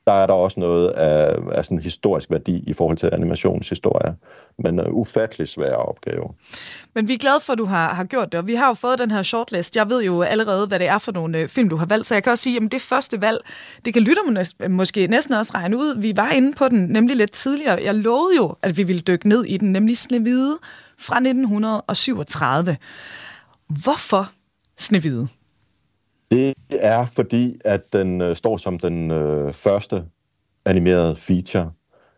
der 0.07 0.13
er 0.13 0.27
der 0.27 0.33
også 0.33 0.59
noget 0.59 0.89
af, 0.89 1.35
af 1.51 1.65
sådan 1.65 1.79
historisk 1.79 2.31
værdi 2.31 2.63
i 2.67 2.73
forhold 2.73 2.97
til 2.97 3.09
animationshistorie. 3.13 4.15
Men 4.59 4.79
uh, 4.79 4.85
ufattelig 4.89 5.47
svær 5.47 5.73
opgave. 5.73 6.23
Men 6.95 7.07
vi 7.07 7.13
er 7.13 7.17
glade 7.17 7.39
for, 7.39 7.53
at 7.53 7.59
du 7.59 7.65
har, 7.65 7.93
har 7.93 8.03
gjort 8.03 8.31
det, 8.31 8.39
og 8.39 8.47
vi 8.47 8.55
har 8.55 8.67
jo 8.67 8.73
fået 8.73 8.99
den 8.99 9.11
her 9.11 9.23
shortlist. 9.23 9.75
Jeg 9.75 9.89
ved 9.89 10.03
jo 10.03 10.21
allerede, 10.21 10.67
hvad 10.67 10.79
det 10.79 10.87
er 10.87 10.97
for 10.97 11.11
nogle 11.11 11.37
øh, 11.37 11.49
film, 11.49 11.69
du 11.69 11.75
har 11.75 11.85
valgt, 11.85 12.05
så 12.05 12.15
jeg 12.15 12.23
kan 12.23 12.31
også 12.31 12.43
sige, 12.43 12.57
at 12.65 12.71
det 12.71 12.81
første 12.81 13.21
valg, 13.21 13.39
det 13.85 13.93
kan 13.93 14.01
lytterne 14.01 14.69
måske 14.69 15.07
næsten 15.07 15.33
også 15.33 15.51
regne 15.55 15.77
ud. 15.77 15.97
Vi 15.97 16.13
var 16.15 16.29
inde 16.29 16.53
på 16.53 16.69
den 16.69 16.79
nemlig 16.87 17.15
lidt 17.15 17.31
tidligere. 17.31 17.79
Jeg 17.83 17.95
lovede 17.95 18.35
jo, 18.37 18.55
at 18.61 18.77
vi 18.77 18.83
ville 18.83 19.01
dykke 19.01 19.29
ned 19.29 19.45
i 19.45 19.57
den, 19.57 19.71
nemlig 19.71 19.97
Snevide 19.97 20.57
fra 20.97 21.15
1937. 21.15 22.77
Hvorfor 23.67 24.31
Snevide? 24.77 25.27
Det 26.31 26.53
er 26.79 27.05
fordi, 27.05 27.55
at 27.65 27.93
den 27.93 28.21
øh, 28.21 28.35
står 28.35 28.57
som 28.57 28.79
den 28.79 29.11
øh, 29.11 29.53
første 29.53 30.03
animerede 30.65 31.15
feature. 31.15 31.71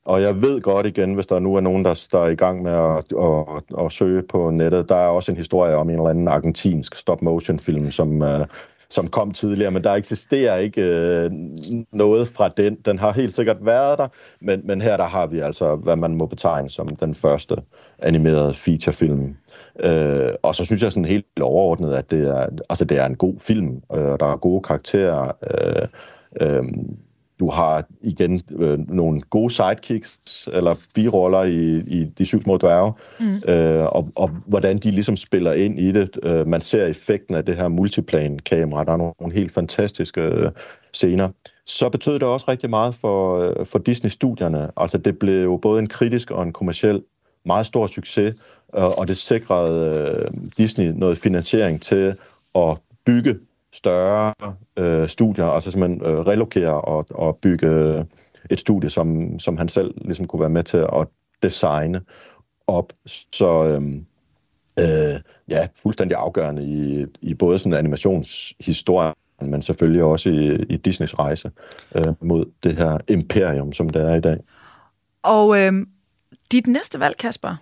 Og 0.05 0.21
jeg 0.21 0.41
ved 0.41 0.61
godt 0.61 0.87
igen, 0.87 1.13
hvis 1.13 1.27
der 1.27 1.39
nu 1.39 1.55
er 1.55 1.61
nogen, 1.61 1.85
der, 1.85 2.07
der 2.11 2.19
er 2.19 2.29
i 2.29 2.35
gang 2.35 2.61
med 2.63 2.71
at, 2.71 3.03
at, 3.23 3.85
at 3.85 3.91
søge 3.91 4.23
på 4.29 4.49
nettet, 4.49 4.89
der 4.89 4.95
er 4.95 5.07
også 5.07 5.31
en 5.31 5.37
historie 5.37 5.75
om 5.75 5.89
en 5.89 5.95
eller 5.95 6.09
anden 6.09 6.27
argentinsk 6.27 6.95
stop-motion-film, 6.95 7.91
som, 7.91 8.23
øh, 8.23 8.45
som 8.89 9.07
kom 9.07 9.31
tidligere, 9.31 9.71
men 9.71 9.83
der 9.83 9.93
eksisterer 9.93 10.57
ikke 10.57 10.81
øh, 10.81 11.31
noget 11.93 12.27
fra 12.27 12.49
den. 12.49 12.75
Den 12.75 12.99
har 12.99 13.11
helt 13.11 13.33
sikkert 13.33 13.65
været 13.65 13.97
der, 13.97 14.07
men, 14.41 14.61
men 14.63 14.81
her 14.81 14.97
der 14.97 15.07
har 15.07 15.27
vi 15.27 15.39
altså, 15.39 15.75
hvad 15.75 15.95
man 15.95 16.15
må 16.15 16.25
betegne 16.25 16.69
som 16.69 16.95
den 16.95 17.15
første 17.15 17.55
animerede 17.99 18.53
featurefilm 18.53 19.35
Øh, 19.79 20.29
og 20.43 20.55
så 20.55 20.65
synes 20.65 20.81
jeg 20.81 20.91
sådan 20.91 21.09
helt 21.09 21.25
overordnet, 21.41 21.93
at 21.93 22.11
det 22.11 22.27
er, 22.27 22.47
altså 22.69 22.85
det 22.85 22.99
er 22.99 23.05
en 23.05 23.15
god 23.15 23.35
film, 23.39 23.81
øh, 23.93 23.99
der 24.19 24.25
er 24.25 24.37
gode 24.37 24.61
karakterer. 24.61 25.31
Øh, 25.51 25.87
øh, 26.41 26.63
du 27.39 27.49
har 27.49 27.83
igen 28.01 28.41
øh, 28.55 28.89
nogle 28.89 29.21
gode 29.21 29.53
sidekicks, 29.53 30.49
eller 30.53 30.75
biroller 30.93 31.43
i, 31.43 31.77
i 31.77 32.03
De 32.17 32.25
Syv 32.25 32.41
Små 32.41 32.57
Dværge, 32.57 32.93
mm. 33.19 33.53
øh, 33.53 33.85
og, 33.85 34.09
og 34.15 34.29
hvordan 34.45 34.77
de 34.77 34.91
ligesom 34.91 35.17
spiller 35.17 35.53
ind 35.53 35.79
i 35.79 35.91
det. 35.91 36.19
Øh, 36.23 36.47
man 36.47 36.61
ser 36.61 36.85
effekten 36.85 37.35
af 37.35 37.45
det 37.45 37.55
her 37.55 37.67
multiplane-kamera. 37.67 38.83
Der 38.83 38.91
er 38.91 38.97
nogle, 38.97 39.13
nogle 39.19 39.35
helt 39.35 39.51
fantastiske 39.51 40.21
øh, 40.21 40.51
scener. 40.93 41.29
Så 41.65 41.89
betød 41.89 42.13
det 42.13 42.23
også 42.23 42.45
rigtig 42.47 42.69
meget 42.69 42.95
for, 42.95 43.39
øh, 43.39 43.65
for 43.65 43.79
Disney-studierne. 43.79 44.71
Altså 44.77 44.97
det 44.97 45.19
blev 45.19 45.59
både 45.61 45.79
en 45.79 45.87
kritisk 45.87 46.31
og 46.31 46.43
en 46.43 46.53
kommersiel 46.53 47.01
meget 47.45 47.65
stor 47.65 47.87
succes, 47.87 48.33
og 48.75 49.07
det 49.07 49.17
sikrede 49.17 50.09
øh, 50.09 50.31
Disney 50.57 50.85
noget 50.85 51.17
finansiering 51.17 51.81
til 51.81 52.15
at 52.55 52.77
bygge 53.05 53.35
større 53.73 54.33
øh, 54.77 55.07
studier, 55.07 55.45
altså 55.45 55.71
simpelthen 55.71 56.01
øh, 56.01 56.19
relokere 56.19 56.81
og, 56.81 57.05
og 57.09 57.37
bygge 57.37 57.67
øh, 57.67 58.05
et 58.49 58.59
studie, 58.59 58.89
som, 58.89 59.39
som 59.39 59.57
han 59.57 59.67
selv 59.67 59.93
ligesom 59.97 60.27
kunne 60.27 60.39
være 60.39 60.49
med 60.49 60.63
til 60.63 60.77
at 60.77 61.07
designe 61.43 62.01
op. 62.67 62.93
Så 63.05 63.63
øh, 63.63 63.81
øh, 64.79 65.19
ja, 65.49 65.67
fuldstændig 65.75 66.17
afgørende 66.17 66.63
i, 66.63 67.05
i 67.21 67.33
både 67.33 67.59
sådan 67.59 67.73
animationshistorie, 67.73 69.13
men 69.41 69.61
selvfølgelig 69.61 70.03
også 70.03 70.29
i, 70.29 70.55
i 70.55 70.77
Disneys 70.77 71.19
rejse 71.19 71.51
øh, 71.95 72.13
mod 72.21 72.45
det 72.63 72.77
her 72.77 72.97
imperium, 73.07 73.73
som 73.73 73.89
det 73.89 74.01
er 74.01 74.15
i 74.15 74.21
dag. 74.21 74.37
Og 75.23 75.59
øh, 75.59 75.73
dit 76.51 76.67
næste 76.67 76.99
valg, 76.99 77.17
Kasper, 77.17 77.55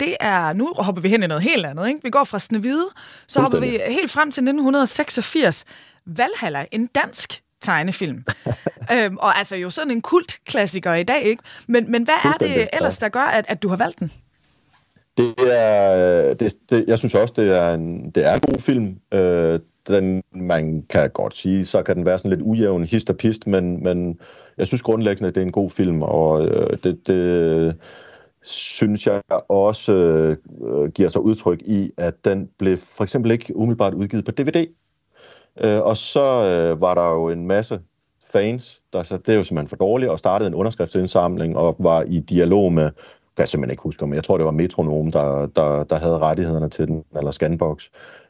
det 0.00 0.16
er, 0.20 0.52
nu 0.52 0.72
hopper 0.78 1.02
vi 1.02 1.08
hen 1.08 1.22
i 1.22 1.26
noget 1.26 1.42
helt 1.42 1.66
andet, 1.66 1.88
ikke? 1.88 2.00
Vi 2.02 2.10
går 2.10 2.24
fra 2.24 2.38
Snevide, 2.38 2.86
så 3.28 3.40
hopper 3.40 3.60
vi 3.60 3.80
helt 3.88 4.10
frem 4.10 4.30
til 4.30 4.42
1986. 4.42 5.64
Valhalla, 6.06 6.64
en 6.72 6.86
dansk 6.86 7.42
tegnefilm. 7.60 8.24
øhm, 8.92 9.16
og 9.16 9.38
altså 9.38 9.56
jo 9.56 9.70
sådan 9.70 9.90
en 9.90 10.02
kultklassiker 10.02 10.94
i 10.94 11.02
dag, 11.02 11.22
ikke? 11.22 11.42
Men, 11.66 11.90
men 11.90 12.02
hvad 12.02 12.14
er 12.24 12.32
det 12.40 12.68
ellers, 12.72 12.98
der 12.98 13.08
gør, 13.08 13.20
at, 13.20 13.44
at 13.48 13.62
du 13.62 13.68
har 13.68 13.76
valgt 13.76 13.98
den? 13.98 14.12
Det 15.16 15.34
er, 15.38 16.34
det, 16.34 16.54
det, 16.70 16.84
jeg 16.88 16.98
synes 16.98 17.14
også, 17.14 17.34
det 17.36 17.56
er 17.56 17.74
en, 17.74 18.10
det 18.10 18.26
er 18.26 18.34
en 18.34 18.40
god 18.40 18.58
film. 18.58 18.96
Øh, 19.12 19.60
den, 19.88 20.22
man 20.32 20.82
kan 20.90 21.10
godt 21.10 21.36
sige, 21.36 21.66
så 21.66 21.82
kan 21.82 21.96
den 21.96 22.06
være 22.06 22.18
sådan 22.18 22.30
lidt 22.30 22.42
ujævn, 22.42 22.84
hist 22.84 23.10
og 23.10 23.16
pist, 23.16 23.46
men, 23.46 23.82
men 23.82 24.18
jeg 24.58 24.66
synes 24.66 24.82
grundlæggende, 24.82 25.28
det 25.28 25.36
er 25.36 25.46
en 25.46 25.52
god 25.52 25.70
film, 25.70 26.02
og 26.02 26.46
øh, 26.46 26.76
det, 26.82 27.06
det, 27.06 27.76
synes 28.44 29.06
jeg 29.06 29.22
også 29.48 29.92
øh, 29.92 30.88
giver 30.88 31.08
sig 31.08 31.20
udtryk 31.20 31.62
i, 31.62 31.90
at 31.96 32.24
den 32.24 32.48
blev 32.58 32.76
for 32.76 33.04
eksempel 33.04 33.30
ikke 33.30 33.56
umiddelbart 33.56 33.94
udgivet 33.94 34.24
på 34.24 34.30
DVD. 34.30 34.66
Øh, 35.60 35.80
og 35.80 35.96
så 35.96 36.20
øh, 36.20 36.80
var 36.80 36.94
der 36.94 37.10
jo 37.10 37.28
en 37.28 37.46
masse 37.46 37.80
fans, 38.32 38.82
der 38.92 39.02
sagde, 39.02 39.22
det 39.26 39.32
er 39.32 39.38
jo 39.38 39.44
simpelthen 39.44 39.68
for 39.68 39.76
dårligt, 39.76 40.10
og 40.10 40.18
startede 40.18 40.48
en 40.48 40.54
underskriftsindsamling 40.54 41.56
og 41.56 41.76
var 41.78 42.02
i 42.02 42.20
dialog 42.20 42.72
med, 42.72 42.90
kan 43.36 43.42
jeg 43.42 43.48
simpelthen 43.48 43.72
ikke 43.72 43.82
huske, 43.82 44.06
men 44.06 44.14
jeg 44.14 44.24
tror, 44.24 44.36
det 44.36 44.46
var 44.46 44.52
Metronome, 44.52 45.10
der, 45.10 45.46
der, 45.46 45.84
der 45.84 45.96
havde 45.96 46.18
rettighederne 46.18 46.68
til 46.68 46.86
den, 46.86 47.04
eller 47.16 47.30
Scanbox, 47.30 47.88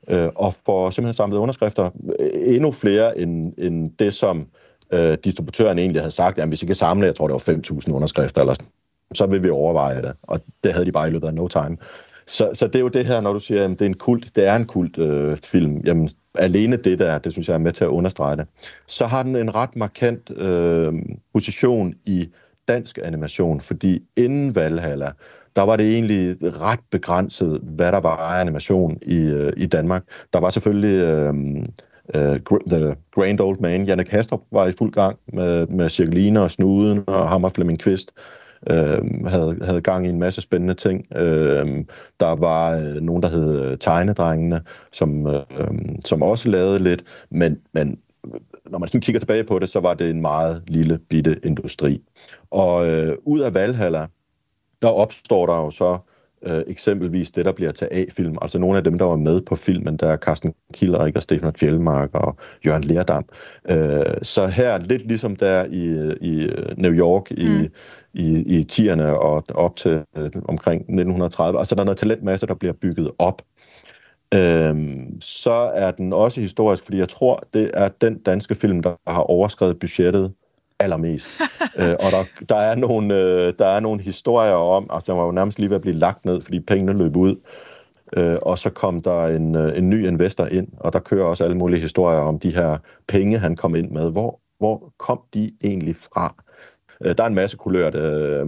øh, 0.08 0.28
og 0.34 0.54
for 0.66 0.90
simpelthen 0.90 1.12
samlet 1.12 1.38
underskrifter 1.38 1.90
øh, 2.20 2.54
endnu 2.54 2.72
flere 2.72 3.18
end, 3.18 3.52
end 3.58 3.90
det, 3.98 4.14
som 4.14 4.46
øh, 4.92 5.18
distributøren 5.24 5.78
egentlig 5.78 6.02
havde 6.02 6.14
sagt, 6.14 6.38
at 6.38 6.48
hvis 6.48 6.62
I 6.62 6.66
kan 6.66 6.74
samle, 6.74 7.06
jeg 7.06 7.14
tror, 7.14 7.28
det 7.28 7.34
var 7.34 7.54
5.000 7.54 7.92
underskrifter 7.92 8.40
eller 8.40 8.54
sådan 8.54 8.68
så 9.14 9.26
vil 9.26 9.42
vi 9.42 9.50
overveje 9.50 10.02
det. 10.02 10.12
Og 10.22 10.40
det 10.64 10.72
havde 10.72 10.86
de 10.86 10.92
bare 10.92 11.08
i 11.08 11.10
løbet 11.10 11.26
af 11.26 11.34
no 11.34 11.48
time. 11.48 11.76
Så, 12.26 12.50
så 12.54 12.66
det 12.66 12.76
er 12.76 12.80
jo 12.80 12.88
det 12.88 13.06
her, 13.06 13.20
når 13.20 13.32
du 13.32 13.40
siger, 13.40 13.64
at 13.64 13.70
det 13.70 13.80
er 13.80 13.86
en 13.86 13.94
kult, 13.94 14.36
det 14.36 14.46
er 14.46 14.56
en 14.56 14.64
kult 14.64 14.98
øh, 14.98 15.36
film. 15.36 15.80
Jamen, 15.84 16.10
alene 16.34 16.76
det 16.76 16.98
der, 16.98 17.18
det 17.18 17.32
synes 17.32 17.48
jeg 17.48 17.54
er 17.54 17.58
med 17.58 17.72
til 17.72 17.84
at 17.84 17.88
understrege 17.88 18.36
det. 18.36 18.46
Så 18.86 19.06
har 19.06 19.22
den 19.22 19.36
en 19.36 19.54
ret 19.54 19.76
markant 19.76 20.30
øh, 20.36 20.92
position 21.32 21.94
i 22.06 22.28
dansk 22.68 22.98
animation, 23.02 23.60
fordi 23.60 24.02
inden 24.16 24.54
Valhalla, 24.54 25.10
der 25.56 25.62
var 25.62 25.76
det 25.76 25.92
egentlig 25.92 26.36
ret 26.42 26.80
begrænset, 26.90 27.60
hvad 27.62 27.92
der 27.92 28.00
var 28.00 28.16
af 28.16 28.40
animation 28.40 28.98
i, 29.02 29.16
øh, 29.16 29.52
i 29.56 29.66
Danmark. 29.66 30.02
Der 30.32 30.40
var 30.40 30.50
selvfølgelig 30.50 31.02
øh, 31.02 31.34
øh, 32.14 32.40
The 32.70 32.96
Grand 33.14 33.40
Old 33.40 33.58
Man, 33.60 33.86
Janne 33.86 34.04
Kastrup, 34.04 34.40
var 34.52 34.66
i 34.66 34.72
fuld 34.72 34.92
gang 34.92 35.18
med, 35.32 35.66
med 35.66 35.90
Cirkeline 35.90 36.42
og 36.42 36.50
Snuden 36.50 37.04
og 37.06 37.28
Hammer 37.28 37.48
Flemming 37.48 37.78
Kvist 37.78 38.10
øh, 38.70 39.26
havde, 39.26 39.58
havde 39.62 39.80
gang 39.80 40.06
i 40.06 40.10
en 40.10 40.18
masse 40.18 40.40
spændende 40.40 40.74
ting. 40.74 41.06
Øh, 41.16 41.84
der 42.20 42.36
var 42.36 42.76
øh, 42.76 42.94
nogen, 42.94 43.22
der 43.22 43.28
hed 43.28 43.60
øh, 43.60 43.78
Tegnedrengene, 43.78 44.60
som, 44.92 45.26
øh, 45.26 45.42
som 46.04 46.22
også 46.22 46.48
lavede 46.48 46.78
lidt, 46.78 47.04
men, 47.30 47.60
men 47.72 47.98
øh, 48.26 48.40
når 48.70 48.78
man 48.78 48.88
sådan 48.88 49.00
kigger 49.00 49.20
tilbage 49.20 49.44
på 49.44 49.58
det, 49.58 49.68
så 49.68 49.80
var 49.80 49.94
det 49.94 50.10
en 50.10 50.20
meget 50.20 50.62
lille 50.68 50.98
bitte 50.98 51.40
industri. 51.44 52.02
Og 52.50 52.90
øh, 52.90 53.16
ud 53.24 53.40
af 53.40 53.54
Valhalla, 53.54 54.06
der 54.82 54.88
opstår 54.88 55.46
der 55.46 55.54
jo 55.54 55.70
så 55.70 55.98
øh, 56.46 56.62
eksempelvis 56.66 57.30
det, 57.30 57.44
der 57.44 57.52
bliver 57.52 57.72
til 57.72 57.88
A-film, 57.90 58.38
altså 58.42 58.58
nogle 58.58 58.78
af 58.78 58.84
dem, 58.84 58.98
der 58.98 59.04
var 59.04 59.16
med 59.16 59.40
på 59.40 59.56
filmen, 59.56 59.96
der 59.96 60.08
er 60.08 60.16
Carsten 60.16 60.54
Kilderik 60.74 61.16
og 61.16 61.22
Stefan 61.22 61.52
Fjellmark 61.54 62.10
og 62.12 62.36
Jørgen 62.66 62.84
Lerdam. 62.84 63.24
Øh, 63.70 64.14
så 64.22 64.46
her, 64.46 64.78
lidt 64.78 65.06
ligesom 65.06 65.36
der 65.36 65.64
i, 65.64 66.12
i 66.20 66.44
øh, 66.44 66.78
New 66.78 66.92
York 66.92 67.30
i, 67.30 67.48
mm 67.48 67.68
i, 68.14 68.58
i 68.58 68.66
10'erne 68.72 69.02
og 69.02 69.44
op 69.54 69.76
til 69.76 70.04
øh, 70.16 70.30
omkring 70.48 70.80
1930, 70.80 71.58
altså 71.58 71.74
der 71.74 71.80
er 71.80 71.84
noget 71.84 71.98
talentmasse, 71.98 72.46
der 72.46 72.54
bliver 72.54 72.74
bygget 72.80 73.10
op. 73.18 73.42
Øhm, 74.34 75.20
så 75.20 75.70
er 75.74 75.90
den 75.90 76.12
også 76.12 76.40
historisk, 76.40 76.84
fordi 76.84 76.98
jeg 76.98 77.08
tror, 77.08 77.42
det 77.54 77.70
er 77.74 77.88
den 77.88 78.18
danske 78.18 78.54
film, 78.54 78.82
der 78.82 78.94
har 79.06 79.20
overskrevet 79.20 79.78
budgettet 79.78 80.32
allermest. 80.78 81.28
øh, 81.78 81.90
og 81.90 82.10
der, 82.10 82.44
der, 82.48 82.56
er 82.56 82.74
nogle, 82.74 83.20
øh, 83.20 83.52
der 83.58 83.66
er 83.66 83.80
nogle 83.80 84.02
historier 84.02 84.52
om, 84.52 84.86
altså 84.90 85.12
der 85.12 85.18
var 85.18 85.24
jo 85.24 85.32
nærmest 85.32 85.58
lige 85.58 85.70
ved 85.70 85.76
at 85.76 85.82
blive 85.82 85.96
lagt 85.96 86.24
ned, 86.24 86.40
fordi 86.40 86.60
pengene 86.60 86.98
løb 86.98 87.16
ud. 87.16 87.36
Øh, 88.16 88.36
og 88.42 88.58
så 88.58 88.70
kom 88.70 89.00
der 89.00 89.26
en, 89.26 89.56
øh, 89.56 89.78
en 89.78 89.90
ny 89.90 90.06
investor 90.06 90.46
ind, 90.46 90.68
og 90.80 90.92
der 90.92 90.98
kører 90.98 91.24
også 91.24 91.44
alle 91.44 91.56
mulige 91.56 91.80
historier 91.80 92.18
om 92.18 92.38
de 92.38 92.54
her 92.54 92.78
penge, 93.08 93.38
han 93.38 93.56
kom 93.56 93.74
ind 93.74 93.90
med. 93.90 94.10
Hvor, 94.12 94.40
hvor 94.58 94.92
kom 94.98 95.20
de 95.34 95.50
egentlig 95.64 95.96
fra? 95.96 96.43
Øh, 97.04 97.14
der 97.18 97.24
er 97.24 97.28
en 97.28 97.34
masse 97.34 97.56
kulørte 97.56 97.98
øh, 97.98 98.46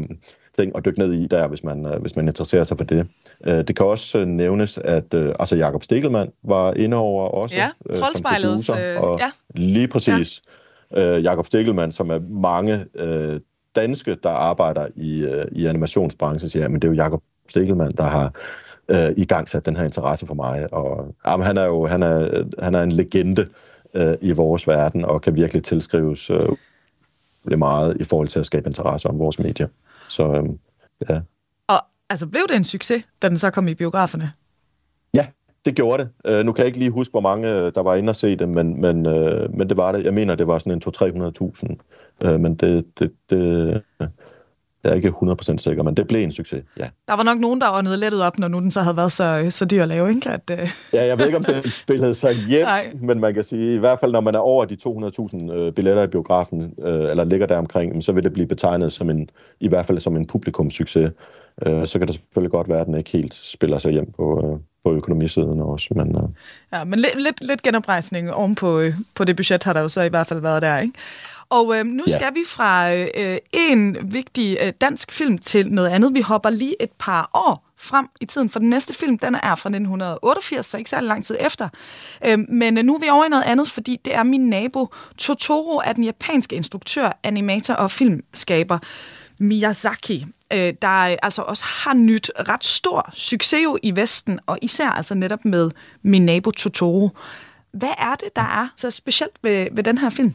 ting 0.58 0.76
at 0.76 0.84
dykke 0.84 0.98
ned 0.98 1.12
i 1.12 1.26
der, 1.26 1.48
hvis 1.48 1.64
man, 1.64 1.86
øh, 1.86 2.00
hvis 2.00 2.16
man 2.16 2.28
interesserer 2.28 2.64
sig 2.64 2.76
for 2.76 2.84
det. 2.84 3.06
Øh, 3.46 3.58
det 3.68 3.76
kan 3.76 3.86
også 3.86 4.18
øh, 4.18 4.26
nævnes, 4.26 4.78
at 4.78 5.14
øh, 5.14 5.34
altså 5.38 5.56
Jakob 5.56 5.82
Stikkelmann 5.82 6.30
var 6.42 6.72
inde 6.72 6.96
over 6.96 7.28
også. 7.28 7.56
Ja, 7.56 7.70
øh, 7.90 7.96
som 7.96 8.06
producer, 8.24 8.98
og 8.98 9.18
ja. 9.20 9.30
Lige 9.54 9.88
præcis. 9.88 10.42
Ja 10.46 10.52
øh, 10.94 11.24
Jakob 11.24 11.46
Stikkelmann, 11.46 11.92
som 11.92 12.10
er 12.10 12.18
mange 12.28 12.84
øh, 12.94 13.40
danske, 13.76 14.16
der 14.22 14.30
arbejder 14.30 14.86
i, 14.96 15.24
øh, 15.24 15.44
i 15.52 15.66
animationsbranchen, 15.66 16.48
siger, 16.48 16.68
men 16.68 16.82
det 16.82 16.88
er 16.88 16.92
jo 16.92 16.96
Jakob 16.96 17.22
Stikkelmann, 17.48 17.90
der 17.96 18.04
har 18.04 18.32
øh, 18.88 19.14
i 19.16 19.24
gang 19.24 19.48
sat 19.48 19.66
den 19.66 19.76
her 19.76 19.84
interesse 19.84 20.26
for 20.26 20.34
mig. 20.34 20.72
Og 20.72 21.14
jamen, 21.26 21.46
han 21.46 21.56
er 21.56 21.64
jo 21.64 21.86
han 21.86 22.02
er, 22.02 22.44
han 22.62 22.74
er 22.74 22.82
en 22.82 22.92
legende 22.92 23.46
øh, 23.94 24.14
i 24.20 24.32
vores 24.32 24.68
verden, 24.68 25.04
og 25.04 25.22
kan 25.22 25.36
virkelig 25.36 25.62
tilskrives 25.62 26.30
øh, 26.30 26.40
meget 27.54 27.96
i 28.00 28.04
forhold 28.04 28.28
til 28.28 28.38
at 28.38 28.46
skabe 28.46 28.68
interesse 28.68 29.08
om 29.08 29.18
vores 29.18 29.38
medier. 29.38 29.68
Så 30.08 30.32
øh, 30.32 30.44
ja. 31.08 31.20
Og 31.68 31.80
altså, 32.10 32.26
blev 32.26 32.42
det 32.48 32.56
en 32.56 32.64
succes, 32.64 33.02
da 33.22 33.28
den 33.28 33.38
så 33.38 33.50
kom 33.50 33.68
i 33.68 33.74
biograferne? 33.74 34.32
det 35.66 35.74
gjorde 35.74 36.02
det. 36.24 36.38
Uh, 36.38 36.46
nu 36.46 36.52
kan 36.52 36.62
jeg 36.62 36.66
ikke 36.66 36.78
lige 36.78 36.90
huske, 36.90 37.10
hvor 37.10 37.20
mange 37.20 37.48
øh, 37.48 37.72
der 37.74 37.82
var 37.82 37.94
inde 37.94 38.10
og 38.10 38.16
se 38.16 38.36
det, 38.36 38.48
men, 38.48 38.80
men, 38.80 39.06
uh, 39.06 39.58
men 39.58 39.68
det 39.68 39.76
var 39.76 39.92
det. 39.92 40.04
Jeg 40.04 40.14
mener, 40.14 40.34
det 40.34 40.46
var 40.46 40.58
sådan 40.58 40.72
en 40.72 40.82
200-300.000. 40.86 42.28
Uh, 42.28 42.40
men 42.40 42.54
det, 42.54 42.98
det, 42.98 43.12
det, 43.30 43.82
jeg 44.86 44.92
er 44.92 44.96
ikke 44.96 45.08
100% 45.08 45.58
sikker, 45.58 45.82
men 45.82 45.94
det 45.94 46.06
blev 46.06 46.22
en 46.22 46.32
succes, 46.32 46.64
ja. 46.78 46.88
Der 47.08 47.16
var 47.16 47.22
nok 47.22 47.40
nogen, 47.40 47.60
der 47.60 47.68
var 47.68 47.96
lettet 47.96 48.22
op, 48.22 48.38
når 48.38 48.48
nu 48.48 48.60
den 48.60 48.70
så 48.70 48.80
havde 48.80 48.96
været 48.96 49.12
så, 49.12 49.46
så 49.50 49.64
dyr 49.64 49.82
at 49.82 49.88
lave, 49.88 50.08
ikke? 50.08 50.30
At, 50.30 50.50
uh... 50.52 50.68
Ja, 50.92 51.06
jeg 51.06 51.18
ved 51.18 51.26
ikke, 51.26 51.38
om 51.38 51.44
det 51.44 51.72
spillede 51.82 52.14
sig 52.14 52.34
hjem, 52.48 52.62
Nej. 52.62 52.92
men 53.00 53.20
man 53.20 53.34
kan 53.34 53.44
sige, 53.44 53.74
i 53.74 53.78
hvert 53.78 54.00
fald 54.00 54.12
når 54.12 54.20
man 54.20 54.34
er 54.34 54.38
over 54.38 54.64
de 54.64 54.76
200.000 54.86 55.70
billetter 55.70 56.02
i 56.02 56.06
biografen, 56.06 56.74
eller 56.78 57.24
ligger 57.24 57.46
der 57.46 57.58
omkring, 57.58 58.02
så 58.02 58.12
vil 58.12 58.24
det 58.24 58.32
blive 58.32 58.46
betegnet 58.46 58.92
som 58.92 59.10
en, 59.10 59.30
i 59.60 59.68
hvert 59.68 59.86
fald 59.86 60.00
som 60.00 60.16
en 60.16 60.26
publikumssucces. 60.26 61.10
så 61.84 61.98
kan 61.98 62.06
det 62.06 62.14
selvfølgelig 62.14 62.50
godt 62.50 62.68
være, 62.68 62.80
at 62.80 62.86
den 62.86 62.94
ikke 62.94 63.10
helt 63.10 63.34
spiller 63.34 63.78
sig 63.78 63.92
hjem 63.92 64.12
på, 64.16 64.58
på 64.86 64.92
økonomisiden 64.92 65.60
også. 65.60 65.88
Men, 65.96 66.16
uh... 66.16 66.30
Ja, 66.72 66.84
men 66.84 66.98
lidt, 66.98 67.22
lidt, 67.22 67.40
lidt 67.40 67.62
genoprejsning 67.62 68.32
oven 68.32 68.54
på, 68.54 68.78
øh, 68.78 68.94
på 69.14 69.24
det 69.24 69.36
budget 69.36 69.64
har 69.64 69.72
der 69.72 69.80
jo 69.80 69.88
så 69.88 70.02
i 70.02 70.08
hvert 70.08 70.26
fald 70.26 70.40
været 70.40 70.62
der, 70.62 70.78
ikke? 70.78 70.94
Og 71.50 71.78
øh, 71.78 71.86
nu 71.86 72.04
ja. 72.06 72.18
skal 72.18 72.34
vi 72.34 72.40
fra 72.46 72.94
øh, 72.94 73.38
en 73.52 74.12
vigtig 74.12 74.58
øh, 74.62 74.72
dansk 74.80 75.12
film 75.12 75.38
til 75.38 75.72
noget 75.72 75.88
andet. 75.88 76.14
Vi 76.14 76.20
hopper 76.20 76.50
lige 76.50 76.82
et 76.82 76.90
par 76.98 77.30
år 77.34 77.66
frem 77.78 78.08
i 78.20 78.24
tiden, 78.24 78.50
for 78.50 78.58
den 78.58 78.70
næste 78.70 78.94
film, 78.94 79.18
den 79.18 79.34
er 79.34 79.54
fra 79.54 79.68
1988, 79.68 80.66
så 80.66 80.78
ikke 80.78 80.90
særlig 80.90 81.08
lang 81.08 81.24
tid 81.24 81.36
efter. 81.40 81.68
Øh, 82.24 82.38
men 82.48 82.78
øh, 82.78 82.84
nu 82.84 82.94
er 82.94 82.98
vi 82.98 83.08
over 83.08 83.24
i 83.24 83.28
noget 83.28 83.44
andet, 83.44 83.70
fordi 83.70 84.00
det 84.04 84.14
er 84.14 84.22
min 84.22 84.48
nabo. 84.48 84.88
Totoro 85.18 85.80
er 85.84 85.92
den 85.92 86.04
japanske 86.04 86.56
instruktør, 86.56 87.18
animator 87.22 87.74
og 87.74 87.90
filmskaber 87.90 88.78
Miyazaki 89.38 90.26
øh, 90.52 90.74
der 90.82 90.88
altså 91.22 91.42
også 91.42 91.64
har 91.64 91.94
nyt 91.94 92.30
ret 92.48 92.64
stor 92.64 93.10
succes 93.14 93.64
jo 93.64 93.78
i 93.82 93.96
Vesten, 93.96 94.40
og 94.46 94.58
især 94.62 94.88
altså 94.88 95.14
netop 95.14 95.44
med 95.44 95.70
min 96.02 96.26
nabo 96.26 96.50
Totoro. 96.50 97.10
Hvad 97.72 97.94
er 97.98 98.14
det, 98.14 98.36
der 98.36 98.42
er 98.42 98.68
så 98.76 98.90
specielt 98.90 99.32
ved, 99.42 99.68
ved 99.72 99.84
den 99.84 99.98
her 99.98 100.10
film? 100.10 100.34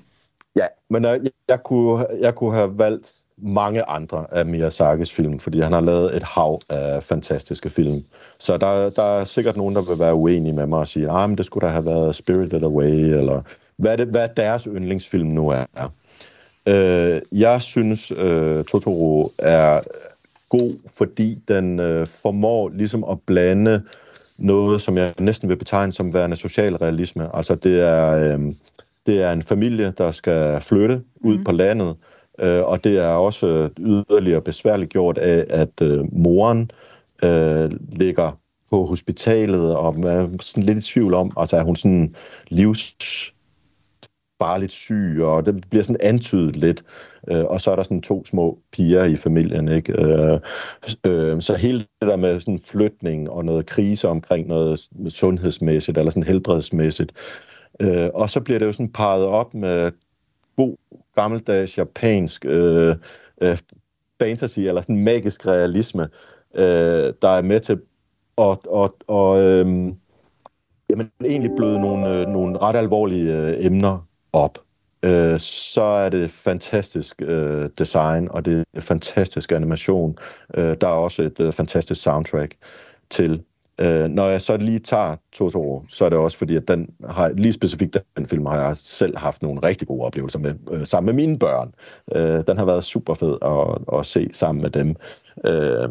Ja, 0.56 0.66
men 0.90 1.04
jeg, 1.04 1.20
øh, 1.20 1.30
jeg, 1.48 1.64
kunne, 1.64 2.06
jeg 2.22 2.36
kunne 2.36 2.54
have 2.54 2.78
valgt 2.78 3.12
mange 3.38 3.84
andre 3.84 4.26
af 4.32 4.46
Miyazakis 4.46 5.12
film, 5.14 5.40
fordi 5.40 5.60
han 5.60 5.72
har 5.72 5.82
lavet 5.82 6.16
et 6.16 6.24
hav 6.24 6.60
af 6.70 7.04
fantastiske 7.04 7.70
film. 7.70 8.04
Så 8.40 8.58
der, 8.58 8.90
der 8.90 9.04
er 9.04 9.26
sikkert 9.26 9.58
nogen, 9.58 9.76
der 9.76 9.82
vil 9.82 10.00
være 10.00 10.14
uenige 10.14 10.54
med 10.54 10.68
mig 10.68 10.80
og 10.80 10.88
sige, 10.88 11.10
ah, 11.10 11.30
men 11.30 11.38
det 11.38 11.46
skulle 11.46 11.68
da 11.68 11.72
have 11.72 11.86
været 11.86 12.16
Spirited 12.16 12.64
Away, 12.64 13.18
eller 13.18 13.42
hvad, 13.78 13.98
det, 13.98 14.08
hvad 14.08 14.30
deres 14.38 14.64
yndlingsfilm 14.64 15.28
nu 15.28 15.50
er. 15.50 15.66
Øh, 16.66 17.22
jeg 17.32 17.62
synes, 17.62 18.12
øh, 18.12 18.64
Totoro 18.64 19.32
er 19.38 19.82
god, 20.50 20.80
fordi 20.94 21.40
den 21.48 21.80
øh, 21.80 22.08
formår 22.08 22.70
ligesom 22.70 23.04
at 23.04 23.18
blande 23.26 23.84
noget, 24.38 24.82
som 24.82 24.98
jeg 24.98 25.14
næsten 25.20 25.50
vil 25.50 25.56
betegne 25.56 25.92
som 25.92 26.14
værende 26.14 26.36
socialrealisme. 26.36 27.36
Altså 27.36 27.56
det 27.56 27.82
er, 27.82 28.12
øh, 28.12 28.54
det 29.06 29.24
er 29.24 29.32
en 29.32 29.42
familie, 29.42 29.94
der 29.98 30.12
skal 30.12 30.62
flytte 30.62 31.02
ud 31.16 31.38
mm. 31.38 31.44
på 31.44 31.52
landet, 31.52 31.96
øh, 32.40 32.64
og 32.64 32.84
det 32.84 32.98
er 32.98 33.08
også 33.08 33.70
yderligere 33.80 34.42
besværligt 34.42 34.92
gjort 34.92 35.18
af, 35.18 35.46
at 35.50 35.82
øh, 35.82 36.06
moren 36.14 36.72
øh, 37.24 37.72
ligger 37.92 38.40
på 38.70 38.86
hospitalet, 38.86 39.76
og 39.76 40.00
man 40.00 40.12
er 40.12 40.30
sådan 40.42 40.64
lidt 40.64 40.78
i 40.78 40.92
tvivl 40.92 41.14
om, 41.14 41.32
altså 41.38 41.58
er 41.58 41.64
hun 41.64 41.76
sådan 41.76 42.16
livs 42.48 42.96
lidt 44.60 44.72
syg, 44.72 45.18
og 45.22 45.46
det 45.46 45.66
bliver 45.70 45.84
sådan 45.84 46.02
antydet 46.02 46.56
lidt. 46.56 46.84
Øh, 47.28 47.46
og 47.46 47.62
så 47.62 47.72
er 47.72 47.76
der 47.76 47.84
sådan 47.84 48.02
to 48.02 48.26
små 48.26 48.60
piger 48.72 49.04
i 49.04 49.16
familien, 49.16 49.68
ikke? 49.68 50.02
Øh, 50.02 50.40
øh, 51.06 51.42
så 51.42 51.56
hele 51.56 51.78
det 51.78 52.10
der 52.10 52.16
med 52.16 52.40
sådan 52.40 52.60
flytning 52.60 53.30
og 53.30 53.46
noget 53.46 53.66
krise 53.66 54.08
omkring 54.08 54.48
noget 54.48 54.80
sundhedsmæssigt 55.08 55.98
eller 55.98 56.12
sådan 56.12 56.24
helbredsmæssigt. 56.24 57.12
Øh, 57.80 58.10
og 58.14 58.30
så 58.30 58.42
bliver 58.42 58.60
det 58.60 58.66
jo 58.66 58.72
sådan 58.72 58.92
parret 58.92 59.26
op 59.26 59.54
med 59.54 59.92
god 60.56 60.78
gammeldags 61.16 61.78
japansk 61.78 62.46
øh, 62.46 62.96
øh, 63.42 63.58
fantasy 64.20 64.60
eller 64.60 64.82
sådan 64.82 65.04
magisk 65.04 65.46
realisme, 65.46 66.08
øh, 66.56 67.14
der 67.22 67.30
er 67.30 67.42
med 67.42 67.60
til 67.60 67.74
at, 68.38 68.68
og, 68.68 68.96
og, 69.08 69.42
øh, 69.42 69.94
jamen, 70.90 71.12
egentlig 71.26 71.52
bløde 71.58 71.82
nogle, 71.82 72.20
øh, 72.20 72.28
nogle 72.28 72.58
ret 72.58 72.76
alvorlige 72.76 73.38
øh, 73.38 73.66
emner 73.66 74.08
op, 74.34 74.58
øh, 75.04 75.40
så 75.40 75.82
er 75.82 76.10
det 76.10 76.32
fantastisk 76.32 77.22
øh, 77.22 77.70
design, 77.78 78.28
og 78.32 78.46
det 78.46 78.66
er 78.74 78.82
fantastisk 78.82 79.52
animation. 79.52 80.18
Øh, 80.54 80.76
der 80.82 80.88
er 80.88 80.92
også 80.92 81.24
et 81.24 81.40
øh, 81.40 81.54
fantastisk 81.54 82.02
soundtrack 82.02 82.56
til. 83.10 83.44
Øh, 83.82 84.10
når 84.10 84.28
jeg 84.30 84.42
så 84.42 84.58
lige 84.58 84.80
tager 84.80 85.16
Totoro, 85.34 85.84
så 85.90 86.06
er 86.06 86.10
det 86.10 86.18
også 86.18 86.38
fordi, 86.38 86.56
at 86.56 86.68
den 86.68 86.90
har, 87.10 87.30
lige 87.30 87.54
specifikt 87.54 87.98
den 88.18 88.26
film 88.26 88.46
har 88.46 88.68
jeg 88.68 88.78
selv 88.78 89.18
haft 89.18 89.42
nogle 89.42 89.60
rigtig 89.64 89.88
gode 89.88 90.06
oplevelser 90.06 90.40
med, 90.40 90.54
øh, 90.72 90.86
sammen 90.86 91.16
med 91.16 91.26
mine 91.26 91.40
børn. 91.40 91.74
Øh, 92.16 92.44
den 92.48 92.58
har 92.58 92.66
været 92.66 92.84
super 92.84 93.14
fed 93.14 93.38
at, 93.42 94.00
at 94.00 94.06
se 94.06 94.30
sammen 94.34 94.62
med 94.62 94.70
dem. 94.70 94.96
Øh, 95.46 95.90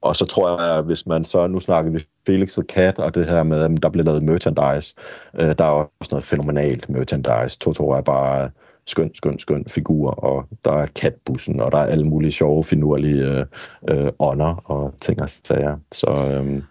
og 0.00 0.16
så 0.16 0.26
tror 0.26 0.62
jeg, 0.62 0.78
at 0.78 0.84
hvis 0.84 1.06
man 1.06 1.24
så, 1.24 1.46
nu 1.46 1.60
snakker 1.60 1.90
vi 1.90 2.04
Felix 2.26 2.58
og 2.58 2.64
Cat, 2.68 2.98
og 2.98 3.14
det 3.14 3.26
her 3.26 3.42
med, 3.42 3.60
at 3.60 3.82
der 3.82 3.88
bliver 3.88 4.04
lavet 4.04 4.22
merchandise, 4.22 4.94
øh, 5.34 5.54
der 5.58 5.64
er 5.64 5.90
også 6.00 6.08
noget 6.10 6.24
fænomenalt 6.24 6.88
merchandise. 6.88 7.58
Totoro 7.58 7.90
er 7.90 8.00
bare 8.00 8.50
skøn, 8.88 9.14
skøn, 9.14 9.38
skøn 9.38 9.64
figur, 9.68 10.10
og 10.10 10.44
der 10.64 10.72
er 10.72 10.86
katbussen, 10.86 11.60
og 11.60 11.72
der 11.72 11.78
er 11.78 11.86
alle 11.86 12.04
mulige 12.04 12.32
sjove, 12.32 12.64
finurlige 12.64 13.24
øh, 13.24 13.44
øh, 13.90 14.10
ånder 14.18 14.62
og 14.64 14.94
ting 15.02 15.22
og 15.22 15.30
sager. 15.30 15.76
Så 15.92 16.10
øh, 16.10 16.62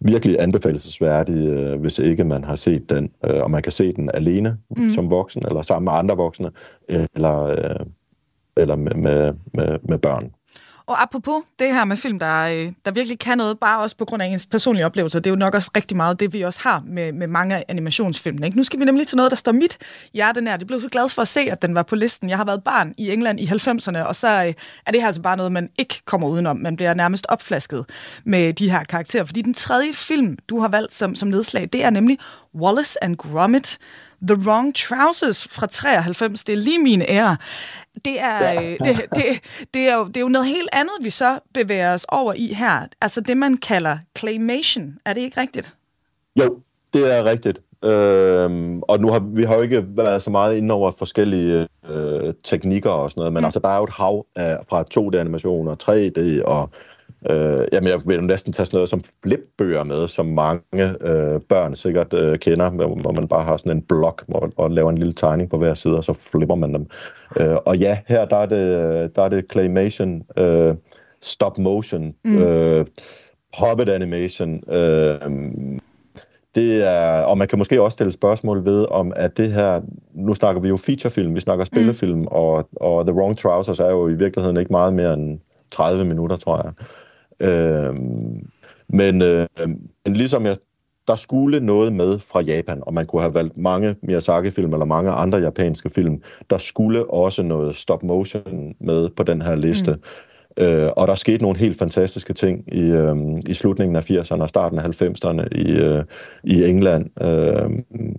virkelig 0.00 0.40
anbefalesværdig, 0.40 1.34
øh, 1.34 1.80
hvis 1.80 1.98
ikke 1.98 2.24
man 2.24 2.44
har 2.44 2.54
set 2.54 2.90
den, 2.90 3.10
øh, 3.30 3.42
og 3.42 3.50
man 3.50 3.62
kan 3.62 3.72
se 3.72 3.92
den 3.92 4.10
alene 4.14 4.58
mm. 4.76 4.90
som 4.90 5.10
voksen, 5.10 5.42
eller 5.48 5.62
sammen 5.62 5.84
med 5.84 5.92
andre 5.92 6.16
voksne, 6.16 6.50
eller, 6.88 7.42
øh, 7.42 7.86
eller 8.56 8.76
med, 8.76 8.94
med, 8.94 9.32
med, 9.54 9.78
med 9.82 9.98
børn. 9.98 10.32
Og 10.86 11.02
apropos 11.02 11.42
det 11.58 11.74
her 11.74 11.84
med 11.84 11.96
film, 11.96 12.18
der, 12.18 12.42
øh, 12.42 12.72
der 12.84 12.90
virkelig 12.90 13.18
kan 13.18 13.38
noget, 13.38 13.58
bare 13.58 13.80
også 13.80 13.96
på 13.96 14.04
grund 14.04 14.22
af 14.22 14.26
ens 14.26 14.46
personlige 14.46 14.86
oplevelser, 14.86 15.20
det 15.20 15.30
er 15.30 15.32
jo 15.32 15.36
nok 15.36 15.54
også 15.54 15.70
rigtig 15.76 15.96
meget 15.96 16.20
det, 16.20 16.32
vi 16.32 16.42
også 16.42 16.60
har 16.62 16.82
med, 16.86 17.12
med 17.12 17.26
mange 17.26 17.56
af 17.56 17.64
animationsfilmene. 17.68 18.46
Ikke? 18.46 18.56
Nu 18.56 18.64
skal 18.64 18.80
vi 18.80 18.84
nemlig 18.84 19.06
til 19.06 19.16
noget, 19.16 19.30
der 19.30 19.36
står 19.36 19.52
mit 19.52 19.78
hjerte 20.14 20.40
nær. 20.40 20.56
Det 20.56 20.66
blev 20.66 20.80
så 20.80 20.88
glad 20.88 21.08
for 21.08 21.22
at 21.22 21.28
se, 21.28 21.40
at 21.40 21.62
den 21.62 21.74
var 21.74 21.82
på 21.82 21.96
listen. 21.96 22.30
Jeg 22.30 22.36
har 22.36 22.44
været 22.44 22.64
barn 22.64 22.94
i 22.96 23.10
England 23.12 23.40
i 23.40 23.46
90'erne, 23.46 23.98
og 23.98 24.16
så 24.16 24.28
øh, 24.28 24.54
er 24.86 24.92
det 24.92 25.00
her 25.00 25.06
altså 25.06 25.22
bare 25.22 25.36
noget, 25.36 25.52
man 25.52 25.68
ikke 25.78 26.02
kommer 26.04 26.28
udenom. 26.28 26.56
Man 26.56 26.76
bliver 26.76 26.94
nærmest 26.94 27.26
opflasket 27.28 27.86
med 28.24 28.52
de 28.52 28.70
her 28.70 28.84
karakterer. 28.84 29.24
Fordi 29.24 29.42
den 29.42 29.54
tredje 29.54 29.92
film, 29.92 30.38
du 30.48 30.60
har 30.60 30.68
valgt 30.68 30.94
som, 30.94 31.14
som 31.14 31.28
nedslag, 31.28 31.68
det 31.72 31.84
er 31.84 31.90
nemlig 31.90 32.18
Wallace 32.54 33.04
and 33.04 33.16
Gromit. 33.16 33.78
The 34.22 34.36
Wrong 34.46 34.74
Trousers 34.74 35.48
fra 35.48 35.66
93. 35.66 36.44
Det 36.44 36.52
er 36.52 36.56
lige 36.56 36.78
min 36.78 37.02
ære. 37.08 37.36
Det 38.04 38.20
er, 38.20 38.52
ja. 38.52 38.70
det, 38.70 38.78
det, 39.14 39.24
det, 39.74 39.88
er 39.88 39.94
jo, 39.94 40.04
det 40.04 40.16
er 40.16 40.20
jo 40.20 40.28
noget 40.28 40.48
helt 40.48 40.68
andet, 40.72 40.94
vi 41.02 41.10
så 41.10 41.38
bevæger 41.54 41.94
os 41.94 42.06
over 42.08 42.32
i 42.36 42.52
her. 42.52 42.86
Altså 43.00 43.20
det, 43.20 43.36
man 43.36 43.56
kalder 43.56 43.98
claymation. 44.18 44.98
Er 45.04 45.12
det 45.12 45.20
ikke 45.20 45.40
rigtigt? 45.40 45.74
Jo, 46.36 46.58
det 46.94 47.16
er 47.16 47.24
rigtigt. 47.24 47.58
Øhm, 47.84 48.82
og 48.82 49.00
nu 49.00 49.12
har 49.12 49.18
vi 49.18 49.44
har 49.44 49.54
jo 49.54 49.62
ikke 49.62 49.84
været 49.88 50.22
så 50.22 50.30
meget 50.30 50.56
inde 50.56 50.74
over 50.74 50.90
forskellige 50.90 51.68
øh, 51.90 52.34
teknikker 52.44 52.90
og 52.90 53.10
sådan 53.10 53.20
noget, 53.20 53.32
men 53.32 53.40
mm. 53.40 53.44
altså 53.44 53.60
der 53.60 53.68
er 53.68 53.78
jo 53.78 53.84
et 53.84 53.90
hav 53.90 54.26
af, 54.36 54.58
fra 54.68 54.84
2D-animation 54.94 55.68
og 55.68 55.76
3D 55.82 56.44
og 56.44 56.70
Øh, 57.30 57.66
jamen, 57.72 57.88
jeg 57.88 58.00
vil 58.06 58.24
næsten 58.24 58.52
tage 58.52 58.66
sådan 58.66 58.76
noget 58.76 58.88
som 58.88 59.02
flipbøger 59.22 59.84
med, 59.84 60.08
som 60.08 60.26
mange 60.26 60.84
øh, 61.00 61.40
børn 61.40 61.76
sikkert 61.76 62.14
øh, 62.14 62.38
kender, 62.38 62.70
hvor 62.70 63.12
man 63.12 63.28
bare 63.28 63.44
har 63.44 63.56
sådan 63.56 63.76
en 63.76 63.82
blok, 63.82 64.24
hvor 64.28 64.50
og 64.56 64.70
laver 64.70 64.90
en 64.90 64.98
lille 64.98 65.12
tegning 65.12 65.50
på 65.50 65.58
hver 65.58 65.74
side, 65.74 65.96
og 65.96 66.04
så 66.04 66.12
flipper 66.12 66.54
man 66.54 66.74
dem. 66.74 66.86
Øh, 67.40 67.56
og 67.66 67.76
ja, 67.76 67.98
her 68.06 68.24
der 68.24 68.36
er 68.36 68.46
det, 68.46 69.16
der 69.16 69.22
er 69.22 69.28
det 69.28 69.44
claymation, 69.52 70.22
øh, 70.36 70.74
stop 71.22 71.58
motion, 71.58 72.14
mm. 72.24 72.42
øh, 72.42 72.86
puppet 73.58 73.88
animation, 73.88 74.70
øh, 74.70 75.20
det 76.54 76.84
er, 76.84 77.22
og 77.22 77.38
man 77.38 77.48
kan 77.48 77.58
måske 77.58 77.82
også 77.82 77.94
stille 77.94 78.12
spørgsmål 78.12 78.64
ved, 78.64 78.86
om 78.90 79.12
at 79.16 79.36
det 79.36 79.52
her, 79.52 79.80
nu 80.14 80.34
snakker 80.34 80.60
vi 80.60 80.68
jo 80.68 80.76
featurefilm, 80.76 81.34
vi 81.34 81.40
snakker 81.40 81.64
spillefilm, 81.64 82.18
mm. 82.18 82.26
og, 82.26 82.68
og 82.76 83.06
The 83.06 83.16
Wrong 83.16 83.38
Trousers 83.38 83.80
er 83.80 83.90
jo 83.90 84.08
i 84.08 84.14
virkeligheden 84.14 84.56
ikke 84.56 84.72
meget 84.72 84.94
mere 84.94 85.14
end 85.14 85.38
30 85.72 86.04
minutter, 86.04 86.36
tror 86.36 86.56
jeg. 86.64 86.72
Øh, 87.40 87.94
men, 88.88 89.22
øh, 89.22 89.46
men 90.04 90.16
ligesom 90.16 90.46
jeg, 90.46 90.56
der 91.08 91.16
skulle 91.16 91.60
noget 91.60 91.92
med 91.92 92.18
fra 92.18 92.40
Japan, 92.40 92.82
og 92.82 92.94
man 92.94 93.06
kunne 93.06 93.22
have 93.22 93.34
valgt 93.34 93.56
mange 93.56 93.96
Miyazaki-film 94.02 94.72
eller 94.72 94.86
mange 94.86 95.10
andre 95.10 95.38
japanske 95.38 95.88
film. 95.88 96.22
Der 96.50 96.58
skulle 96.58 97.10
også 97.10 97.42
noget 97.42 97.76
stop-motion 97.76 98.74
med 98.80 99.08
på 99.16 99.22
den 99.22 99.42
her 99.42 99.54
liste. 99.54 99.92
Mm. 99.92 99.98
Øh, 100.58 100.90
og 100.96 101.08
der 101.08 101.14
skete 101.14 101.42
nogle 101.42 101.58
helt 101.58 101.78
fantastiske 101.78 102.32
ting 102.32 102.74
i, 102.74 102.90
øh, 102.90 103.16
i 103.46 103.54
slutningen 103.54 103.96
af 103.96 104.10
80'erne 104.10 104.42
og 104.42 104.48
starten 104.48 104.78
af 104.78 104.82
90'erne 104.82 105.48
i, 105.52 105.70
øh, 105.70 106.04
i 106.44 106.64
England. 106.64 107.22
Øh, 107.22 107.70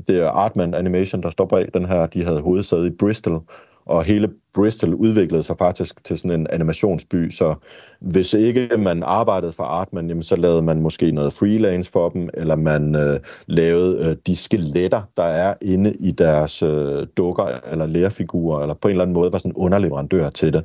det 0.08 0.20
er 0.20 0.30
Artman 0.30 0.74
Animation, 0.74 1.24
der 1.24 1.30
står 1.30 1.46
bag 1.46 1.68
den 1.74 1.86
her. 1.86 2.06
De 2.06 2.24
havde 2.24 2.42
hovedsæde 2.42 2.88
i 2.88 2.92
Bristol, 3.00 3.42
og 3.88 4.04
hele 4.04 4.30
Bristol 4.54 4.94
udviklede 4.94 5.44
sig 5.44 5.58
faktisk 5.58 6.04
til 6.04 6.18
sådan 6.18 6.40
en 6.40 6.48
animationsby, 6.50 7.30
så 7.30 7.56
hvis 8.02 8.34
ikke 8.34 8.70
man 8.78 9.04
arbejdede 9.04 9.54
for 9.54 9.64
Artman, 9.64 10.08
jamen, 10.08 10.24
så 10.24 10.36
lavede 10.36 10.62
man 10.62 10.82
måske 10.82 11.12
noget 11.12 11.34
freelance 11.34 11.92
for 11.92 12.10
dem, 12.10 12.30
eller 12.34 12.56
man 12.56 12.96
øh, 12.96 13.20
lavede 13.46 14.10
øh, 14.10 14.16
de 14.28 14.36
skeletter, 14.36 15.02
der 15.18 15.24
er 15.24 15.54
inde 15.62 15.94
i 16.00 16.12
deres 16.12 16.64
øh, 16.64 17.08
dukker 17.18 17.60
eller 17.72 17.86
lærfigurer, 17.86 18.62
eller 18.62 18.76
på 18.76 18.88
en 18.88 18.92
eller 18.92 19.04
anden 19.04 19.16
måde 19.16 19.32
var 19.32 19.38
sådan 19.38 19.52
en 19.52 19.56
underleverandør 19.56 20.30
til 20.30 20.54
det. 20.54 20.64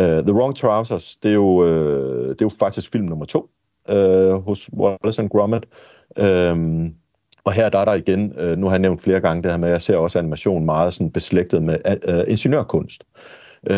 Uh, 0.00 0.04
The 0.04 0.34
Wrong 0.34 0.56
Trousers, 0.56 1.16
det 1.16 1.28
er 1.28 1.34
jo, 1.34 1.64
øh, 1.64 2.28
det 2.28 2.40
er 2.40 2.44
jo 2.44 2.50
faktisk 2.58 2.92
film 2.92 3.04
nummer 3.04 3.24
to 3.24 3.48
øh, 3.90 4.32
hos 4.32 4.70
Wallace 4.72 5.22
and 5.22 5.30
Gromit. 5.30 5.66
Øh, 6.18 6.90
og 7.48 7.54
her 7.54 7.68
der 7.68 7.78
er 7.78 7.84
der 7.84 7.94
igen, 7.94 8.32
øh, 8.38 8.58
nu 8.58 8.66
har 8.66 8.72
jeg 8.72 8.80
nævnt 8.80 9.02
flere 9.02 9.20
gange 9.20 9.42
det 9.42 9.50
her 9.50 9.58
med, 9.58 9.68
at 9.68 9.72
jeg 9.72 9.82
ser 9.82 9.96
også 9.96 10.18
animation 10.18 10.64
meget 10.64 10.94
sådan 10.94 11.10
beslægtet 11.10 11.62
med 11.62 11.78
uh, 12.08 12.32
ingeniørkunst. 12.32 13.04
Uh, 13.70 13.76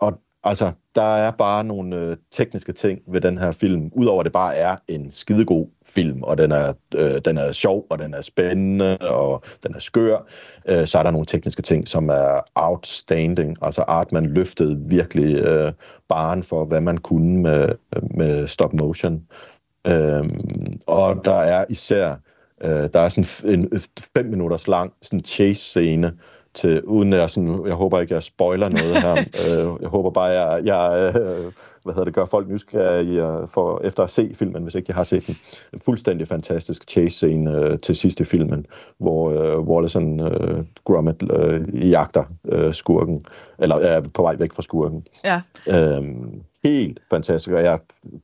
og 0.00 0.20
Altså, 0.44 0.72
der 0.94 1.16
er 1.16 1.30
bare 1.30 1.64
nogle 1.64 1.96
øh, 1.96 2.16
tekniske 2.30 2.72
ting 2.72 3.00
ved 3.12 3.20
den 3.20 3.38
her 3.38 3.52
film, 3.52 3.90
udover 3.92 4.20
at 4.20 4.24
det 4.24 4.32
bare 4.32 4.56
er 4.56 4.76
en 4.88 5.10
skidegod 5.10 5.66
film, 5.86 6.22
og 6.22 6.38
den 6.38 6.52
er, 6.52 6.72
øh, 6.94 7.20
den 7.24 7.38
er 7.38 7.52
sjov, 7.52 7.86
og 7.90 7.98
den 7.98 8.14
er 8.14 8.20
spændende, 8.20 8.98
og 8.98 9.42
den 9.62 9.74
er 9.74 9.78
skør, 9.78 10.26
øh, 10.68 10.86
så 10.86 10.98
er 10.98 11.02
der 11.02 11.10
nogle 11.10 11.26
tekniske 11.26 11.62
ting, 11.62 11.88
som 11.88 12.08
er 12.08 12.40
outstanding. 12.54 13.56
Altså 13.62 13.82
Artman 13.82 14.26
løftede 14.26 14.78
virkelig 14.86 15.36
øh, 15.36 15.72
baren 16.08 16.42
for, 16.42 16.64
hvad 16.64 16.80
man 16.80 16.98
kunne 16.98 17.42
med, 17.42 17.68
med 18.14 18.46
stop 18.46 18.72
motion. 18.72 19.22
Øh, 19.86 20.28
og 20.86 21.24
der 21.24 21.36
er 21.36 21.64
især, 21.68 22.14
øh, 22.64 22.88
der 22.92 23.00
er 23.00 23.08
sådan 23.08 23.24
en 23.44 23.80
fem 24.16 24.26
minutters 24.26 24.68
lang 24.68 24.92
sådan 25.02 25.24
chase-scene, 25.24 26.12
til, 26.54 26.84
uden 26.84 27.12
jeg, 27.12 27.30
sådan, 27.30 27.66
jeg 27.66 27.74
håber 27.74 28.00
ikke, 28.00 28.14
jeg 28.14 28.22
spoiler 28.22 28.68
noget 28.68 29.02
her. 29.02 29.12
øh, 29.42 29.82
jeg 29.82 29.88
håber 29.88 30.10
bare, 30.10 30.24
jeg, 30.26 30.64
jeg 30.64 31.12
øh, 31.16 31.52
hvad 31.84 31.94
hedder 31.94 32.04
det, 32.04 32.14
gør 32.14 32.24
folk 32.24 32.48
nysgerrige 32.48 33.48
for, 33.48 33.80
efter 33.84 34.02
at 34.02 34.10
se 34.10 34.30
filmen, 34.34 34.62
hvis 34.62 34.74
ikke 34.74 34.86
jeg 34.88 34.96
har 34.96 35.04
set 35.04 35.26
den. 35.26 35.36
En 35.72 35.78
fuldstændig 35.78 36.28
fantastisk 36.28 36.90
chase-scene 36.90 37.56
øh, 37.56 37.78
til 37.78 37.94
sidste 37.94 38.24
filmen, 38.24 38.66
hvor 38.98 39.30
øh, 39.30 39.60
Wallace 39.60 39.98
øh, 39.98 40.64
Gromit 40.84 41.22
øh, 41.32 41.90
jagter 41.90 42.24
øh, 42.44 42.74
skurken, 42.74 43.24
eller 43.58 43.76
er 43.76 44.00
på 44.14 44.22
vej 44.22 44.36
væk 44.38 44.52
fra 44.52 44.62
skurken. 44.62 45.06
Ja. 45.24 45.40
Øhm, 45.68 46.42
helt 46.64 47.00
fantastisk, 47.10 47.54
og 47.54 47.62
jeg 47.62 47.78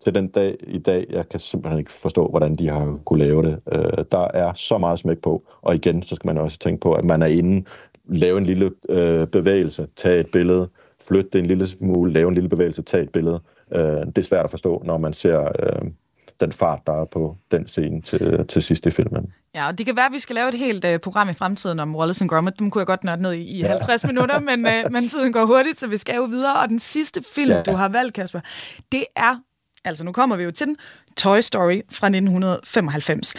til 0.04 0.14
den 0.14 0.28
dag 0.28 0.56
i 0.66 0.78
dag, 0.78 1.06
jeg 1.10 1.28
kan 1.28 1.40
simpelthen 1.40 1.78
ikke 1.78 1.92
forstå, 1.92 2.28
hvordan 2.28 2.56
de 2.56 2.68
har 2.68 2.98
kunne 3.04 3.24
lave 3.24 3.42
det. 3.42 3.58
Øh, 3.72 4.04
der 4.10 4.28
er 4.34 4.52
så 4.52 4.78
meget 4.78 4.98
smæk 4.98 5.18
på, 5.18 5.44
og 5.62 5.74
igen, 5.74 6.02
så 6.02 6.14
skal 6.14 6.28
man 6.28 6.38
også 6.38 6.58
tænke 6.58 6.80
på, 6.80 6.92
at 6.92 7.04
man 7.04 7.22
er 7.22 7.26
inde 7.26 7.64
lave 8.08 8.38
en 8.38 8.44
lille 8.44 8.70
øh, 8.88 9.26
bevægelse, 9.26 9.86
tage 9.96 10.20
et 10.20 10.30
billede, 10.32 10.68
flytte 11.08 11.30
det 11.32 11.38
en 11.38 11.46
lille 11.46 11.66
smule, 11.66 12.12
lave 12.12 12.28
en 12.28 12.34
lille 12.34 12.48
bevægelse, 12.48 12.82
tage 12.82 13.02
et 13.02 13.12
billede. 13.12 13.40
Øh, 13.72 13.80
det 13.80 14.18
er 14.18 14.22
svært 14.22 14.44
at 14.44 14.50
forstå, 14.50 14.82
når 14.84 14.98
man 14.98 15.12
ser 15.12 15.40
øh, 15.40 15.90
den 16.40 16.52
fart, 16.52 16.86
der 16.86 17.00
er 17.00 17.04
på 17.04 17.36
den 17.50 17.68
scene 17.68 18.02
til, 18.02 18.46
til 18.48 18.62
sidst 18.62 18.86
i 18.86 18.90
filmen. 18.90 19.32
Ja, 19.54 19.66
og 19.66 19.78
det 19.78 19.86
kan 19.86 19.96
være, 19.96 20.06
at 20.06 20.12
vi 20.12 20.18
skal 20.18 20.34
lave 20.34 20.48
et 20.48 20.54
helt 20.54 20.84
uh, 20.84 20.96
program 20.96 21.28
i 21.28 21.32
fremtiden 21.32 21.80
om 21.80 21.96
Wallace 21.96 22.22
and 22.22 22.30
Gromit. 22.30 22.58
Dem 22.58 22.70
kunne 22.70 22.80
jeg 22.80 22.86
godt 22.86 23.04
nørde 23.04 23.22
ned 23.22 23.32
i, 23.32 23.42
i 23.42 23.58
ja. 23.58 23.68
50 23.68 24.04
minutter, 24.10 24.40
men, 24.40 24.66
uh, 24.66 24.92
men 24.92 25.08
tiden 25.08 25.32
går 25.32 25.44
hurtigt, 25.44 25.78
så 25.78 25.86
vi 25.86 25.96
skal 25.96 26.16
jo 26.16 26.22
videre. 26.22 26.60
Og 26.60 26.68
den 26.68 26.78
sidste 26.78 27.22
film, 27.34 27.50
ja. 27.50 27.62
du 27.62 27.70
har 27.70 27.88
valgt, 27.88 28.14
Kasper, 28.14 28.40
det 28.92 29.04
er, 29.16 29.36
altså 29.84 30.04
nu 30.04 30.12
kommer 30.12 30.36
vi 30.36 30.42
jo 30.42 30.50
til 30.50 30.66
den, 30.66 30.76
Toy 31.16 31.40
Story 31.40 31.80
fra 31.90 32.06
1995. 32.06 33.34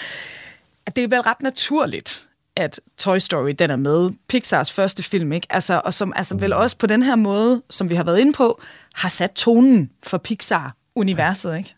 Det 0.96 1.04
er 1.04 1.08
vel 1.08 1.22
ret 1.22 1.42
naturligt, 1.42 2.28
at 2.56 2.80
Toy 2.98 3.18
Story, 3.18 3.52
den 3.60 3.72
er 3.72 3.76
med. 3.76 4.12
Pixars 4.30 4.72
første 4.72 5.04
film, 5.04 5.32
ikke? 5.32 5.48
Altså, 5.50 5.82
og 5.86 5.94
som 5.94 6.14
altså 6.16 6.38
vel 6.38 6.54
også 6.54 6.78
på 6.78 6.88
den 6.88 7.04
her 7.04 7.16
måde, 7.16 7.62
som 7.70 7.90
vi 7.90 7.96
har 7.96 8.04
været 8.04 8.20
inde 8.20 8.34
på, 8.34 8.62
har 8.94 9.10
sat 9.10 9.32
tonen 9.32 9.92
for 10.04 10.18
Pixar-universet, 10.18 11.58
ikke? 11.58 11.76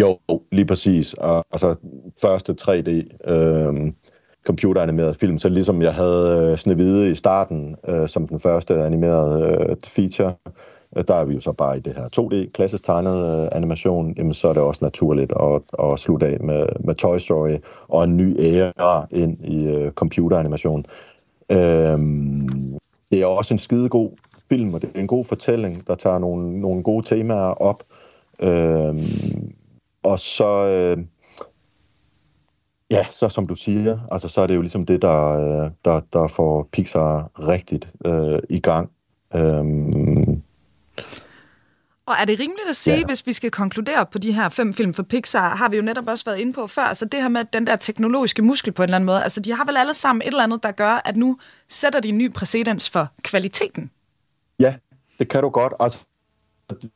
Jo, 0.00 0.18
lige 0.52 0.66
præcis. 0.66 1.14
Og 1.14 1.44
altså, 1.50 1.74
første 2.20 2.56
3D 2.60 3.30
øh, 3.30 3.92
computeranimerede 4.46 5.14
film, 5.14 5.38
så 5.38 5.48
ligesom 5.48 5.82
jeg 5.82 5.94
havde 5.94 6.50
øh, 6.50 6.58
Snevide 6.58 7.10
i 7.10 7.14
starten, 7.14 7.76
øh, 7.88 8.08
som 8.08 8.28
den 8.28 8.38
første 8.38 8.74
animerede 8.74 9.66
øh, 9.68 9.76
feature, 9.86 10.34
Øh, 10.96 11.04
der 11.08 11.14
er 11.14 11.24
vi 11.24 11.34
jo 11.34 11.40
så 11.40 11.52
bare 11.52 11.76
i 11.76 11.80
det 11.80 11.94
her 11.94 12.08
2D 12.20 12.50
klassisk 12.50 12.84
tegnet 12.84 13.42
øh, 13.42 13.48
animation, 13.52 14.14
jamen 14.16 14.34
så 14.34 14.48
er 14.48 14.52
det 14.52 14.62
også 14.62 14.84
naturligt 14.84 15.32
at, 15.40 15.62
at 15.84 15.98
slutte 15.98 16.26
af 16.26 16.40
med, 16.40 16.66
med 16.80 16.94
Toy 16.94 17.18
Story 17.18 17.56
og 17.88 18.04
en 18.04 18.16
ny 18.16 18.36
æra 18.38 19.06
ind 19.10 19.44
i 19.44 19.66
øh, 19.66 19.92
computeranimation. 19.92 20.86
Øh, 21.50 21.98
det 23.10 23.22
er 23.22 23.26
også 23.26 23.54
en 23.54 23.58
skidegod 23.58 24.10
film, 24.48 24.74
og 24.74 24.82
det 24.82 24.90
er 24.94 25.00
en 25.00 25.06
god 25.06 25.24
fortælling, 25.24 25.86
der 25.86 25.94
tager 25.94 26.18
nogle, 26.18 26.60
nogle 26.60 26.82
gode 26.82 27.06
temaer 27.06 27.62
op. 27.62 27.82
Øh, 28.40 28.94
og 30.02 30.20
så... 30.20 30.66
Øh, 30.66 31.04
Ja, 32.90 33.06
så 33.10 33.28
som 33.28 33.46
du 33.46 33.54
siger, 33.54 33.98
altså 34.10 34.28
så 34.28 34.40
er 34.40 34.46
det 34.46 34.54
jo 34.54 34.60
ligesom 34.60 34.86
det, 34.86 35.02
der, 35.02 35.70
der, 35.84 36.00
der 36.12 36.28
får 36.28 36.68
Pixar 36.72 37.30
rigtigt 37.48 37.88
øh, 38.06 38.38
i 38.48 38.60
gang. 38.60 38.90
Øhm, 39.34 40.42
og 42.06 42.14
er 42.20 42.24
det 42.24 42.40
rimeligt 42.40 42.68
at 42.68 42.76
sige, 42.76 42.98
ja. 42.98 43.04
hvis 43.04 43.26
vi 43.26 43.32
skal 43.32 43.50
konkludere 43.50 44.06
på 44.06 44.18
de 44.18 44.32
her 44.32 44.48
fem 44.48 44.74
film 44.74 44.94
for 44.94 45.02
Pixar, 45.02 45.56
har 45.56 45.68
vi 45.68 45.76
jo 45.76 45.82
netop 45.82 46.08
også 46.08 46.24
været 46.24 46.38
inde 46.38 46.52
på 46.52 46.66
før, 46.66 46.82
altså 46.82 47.04
det 47.04 47.22
her 47.22 47.28
med 47.28 47.44
den 47.52 47.66
der 47.66 47.76
teknologiske 47.76 48.42
muskel 48.42 48.72
på 48.72 48.82
en 48.82 48.84
eller 48.84 48.96
anden 48.96 49.06
måde, 49.06 49.22
altså 49.22 49.40
de 49.40 49.52
har 49.52 49.64
vel 49.64 49.76
alle 49.76 49.94
sammen 49.94 50.22
et 50.22 50.26
eller 50.26 50.42
andet, 50.42 50.62
der 50.62 50.70
gør, 50.70 51.02
at 51.04 51.16
nu 51.16 51.38
sætter 51.68 52.00
de 52.00 52.08
en 52.08 52.18
ny 52.18 52.32
præcedens 52.32 52.90
for 52.90 53.08
kvaliteten? 53.24 53.90
Ja, 54.58 54.74
det 55.18 55.28
kan 55.28 55.42
du 55.42 55.48
godt. 55.48 55.72
Altså, 55.80 55.98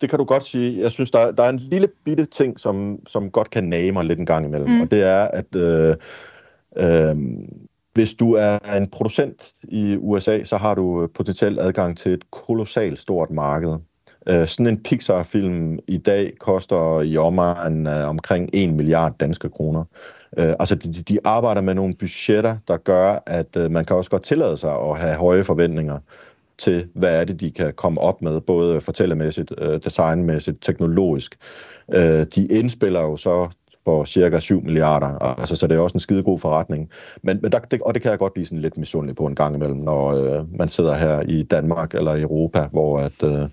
det 0.00 0.10
kan 0.10 0.18
du 0.18 0.24
godt 0.24 0.44
sige. 0.44 0.80
Jeg 0.80 0.92
synes, 0.92 1.10
der, 1.10 1.30
der 1.30 1.42
er 1.42 1.50
en 1.50 1.56
lille 1.56 1.88
bitte 2.04 2.26
ting, 2.26 2.60
som, 2.60 2.98
som 3.06 3.30
godt 3.30 3.50
kan 3.50 3.64
nage 3.64 3.92
mig 3.92 4.04
lidt 4.04 4.18
en 4.18 4.26
gang 4.26 4.46
imellem, 4.46 4.70
mm. 4.70 4.80
og 4.80 4.90
det 4.90 5.02
er, 5.02 5.24
at 5.24 5.56
øh, 5.56 5.96
øh, 6.76 7.16
hvis 7.94 8.14
du 8.14 8.32
er 8.32 8.58
en 8.76 8.90
producent 8.90 9.52
i 9.62 9.96
USA, 9.96 10.44
så 10.44 10.56
har 10.56 10.74
du 10.74 11.08
potentielt 11.14 11.60
adgang 11.60 11.96
til 11.96 12.12
et 12.12 12.30
kolossalt 12.30 12.98
stort 12.98 13.30
marked. 13.30 13.76
Øh, 14.28 14.46
sådan 14.46 14.66
en 14.66 14.82
Pixar-film 14.82 15.78
i 15.88 15.98
dag 15.98 16.32
koster 16.40 17.00
i 17.00 17.16
omegn 17.16 17.86
uh, 17.86 18.08
omkring 18.08 18.50
1 18.52 18.72
milliard 18.72 19.12
danske 19.20 19.48
kroner. 19.48 19.84
Uh, 20.38 20.44
altså, 20.58 20.74
de, 20.74 20.92
de 20.92 21.18
arbejder 21.24 21.60
med 21.60 21.74
nogle 21.74 21.94
budgetter, 21.94 22.56
der 22.68 22.76
gør, 22.76 23.22
at 23.26 23.56
uh, 23.56 23.70
man 23.70 23.84
kan 23.84 23.96
også 23.96 24.10
godt 24.10 24.22
tillade 24.22 24.56
sig 24.56 24.72
at 24.72 24.98
have 24.98 25.16
høje 25.16 25.44
forventninger 25.44 25.98
til, 26.58 26.88
hvad 26.94 27.20
er 27.20 27.24
det, 27.24 27.40
de 27.40 27.50
kan 27.50 27.72
komme 27.72 28.00
op 28.00 28.22
med, 28.22 28.40
både 28.40 28.80
fortællemæssigt, 28.80 29.52
øh, 29.58 29.80
designmæssigt, 29.84 30.62
teknologisk. 30.62 31.36
Uh, 31.88 32.22
de 32.34 32.46
indspiller 32.50 33.00
jo 33.00 33.16
så 33.16 33.48
for 33.86 34.04
cirka 34.04 34.40
7 34.40 34.62
milliarder. 34.62 35.18
Altså, 35.40 35.56
så 35.56 35.66
det 35.66 35.76
er 35.76 35.80
også 35.80 35.94
en 35.94 36.00
skide 36.00 36.22
god 36.22 36.38
forretning. 36.38 36.90
Men, 37.22 37.38
men 37.42 37.52
der, 37.52 37.58
det, 37.58 37.82
og 37.82 37.94
det 37.94 38.02
kan 38.02 38.10
jeg 38.10 38.18
godt 38.18 38.32
blive 38.32 38.46
sådan 38.46 38.62
lidt 38.62 38.78
misundelig 38.78 39.16
på 39.16 39.26
en 39.26 39.34
gang 39.34 39.54
imellem, 39.54 39.78
når 39.78 40.06
øh, 40.06 40.58
man 40.58 40.68
sidder 40.68 40.94
her 40.94 41.20
i 41.20 41.42
Danmark 41.42 41.94
eller 41.94 42.14
i 42.14 42.20
Europa, 42.20 42.68
hvor 42.72 42.98
at, 42.98 43.22
øh, 43.24 43.48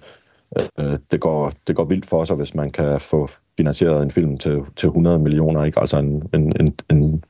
øh, 0.80 0.97
det, 1.12 1.20
går, 1.20 1.51
det 1.68 1.76
går 1.76 1.86
vildt 1.86 2.06
for 2.06 2.24
sig, 2.24 2.36
hvis 2.36 2.56
man 2.56 2.72
kan 2.72 2.99
få 2.99 3.30
finansieret 3.58 4.04
en 4.04 4.12
film 4.12 4.38
til, 4.38 4.62
til 4.76 4.88
100 4.88 5.20
millioner, 5.20 5.64
ikke? 5.64 5.80
Altså 5.80 5.97
en, 5.97 6.30
en, 6.34 6.54
en, 6.60 6.76
en, 6.91 7.24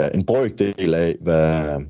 ja, 0.00 0.08
en 0.14 0.26
brøkdel 0.26 0.94
af, 0.94 1.16
hvad, 1.20 1.80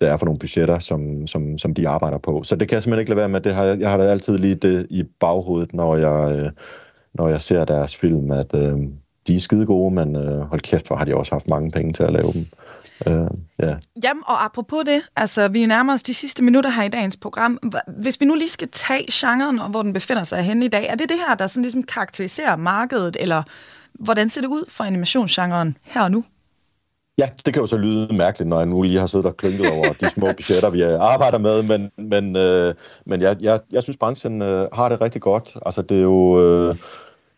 der 0.00 0.12
er 0.12 0.16
for 0.16 0.26
nogle 0.26 0.38
budgetter, 0.38 0.78
som, 0.78 1.26
som, 1.26 1.58
som 1.58 1.74
de 1.74 1.88
arbejder 1.88 2.18
på. 2.18 2.42
Så 2.42 2.56
det 2.56 2.68
kan 2.68 2.74
jeg 2.74 2.82
simpelthen 2.82 3.00
ikke 3.00 3.10
lade 3.10 3.18
være 3.18 3.28
med. 3.28 3.40
Det 3.40 3.54
har, 3.54 3.64
jeg 3.64 3.90
har 3.90 3.96
da 3.96 4.04
altid 4.04 4.38
lige 4.38 4.54
det 4.54 4.86
i 4.90 5.02
baghovedet, 5.20 5.74
når 5.74 5.96
jeg, 5.96 6.36
øh, 6.36 6.50
når 7.14 7.28
jeg 7.28 7.42
ser 7.42 7.64
deres 7.64 7.96
film, 7.96 8.30
at 8.30 8.54
øh, 8.54 8.76
de 9.26 9.36
er 9.36 9.40
skide 9.40 9.66
gode, 9.66 9.94
men 9.94 10.16
øh, 10.16 10.40
hold 10.40 10.60
kæft, 10.60 10.86
hvor 10.86 10.96
har 10.96 11.04
de 11.04 11.14
også 11.14 11.34
haft 11.34 11.48
mange 11.48 11.70
penge 11.70 11.92
til 11.92 12.02
at 12.02 12.12
lave 12.12 12.32
dem. 12.32 12.46
Øh, 13.06 13.30
ja. 13.62 13.76
Jamen, 14.02 14.22
og 14.26 14.44
apropos 14.44 14.84
det, 14.86 15.02
altså 15.16 15.48
vi 15.48 15.66
nærmer 15.66 15.92
os 15.92 16.02
de 16.02 16.14
sidste 16.14 16.44
minutter 16.44 16.70
her 16.70 16.82
i 16.82 16.88
dagens 16.88 17.16
program. 17.16 17.58
Hvis 17.86 18.20
vi 18.20 18.26
nu 18.26 18.34
lige 18.34 18.48
skal 18.48 18.68
tage 18.72 19.04
genren, 19.12 19.58
og 19.58 19.68
hvor 19.68 19.82
den 19.82 19.92
befinder 19.92 20.24
sig 20.24 20.42
henne 20.42 20.64
i 20.64 20.68
dag, 20.68 20.86
er 20.86 20.94
det 20.94 21.08
det 21.08 21.16
her, 21.28 21.34
der 21.34 21.46
sådan 21.46 21.62
ligesom 21.62 21.82
karakteriserer 21.82 22.56
markedet, 22.56 23.16
eller 23.20 23.42
hvordan 23.94 24.28
ser 24.28 24.40
det 24.40 24.48
ud 24.48 24.64
for 24.68 24.84
animationsgenren 24.84 25.76
her 25.82 26.02
og 26.02 26.10
nu? 26.10 26.24
Ja, 27.18 27.28
det 27.46 27.54
kan 27.54 27.60
jo 27.60 27.66
så 27.66 27.76
lyde 27.76 28.16
mærkeligt, 28.16 28.48
når 28.48 28.58
jeg 28.58 28.66
nu 28.66 28.82
lige 28.82 28.98
har 28.98 29.06
siddet 29.06 29.26
og 29.26 29.36
klynket 29.36 29.70
over 29.70 29.92
de 30.00 30.10
små 30.10 30.26
budgetter, 30.36 30.70
vi 30.70 30.82
arbejder 30.82 31.38
med, 31.38 31.62
men, 31.62 31.90
men, 31.96 32.36
øh, 32.36 32.74
men 33.06 33.20
jeg, 33.20 33.36
jeg, 33.40 33.60
jeg 33.72 33.82
synes, 33.82 33.96
branchen 33.96 34.42
øh, 34.42 34.68
har 34.72 34.88
det 34.88 35.00
rigtig 35.00 35.20
godt. 35.20 35.56
Altså, 35.66 35.82
det 35.82 35.96
er 35.96 36.02
jo 36.02 36.42
øh, 36.42 36.76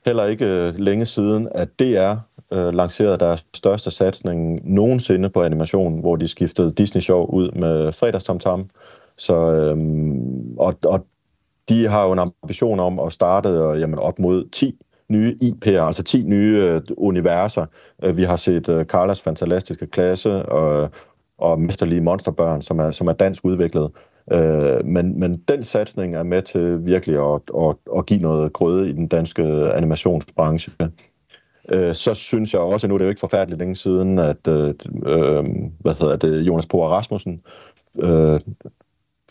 heller 0.06 0.24
ikke 0.24 0.44
øh, 0.44 0.74
længe 0.74 1.06
siden, 1.06 1.48
at 1.54 1.68
DR 1.78 2.14
øh, 2.52 2.74
lancerede 2.74 3.18
deres 3.18 3.46
største 3.54 3.90
satsning 3.90 4.60
nogensinde 4.74 5.30
på 5.30 5.42
animation, 5.42 6.00
hvor 6.00 6.16
de 6.16 6.28
skiftede 6.28 6.72
Disney-show 6.72 7.24
ud 7.24 7.50
med 7.50 7.92
fredagstamtam. 7.92 8.70
Så, 9.16 9.34
øh, 9.34 9.76
og, 10.58 10.74
og 10.84 11.06
de 11.68 11.88
har 11.88 12.06
jo 12.06 12.12
en 12.12 12.18
ambition 12.18 12.80
om 12.80 13.00
at 13.00 13.12
starte 13.12 13.48
øh, 13.48 13.80
jamen, 13.80 13.98
op 13.98 14.18
mod 14.18 14.48
10 14.50 14.78
nye 15.10 15.36
IP'er, 15.42 15.80
altså 15.80 16.02
10 16.02 16.22
nye 16.22 16.56
øh, 16.62 16.80
universer. 16.96 17.66
Øh, 18.04 18.16
vi 18.16 18.22
har 18.22 18.36
set 18.36 18.68
øh, 18.68 18.84
Carlas 18.84 19.20
fantastiske 19.20 19.86
klasse 19.86 20.28
øh, 20.28 20.44
og, 20.48 20.90
og 21.38 21.60
Mesterlige 21.60 22.00
Monsterbørn, 22.00 22.62
som 22.62 22.78
er, 22.78 22.90
som 22.90 23.06
er 23.06 23.12
dansk 23.12 23.44
udviklet. 23.44 23.90
Øh, 24.32 24.84
men, 24.84 25.20
men 25.20 25.36
den 25.48 25.64
satsning 25.64 26.14
er 26.14 26.22
med 26.22 26.42
til 26.42 26.86
virkelig 26.86 27.34
at, 27.34 27.40
at, 27.58 27.76
at 27.96 28.06
give 28.06 28.20
noget 28.20 28.52
grøde 28.52 28.90
i 28.90 28.92
den 28.92 29.06
danske 29.06 29.42
animationsbranche. 29.74 30.72
Øh, 31.68 31.94
så 31.94 32.14
synes 32.14 32.52
jeg 32.54 32.62
også, 32.62 32.88
nu 32.88 32.94
er 32.94 32.98
det 32.98 33.04
jo 33.04 33.08
ikke 33.08 33.20
forfærdeligt 33.20 33.58
længe 33.58 33.76
siden, 33.76 34.18
at 34.18 34.48
øh, 34.48 34.74
øh 35.06 35.44
hvad 35.80 36.00
hedder 36.00 36.16
det, 36.16 36.40
Jonas 36.40 36.66
Bo 36.66 36.88
Rasmussen 36.88 37.42
øh, 37.98 38.40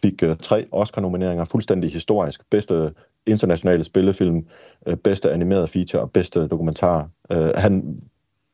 fik 0.02 0.24
øh, 0.24 0.38
tre 0.38 0.66
Oscar-nomineringer, 0.72 1.46
fuldstændig 1.46 1.92
historisk. 1.92 2.42
Bedste 2.50 2.94
internationale 3.26 3.84
spillefilm, 3.84 4.46
øh, 4.88 4.96
bedste 4.96 5.32
animeret 5.32 5.70
feature 5.70 6.02
og 6.02 6.12
bedste 6.12 6.48
dokumentar. 6.48 7.10
Øh, 7.32 7.52
han 7.56 8.02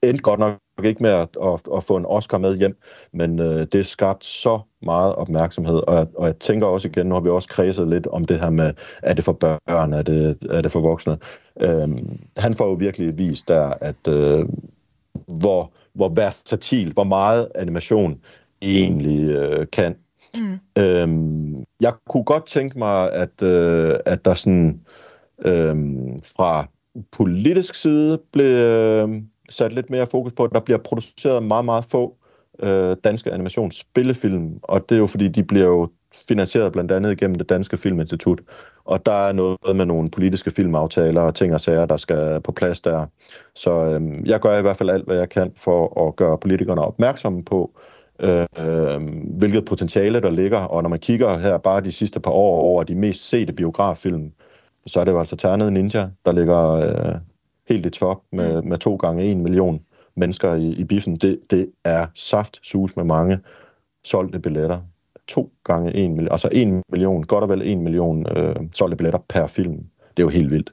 endte 0.04 0.22
godt 0.22 0.40
nok 0.40 0.60
ikke 0.84 1.04
med 1.04 1.12
at, 1.12 1.30
at, 1.44 1.62
at 1.76 1.84
få 1.84 1.98
en 1.98 2.06
Oscar 2.06 2.38
med 2.38 2.58
hjem, 2.58 2.78
men 3.14 3.40
øh, 3.40 3.68
det 3.72 3.86
skabte 3.86 4.28
så 4.28 4.60
meget 4.82 5.16
opmærksomhed, 5.16 5.82
og, 5.88 6.08
og 6.16 6.26
jeg 6.26 6.36
tænker 6.36 6.68
også 6.68 6.88
igen, 6.88 7.08
nu 7.08 7.16
har 7.16 7.22
vi 7.22 7.30
også 7.30 7.50
kredset 7.50 7.88
lidt 7.88 8.08
om 8.08 8.26
det 8.26 8.40
her 8.40 8.50
med, 8.50 8.74
er 9.04 9.14
det 9.14 9.24
for 9.24 9.34
børn, 9.34 9.94
er 9.94 10.02
det, 10.02 10.38
er 10.50 10.62
det 10.62 10.72
for 10.72 10.80
voksne? 10.80 11.18
Øh, 11.62 11.90
han 12.38 12.54
får 12.54 12.68
jo 12.68 12.74
virkelig 12.74 13.18
vist 13.18 13.48
der, 13.48 13.74
at 13.82 14.08
øh, 14.08 14.46
hvor, 15.40 15.72
hvor 15.94 16.10
versatil, 16.10 16.94
hvor 16.94 17.04
meget 17.04 17.48
animation 17.56 18.20
egentlig 18.62 19.30
øh, 19.30 19.68
kan. 19.72 19.96
Mm. 20.40 20.82
Øhm, 20.84 21.64
jeg 21.82 21.94
kunne 22.10 22.24
godt 22.24 22.46
tænke 22.46 22.78
mig, 22.78 23.14
at, 23.14 23.42
øh, 23.42 23.94
at 24.06 24.26
der 24.26 24.34
sådan 24.34 24.80
øh, 25.46 25.76
fra 26.38 26.68
politisk 27.12 27.76
side 27.76 28.20
blev 28.34 28.46
øh, 28.46 29.10
sat 29.50 29.74
lidt 29.74 29.90
mere 29.90 30.08
fokus 30.08 30.34
på, 30.34 30.44
at 30.44 30.52
der 30.54 30.60
bliver 30.60 30.78
produceret 30.78 31.44
meget, 31.44 31.66
meget 31.66 31.86
få 31.86 32.16
øh, 32.60 32.96
danske 33.04 33.32
animationsspillefilm, 33.32 34.60
og 34.62 34.90
det 34.90 34.96
er 34.96 35.00
jo 35.00 35.08
fordi, 35.08 35.28
de 35.28 35.44
bliver 35.44 35.66
jo 35.66 35.90
finansieret 36.28 36.72
blandt 36.72 36.92
andet 36.92 37.18
gennem 37.18 37.36
det 37.36 37.50
Danske 37.50 37.78
Filminstitut, 37.78 38.42
og 38.86 39.06
der 39.06 39.28
er 39.28 39.32
noget 39.32 39.58
med 39.76 39.86
nogle 39.86 40.10
politiske 40.10 40.52
filmaftaler 40.52 41.22
og 41.22 41.36
ting 41.36 41.54
og 41.54 41.62
sager, 41.62 41.86
der 41.86 41.98
skal 41.98 42.42
på 42.42 42.52
plads 42.52 42.82
der. 42.82 43.06
Så 43.56 43.72
øh, 43.72 44.30
jeg 44.30 44.40
gør 44.40 44.58
i 44.58 44.62
hvert 44.62 44.78
fald 44.78 44.90
alt, 44.90 45.06
hvad 45.06 45.18
jeg 45.18 45.30
kan 45.30 45.52
for 45.58 46.08
at 46.08 46.16
gøre 46.16 46.38
politikerne 46.38 46.82
opmærksomme 46.82 47.44
på, 47.44 47.72
øh, 47.76 47.95
øh, 48.20 49.02
hvilket 49.38 49.66
potentiale 49.66 50.22
der 50.22 50.30
ligger. 50.30 50.60
Og 50.60 50.84
når 50.84 50.90
man 50.90 51.00
kigger 51.00 51.38
her 51.38 51.58
bare 51.58 51.82
de 51.82 51.92
sidste 51.92 52.20
par 52.20 52.32
år 52.32 52.62
over 52.62 52.84
de 52.84 52.96
mest 52.96 53.30
sete 53.30 53.54
biograffilm, 53.54 54.32
så 54.88 55.00
er 55.00 55.04
det 55.04 55.12
jo 55.12 55.20
altså 55.20 55.36
Ternet 55.36 55.74
Ninja, 55.74 56.10
der 56.26 56.32
ligger 56.32 56.72
øh, 56.72 57.16
helt 57.70 57.86
i 57.86 57.90
top 57.90 58.22
med, 58.32 58.62
mm. 58.62 58.68
med 58.68 58.78
to 58.78 58.96
gange 58.96 59.24
en 59.24 59.44
million 59.44 59.80
mennesker 60.16 60.54
i, 60.54 60.68
i 60.68 60.84
biffen. 60.84 61.16
Det, 61.16 61.40
det 61.50 61.72
er 61.84 62.06
saft 62.16 62.60
sus 62.64 62.96
med 62.96 63.04
mange 63.04 63.40
solgte 64.04 64.40
billetter. 64.40 64.80
To 65.28 65.52
gange 65.64 65.96
en 65.96 66.12
million, 66.12 66.32
altså 66.32 66.50
en 66.52 66.84
million, 66.92 67.24
godt 67.24 67.44
og 67.44 67.50
vel 67.50 67.62
en 67.62 67.82
million 67.82 68.26
øh, 68.38 68.56
solgte 68.74 68.98
billetter 68.98 69.20
per 69.30 69.48
film. 69.48 69.78
Det 70.18 70.24
er 70.24 70.26
jo 70.26 70.30
helt 70.30 70.52
vildt. 70.52 70.72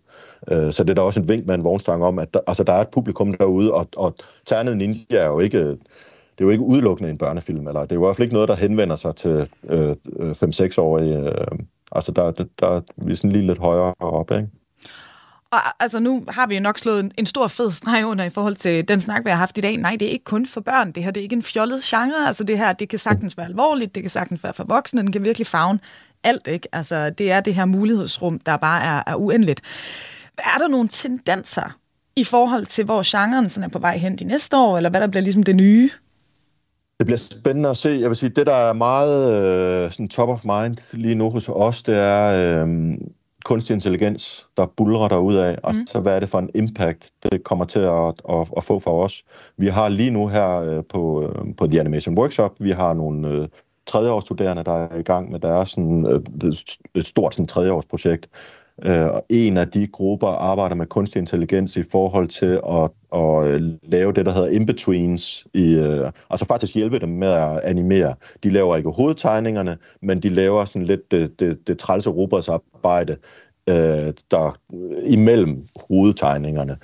Øh, 0.50 0.72
så 0.72 0.84
det 0.84 0.90
er 0.90 0.94
da 0.94 1.00
også 1.00 1.20
en 1.20 1.28
vink 1.28 1.46
med 1.46 1.54
en 1.54 1.64
vognstang 1.64 2.04
om, 2.04 2.18
at 2.18 2.34
der, 2.34 2.40
altså, 2.46 2.64
der 2.64 2.72
er 2.72 2.80
et 2.80 2.88
publikum 2.88 3.34
derude, 3.34 3.72
og, 3.72 3.88
og 3.96 4.14
Ternet 4.46 4.76
Ninja 4.76 5.18
er 5.18 5.26
jo 5.26 5.40
ikke 5.40 5.76
det 6.42 6.46
er 6.46 6.50
jo 6.50 6.52
ikke 6.52 6.64
udelukkende 6.64 7.10
en 7.10 7.18
børnefilm, 7.18 7.68
eller 7.68 7.80
det 7.80 7.92
er 7.92 7.96
jo 7.96 8.02
i 8.02 8.06
hvert 8.06 8.16
fald 8.16 8.26
ikke 8.26 8.34
noget, 8.34 8.48
der 8.48 8.56
henvender 8.56 8.96
sig 8.96 9.16
til 9.16 9.48
øh, 9.68 9.90
5-6-årige. 9.90 11.18
Øh, 11.18 11.24
øh, 11.24 11.58
altså, 11.92 12.12
der, 12.12 12.30
der, 12.30 12.44
der 12.60 12.66
er 12.66 12.80
vi 12.96 13.16
sådan 13.16 13.32
lige 13.32 13.46
lidt 13.46 13.58
højere 13.58 13.94
oppe, 14.00 14.36
ikke? 14.36 14.48
Og 15.50 15.58
altså 15.80 16.00
nu 16.00 16.24
har 16.28 16.46
vi 16.46 16.54
jo 16.54 16.60
nok 16.60 16.78
slået 16.78 17.00
en, 17.00 17.12
en 17.18 17.26
stor 17.26 17.46
fed 17.46 17.70
streg 17.70 18.06
under 18.06 18.24
i 18.24 18.30
forhold 18.30 18.54
til 18.54 18.88
den 18.88 19.00
snak, 19.00 19.24
vi 19.24 19.30
har 19.30 19.36
haft 19.36 19.58
i 19.58 19.60
dag. 19.60 19.76
Nej, 19.76 19.96
det 20.00 20.08
er 20.08 20.12
ikke 20.12 20.24
kun 20.24 20.46
for 20.46 20.60
børn. 20.60 20.92
Det 20.92 21.04
her 21.04 21.10
det 21.10 21.20
er 21.20 21.22
ikke 21.22 21.36
en 21.36 21.42
fjollet 21.42 21.82
genre. 21.82 22.26
Altså 22.26 22.44
det 22.44 22.58
her, 22.58 22.72
det 22.72 22.88
kan 22.88 22.98
sagtens 22.98 23.36
være 23.36 23.46
alvorligt, 23.46 23.94
det 23.94 24.02
kan 24.02 24.10
sagtens 24.10 24.44
være 24.44 24.54
for 24.54 24.64
voksne, 24.64 25.00
den 25.00 25.12
kan 25.12 25.24
virkelig 25.24 25.46
fagne 25.46 25.78
alt, 26.24 26.46
ikke? 26.46 26.68
Altså 26.72 27.10
det 27.10 27.32
er 27.32 27.40
det 27.40 27.54
her 27.54 27.64
mulighedsrum, 27.64 28.38
der 28.38 28.56
bare 28.56 28.82
er, 28.82 29.02
er 29.06 29.14
uendeligt. 29.14 29.60
Er 30.38 30.58
der 30.58 30.68
nogle 30.68 30.88
tendenser 30.88 31.78
i 32.16 32.24
forhold 32.24 32.66
til, 32.66 32.84
hvor 32.84 33.02
genren 33.10 33.48
sådan 33.48 33.64
er 33.64 33.72
på 33.72 33.78
vej 33.78 33.96
hen 33.96 34.16
de 34.16 34.24
næste 34.24 34.56
år, 34.56 34.76
eller 34.76 34.90
hvad 34.90 35.00
der 35.00 35.06
bliver 35.06 35.22
ligesom 35.22 35.42
det 35.42 35.56
nye? 35.56 35.90
Det 36.98 37.06
bliver 37.06 37.18
spændende 37.18 37.68
at 37.68 37.76
se. 37.76 37.90
Jeg 37.90 38.08
vil 38.08 38.16
sige, 38.16 38.30
det 38.30 38.46
der 38.46 38.54
er 38.54 38.72
meget 38.72 39.34
øh, 39.34 39.90
sådan 39.90 40.08
top 40.08 40.28
of 40.28 40.44
mind 40.44 40.76
lige 40.92 41.14
nu 41.14 41.30
hos 41.30 41.48
os, 41.48 41.82
det 41.82 41.96
er 41.96 42.64
øh, 42.64 42.68
kunstig 43.44 43.74
intelligens, 43.74 44.48
der 44.56 44.66
bulrer 44.76 45.18
ud 45.18 45.34
af. 45.34 45.52
Mm. 45.52 45.68
Altså, 45.68 46.00
hvad 46.00 46.16
er 46.16 46.20
det 46.20 46.28
for 46.28 46.38
en 46.38 46.50
impact, 46.54 47.10
det 47.22 47.44
kommer 47.44 47.64
til 47.64 47.78
at, 47.78 48.14
at, 48.28 48.48
at 48.56 48.64
få 48.64 48.78
for 48.78 49.04
os? 49.04 49.24
Vi 49.56 49.66
har 49.66 49.88
lige 49.88 50.10
nu 50.10 50.26
her 50.26 50.60
øh, 50.60 50.82
på, 50.88 51.22
øh, 51.22 51.54
på 51.56 51.66
The 51.66 51.80
Animation 51.80 52.18
Workshop, 52.18 52.52
vi 52.60 52.70
har 52.70 52.92
nogle 52.94 53.28
øh, 53.28 53.48
tredjeårsstuderende, 53.86 54.64
der 54.64 54.72
er 54.72 54.96
i 54.96 55.02
gang 55.02 55.30
med 55.30 55.40
deres 55.40 55.68
sådan, 55.68 56.06
øh, 56.06 56.52
et 56.94 57.06
stort 57.06 57.34
sådan, 57.34 57.46
tredjeårsprojekt, 57.46 58.28
Øh, 58.84 59.06
og 59.06 59.26
en 59.28 59.56
af 59.56 59.68
de 59.68 59.86
grupper 59.86 60.28
arbejder 60.28 60.74
med 60.74 60.86
kunstig 60.86 61.20
intelligens 61.20 61.76
i 61.76 61.82
forhold 61.92 62.28
til 62.28 62.60
at, 62.68 62.90
at 63.14 63.48
øh, 63.48 63.62
lave 63.82 64.12
det, 64.12 64.26
der 64.26 64.32
hedder 64.32 64.48
in-betweens, 64.48 65.46
i, 65.54 65.74
øh, 65.74 66.10
altså 66.30 66.46
faktisk 66.46 66.74
hjælpe 66.74 66.98
dem 66.98 67.08
med 67.08 67.28
at 67.28 67.60
animere. 67.64 68.14
De 68.42 68.50
laver 68.50 68.76
ikke 68.76 68.90
hovedtegningerne, 68.90 69.78
men 70.02 70.20
de 70.20 70.28
laver 70.28 70.64
sådan 70.64 70.86
lidt 70.86 71.10
det, 71.10 71.40
det, 71.40 71.66
det 71.66 71.78
trælse 71.78 72.10
robotsarbejde, 72.10 73.16
øh, 73.68 74.12
der 74.30 74.58
imellem 75.06 75.66
hovedtegningerne. 75.88 76.76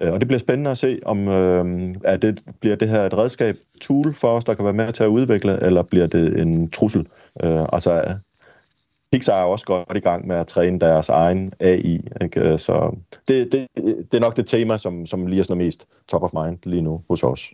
Og 0.00 0.20
det 0.20 0.28
bliver 0.28 0.38
spændende 0.38 0.70
at 0.70 0.78
se, 0.78 1.00
om 1.04 1.28
øh, 1.28 1.94
er 2.04 2.16
det, 2.16 2.40
bliver 2.60 2.76
det 2.76 2.88
her 2.88 3.06
et 3.06 3.18
redskab, 3.18 3.56
tool 3.80 4.14
for 4.14 4.28
os, 4.28 4.44
der 4.44 4.54
kan 4.54 4.64
være 4.64 4.74
med 4.74 4.92
til 4.92 5.02
at 5.02 5.08
udvikle, 5.08 5.62
eller 5.62 5.82
bliver 5.82 6.06
det 6.06 6.40
en 6.40 6.70
trussel? 6.70 7.06
Øh, 7.44 7.64
altså 7.72 8.14
Pixar 9.12 9.40
er 9.40 9.44
også 9.44 9.66
godt 9.66 9.96
i 9.96 10.00
gang 10.00 10.26
med 10.26 10.36
at 10.36 10.46
træne 10.46 10.80
deres 10.80 11.08
egen 11.08 11.52
AI. 11.60 12.00
Ikke? 12.22 12.58
Så 12.58 12.96
det, 13.28 13.52
det, 13.52 13.66
det 13.76 14.14
er 14.14 14.20
nok 14.20 14.36
det 14.36 14.46
tema, 14.46 14.78
som, 14.78 15.06
som 15.06 15.26
lige 15.26 15.40
er 15.40 15.44
sådan 15.44 15.58
mest 15.58 15.86
top 16.08 16.22
of 16.22 16.30
mind 16.44 16.58
lige 16.64 16.82
nu 16.82 17.02
hos 17.08 17.22
os. 17.22 17.50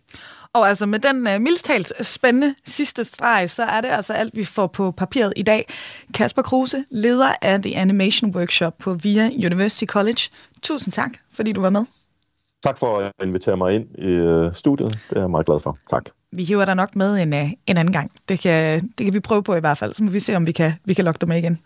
Og 0.52 0.68
altså 0.68 0.86
med 0.86 0.98
den 0.98 1.26
uh, 1.26 1.40
mildstalt 1.40 2.06
spændende 2.06 2.54
sidste 2.64 3.04
streg, 3.04 3.50
så 3.50 3.62
er 3.62 3.80
det 3.80 3.88
altså 3.88 4.12
alt, 4.12 4.36
vi 4.36 4.44
får 4.44 4.66
på 4.66 4.90
papiret 4.90 5.32
i 5.36 5.42
dag. 5.42 5.66
Kasper 6.14 6.42
Kruse, 6.42 6.84
leder 6.90 7.32
af 7.42 7.62
The 7.62 7.76
Animation 7.76 8.36
Workshop 8.36 8.74
på 8.78 8.94
VIA 8.94 9.26
University 9.26 9.84
College. 9.84 10.20
Tusind 10.62 10.92
tak, 10.92 11.10
fordi 11.32 11.52
du 11.52 11.60
var 11.60 11.70
med. 11.70 11.84
Tak 12.62 12.78
for 12.78 12.98
at 12.98 13.12
invitere 13.22 13.56
mig 13.56 13.74
ind 13.74 13.98
i 13.98 14.20
uh, 14.20 14.54
studiet. 14.54 15.00
Det 15.10 15.16
er 15.16 15.20
jeg 15.20 15.30
meget 15.30 15.46
glad 15.46 15.60
for. 15.60 15.78
Tak 15.90 16.17
vi 16.32 16.44
hiver 16.44 16.64
dig 16.64 16.74
nok 16.74 16.96
med 16.96 17.22
en, 17.22 17.34
øh, 17.34 17.50
en 17.66 17.76
anden 17.76 17.92
gang. 17.92 18.12
Det 18.28 18.40
kan, 18.40 18.88
det 18.98 19.06
kan 19.06 19.14
vi 19.14 19.20
prøve 19.20 19.42
på 19.42 19.54
i 19.54 19.60
hvert 19.60 19.78
fald, 19.78 19.94
så 19.94 20.04
må 20.04 20.10
vi 20.10 20.20
se, 20.20 20.36
om 20.36 20.46
vi 20.46 20.52
kan, 20.52 20.72
vi 20.84 20.94
kan 20.94 21.04
lokke 21.04 21.18
dig 21.18 21.28
med 21.28 21.38
igen 21.38 21.58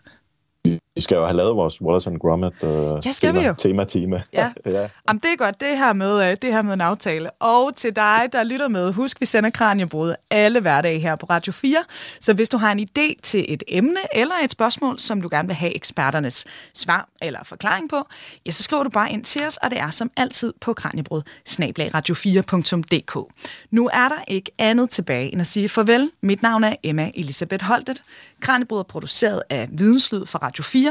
vi 0.95 1.01
skal 1.01 1.15
jo 1.15 1.25
have 1.25 1.37
lavet 1.37 1.55
vores 1.55 1.81
Wallace 1.81 2.09
and 2.09 2.19
Gromit 2.19 2.63
uh, 2.63 3.05
ja, 3.05 3.11
skal 3.11 3.29
tema, 3.29 3.39
vi 3.39 3.45
jo. 3.45 3.53
tema, 3.57 3.83
tema. 3.83 4.21
Ja. 4.33 4.51
ja. 4.65 4.87
Jamen, 5.07 5.19
det 5.19 5.31
er 5.31 5.35
godt, 5.37 5.61
det 5.61 5.77
her, 5.77 5.93
med, 5.93 6.29
øh, 6.29 6.37
det 6.41 6.53
her 6.53 6.61
med 6.61 6.73
en 6.73 6.81
aftale. 6.81 7.31
Og 7.31 7.75
til 7.75 7.95
dig, 7.95 8.29
der 8.31 8.43
lytter 8.43 8.67
med, 8.67 8.93
husk, 8.93 9.21
vi 9.21 9.25
sender 9.25 9.49
Kranjebrud 9.49 10.15
alle 10.29 10.59
hverdage 10.59 10.99
her 10.99 11.15
på 11.15 11.25
Radio 11.25 11.53
4. 11.53 11.77
Så 12.19 12.33
hvis 12.33 12.49
du 12.49 12.57
har 12.57 12.71
en 12.71 12.79
idé 12.79 13.21
til 13.23 13.45
et 13.47 13.63
emne 13.67 13.99
eller 14.13 14.35
et 14.43 14.51
spørgsmål, 14.51 14.99
som 14.99 15.21
du 15.21 15.27
gerne 15.31 15.47
vil 15.47 15.55
have 15.55 15.75
eksperternes 15.75 16.45
svar 16.73 17.09
eller 17.21 17.39
forklaring 17.43 17.89
på, 17.89 18.07
ja, 18.45 18.51
så 18.51 18.63
skriver 18.63 18.83
du 18.83 18.89
bare 18.89 19.11
ind 19.11 19.23
til 19.23 19.45
os, 19.45 19.57
og 19.57 19.71
det 19.71 19.79
er 19.79 19.89
som 19.89 20.11
altid 20.17 20.53
på 20.61 20.73
kranjebrud 20.73 21.21
radio4.dk. 21.49 23.33
Nu 23.71 23.89
er 23.93 24.09
der 24.09 24.23
ikke 24.27 24.51
andet 24.57 24.89
tilbage 24.89 25.31
end 25.31 25.41
at 25.41 25.47
sige 25.47 25.69
farvel. 25.69 26.11
Mit 26.21 26.41
navn 26.41 26.63
er 26.63 26.75
Emma 26.83 27.11
Elisabeth 27.15 27.65
Holtet. 27.65 28.03
Kranjebrud 28.39 28.79
er 28.79 28.83
produceret 28.83 29.41
af 29.49 29.67
Videnslyd 29.71 30.25
for 30.25 30.39
Radio 30.39 30.63
4, 30.63 30.82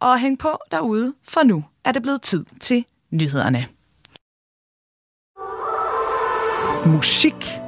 og 0.00 0.18
hæng 0.18 0.38
på 0.38 0.58
derude, 0.70 1.14
for 1.22 1.42
nu 1.42 1.64
er 1.84 1.92
det 1.92 2.02
blevet 2.02 2.22
tid 2.22 2.44
til 2.60 2.84
nyhederne. 3.10 3.66
Musik 6.86 7.67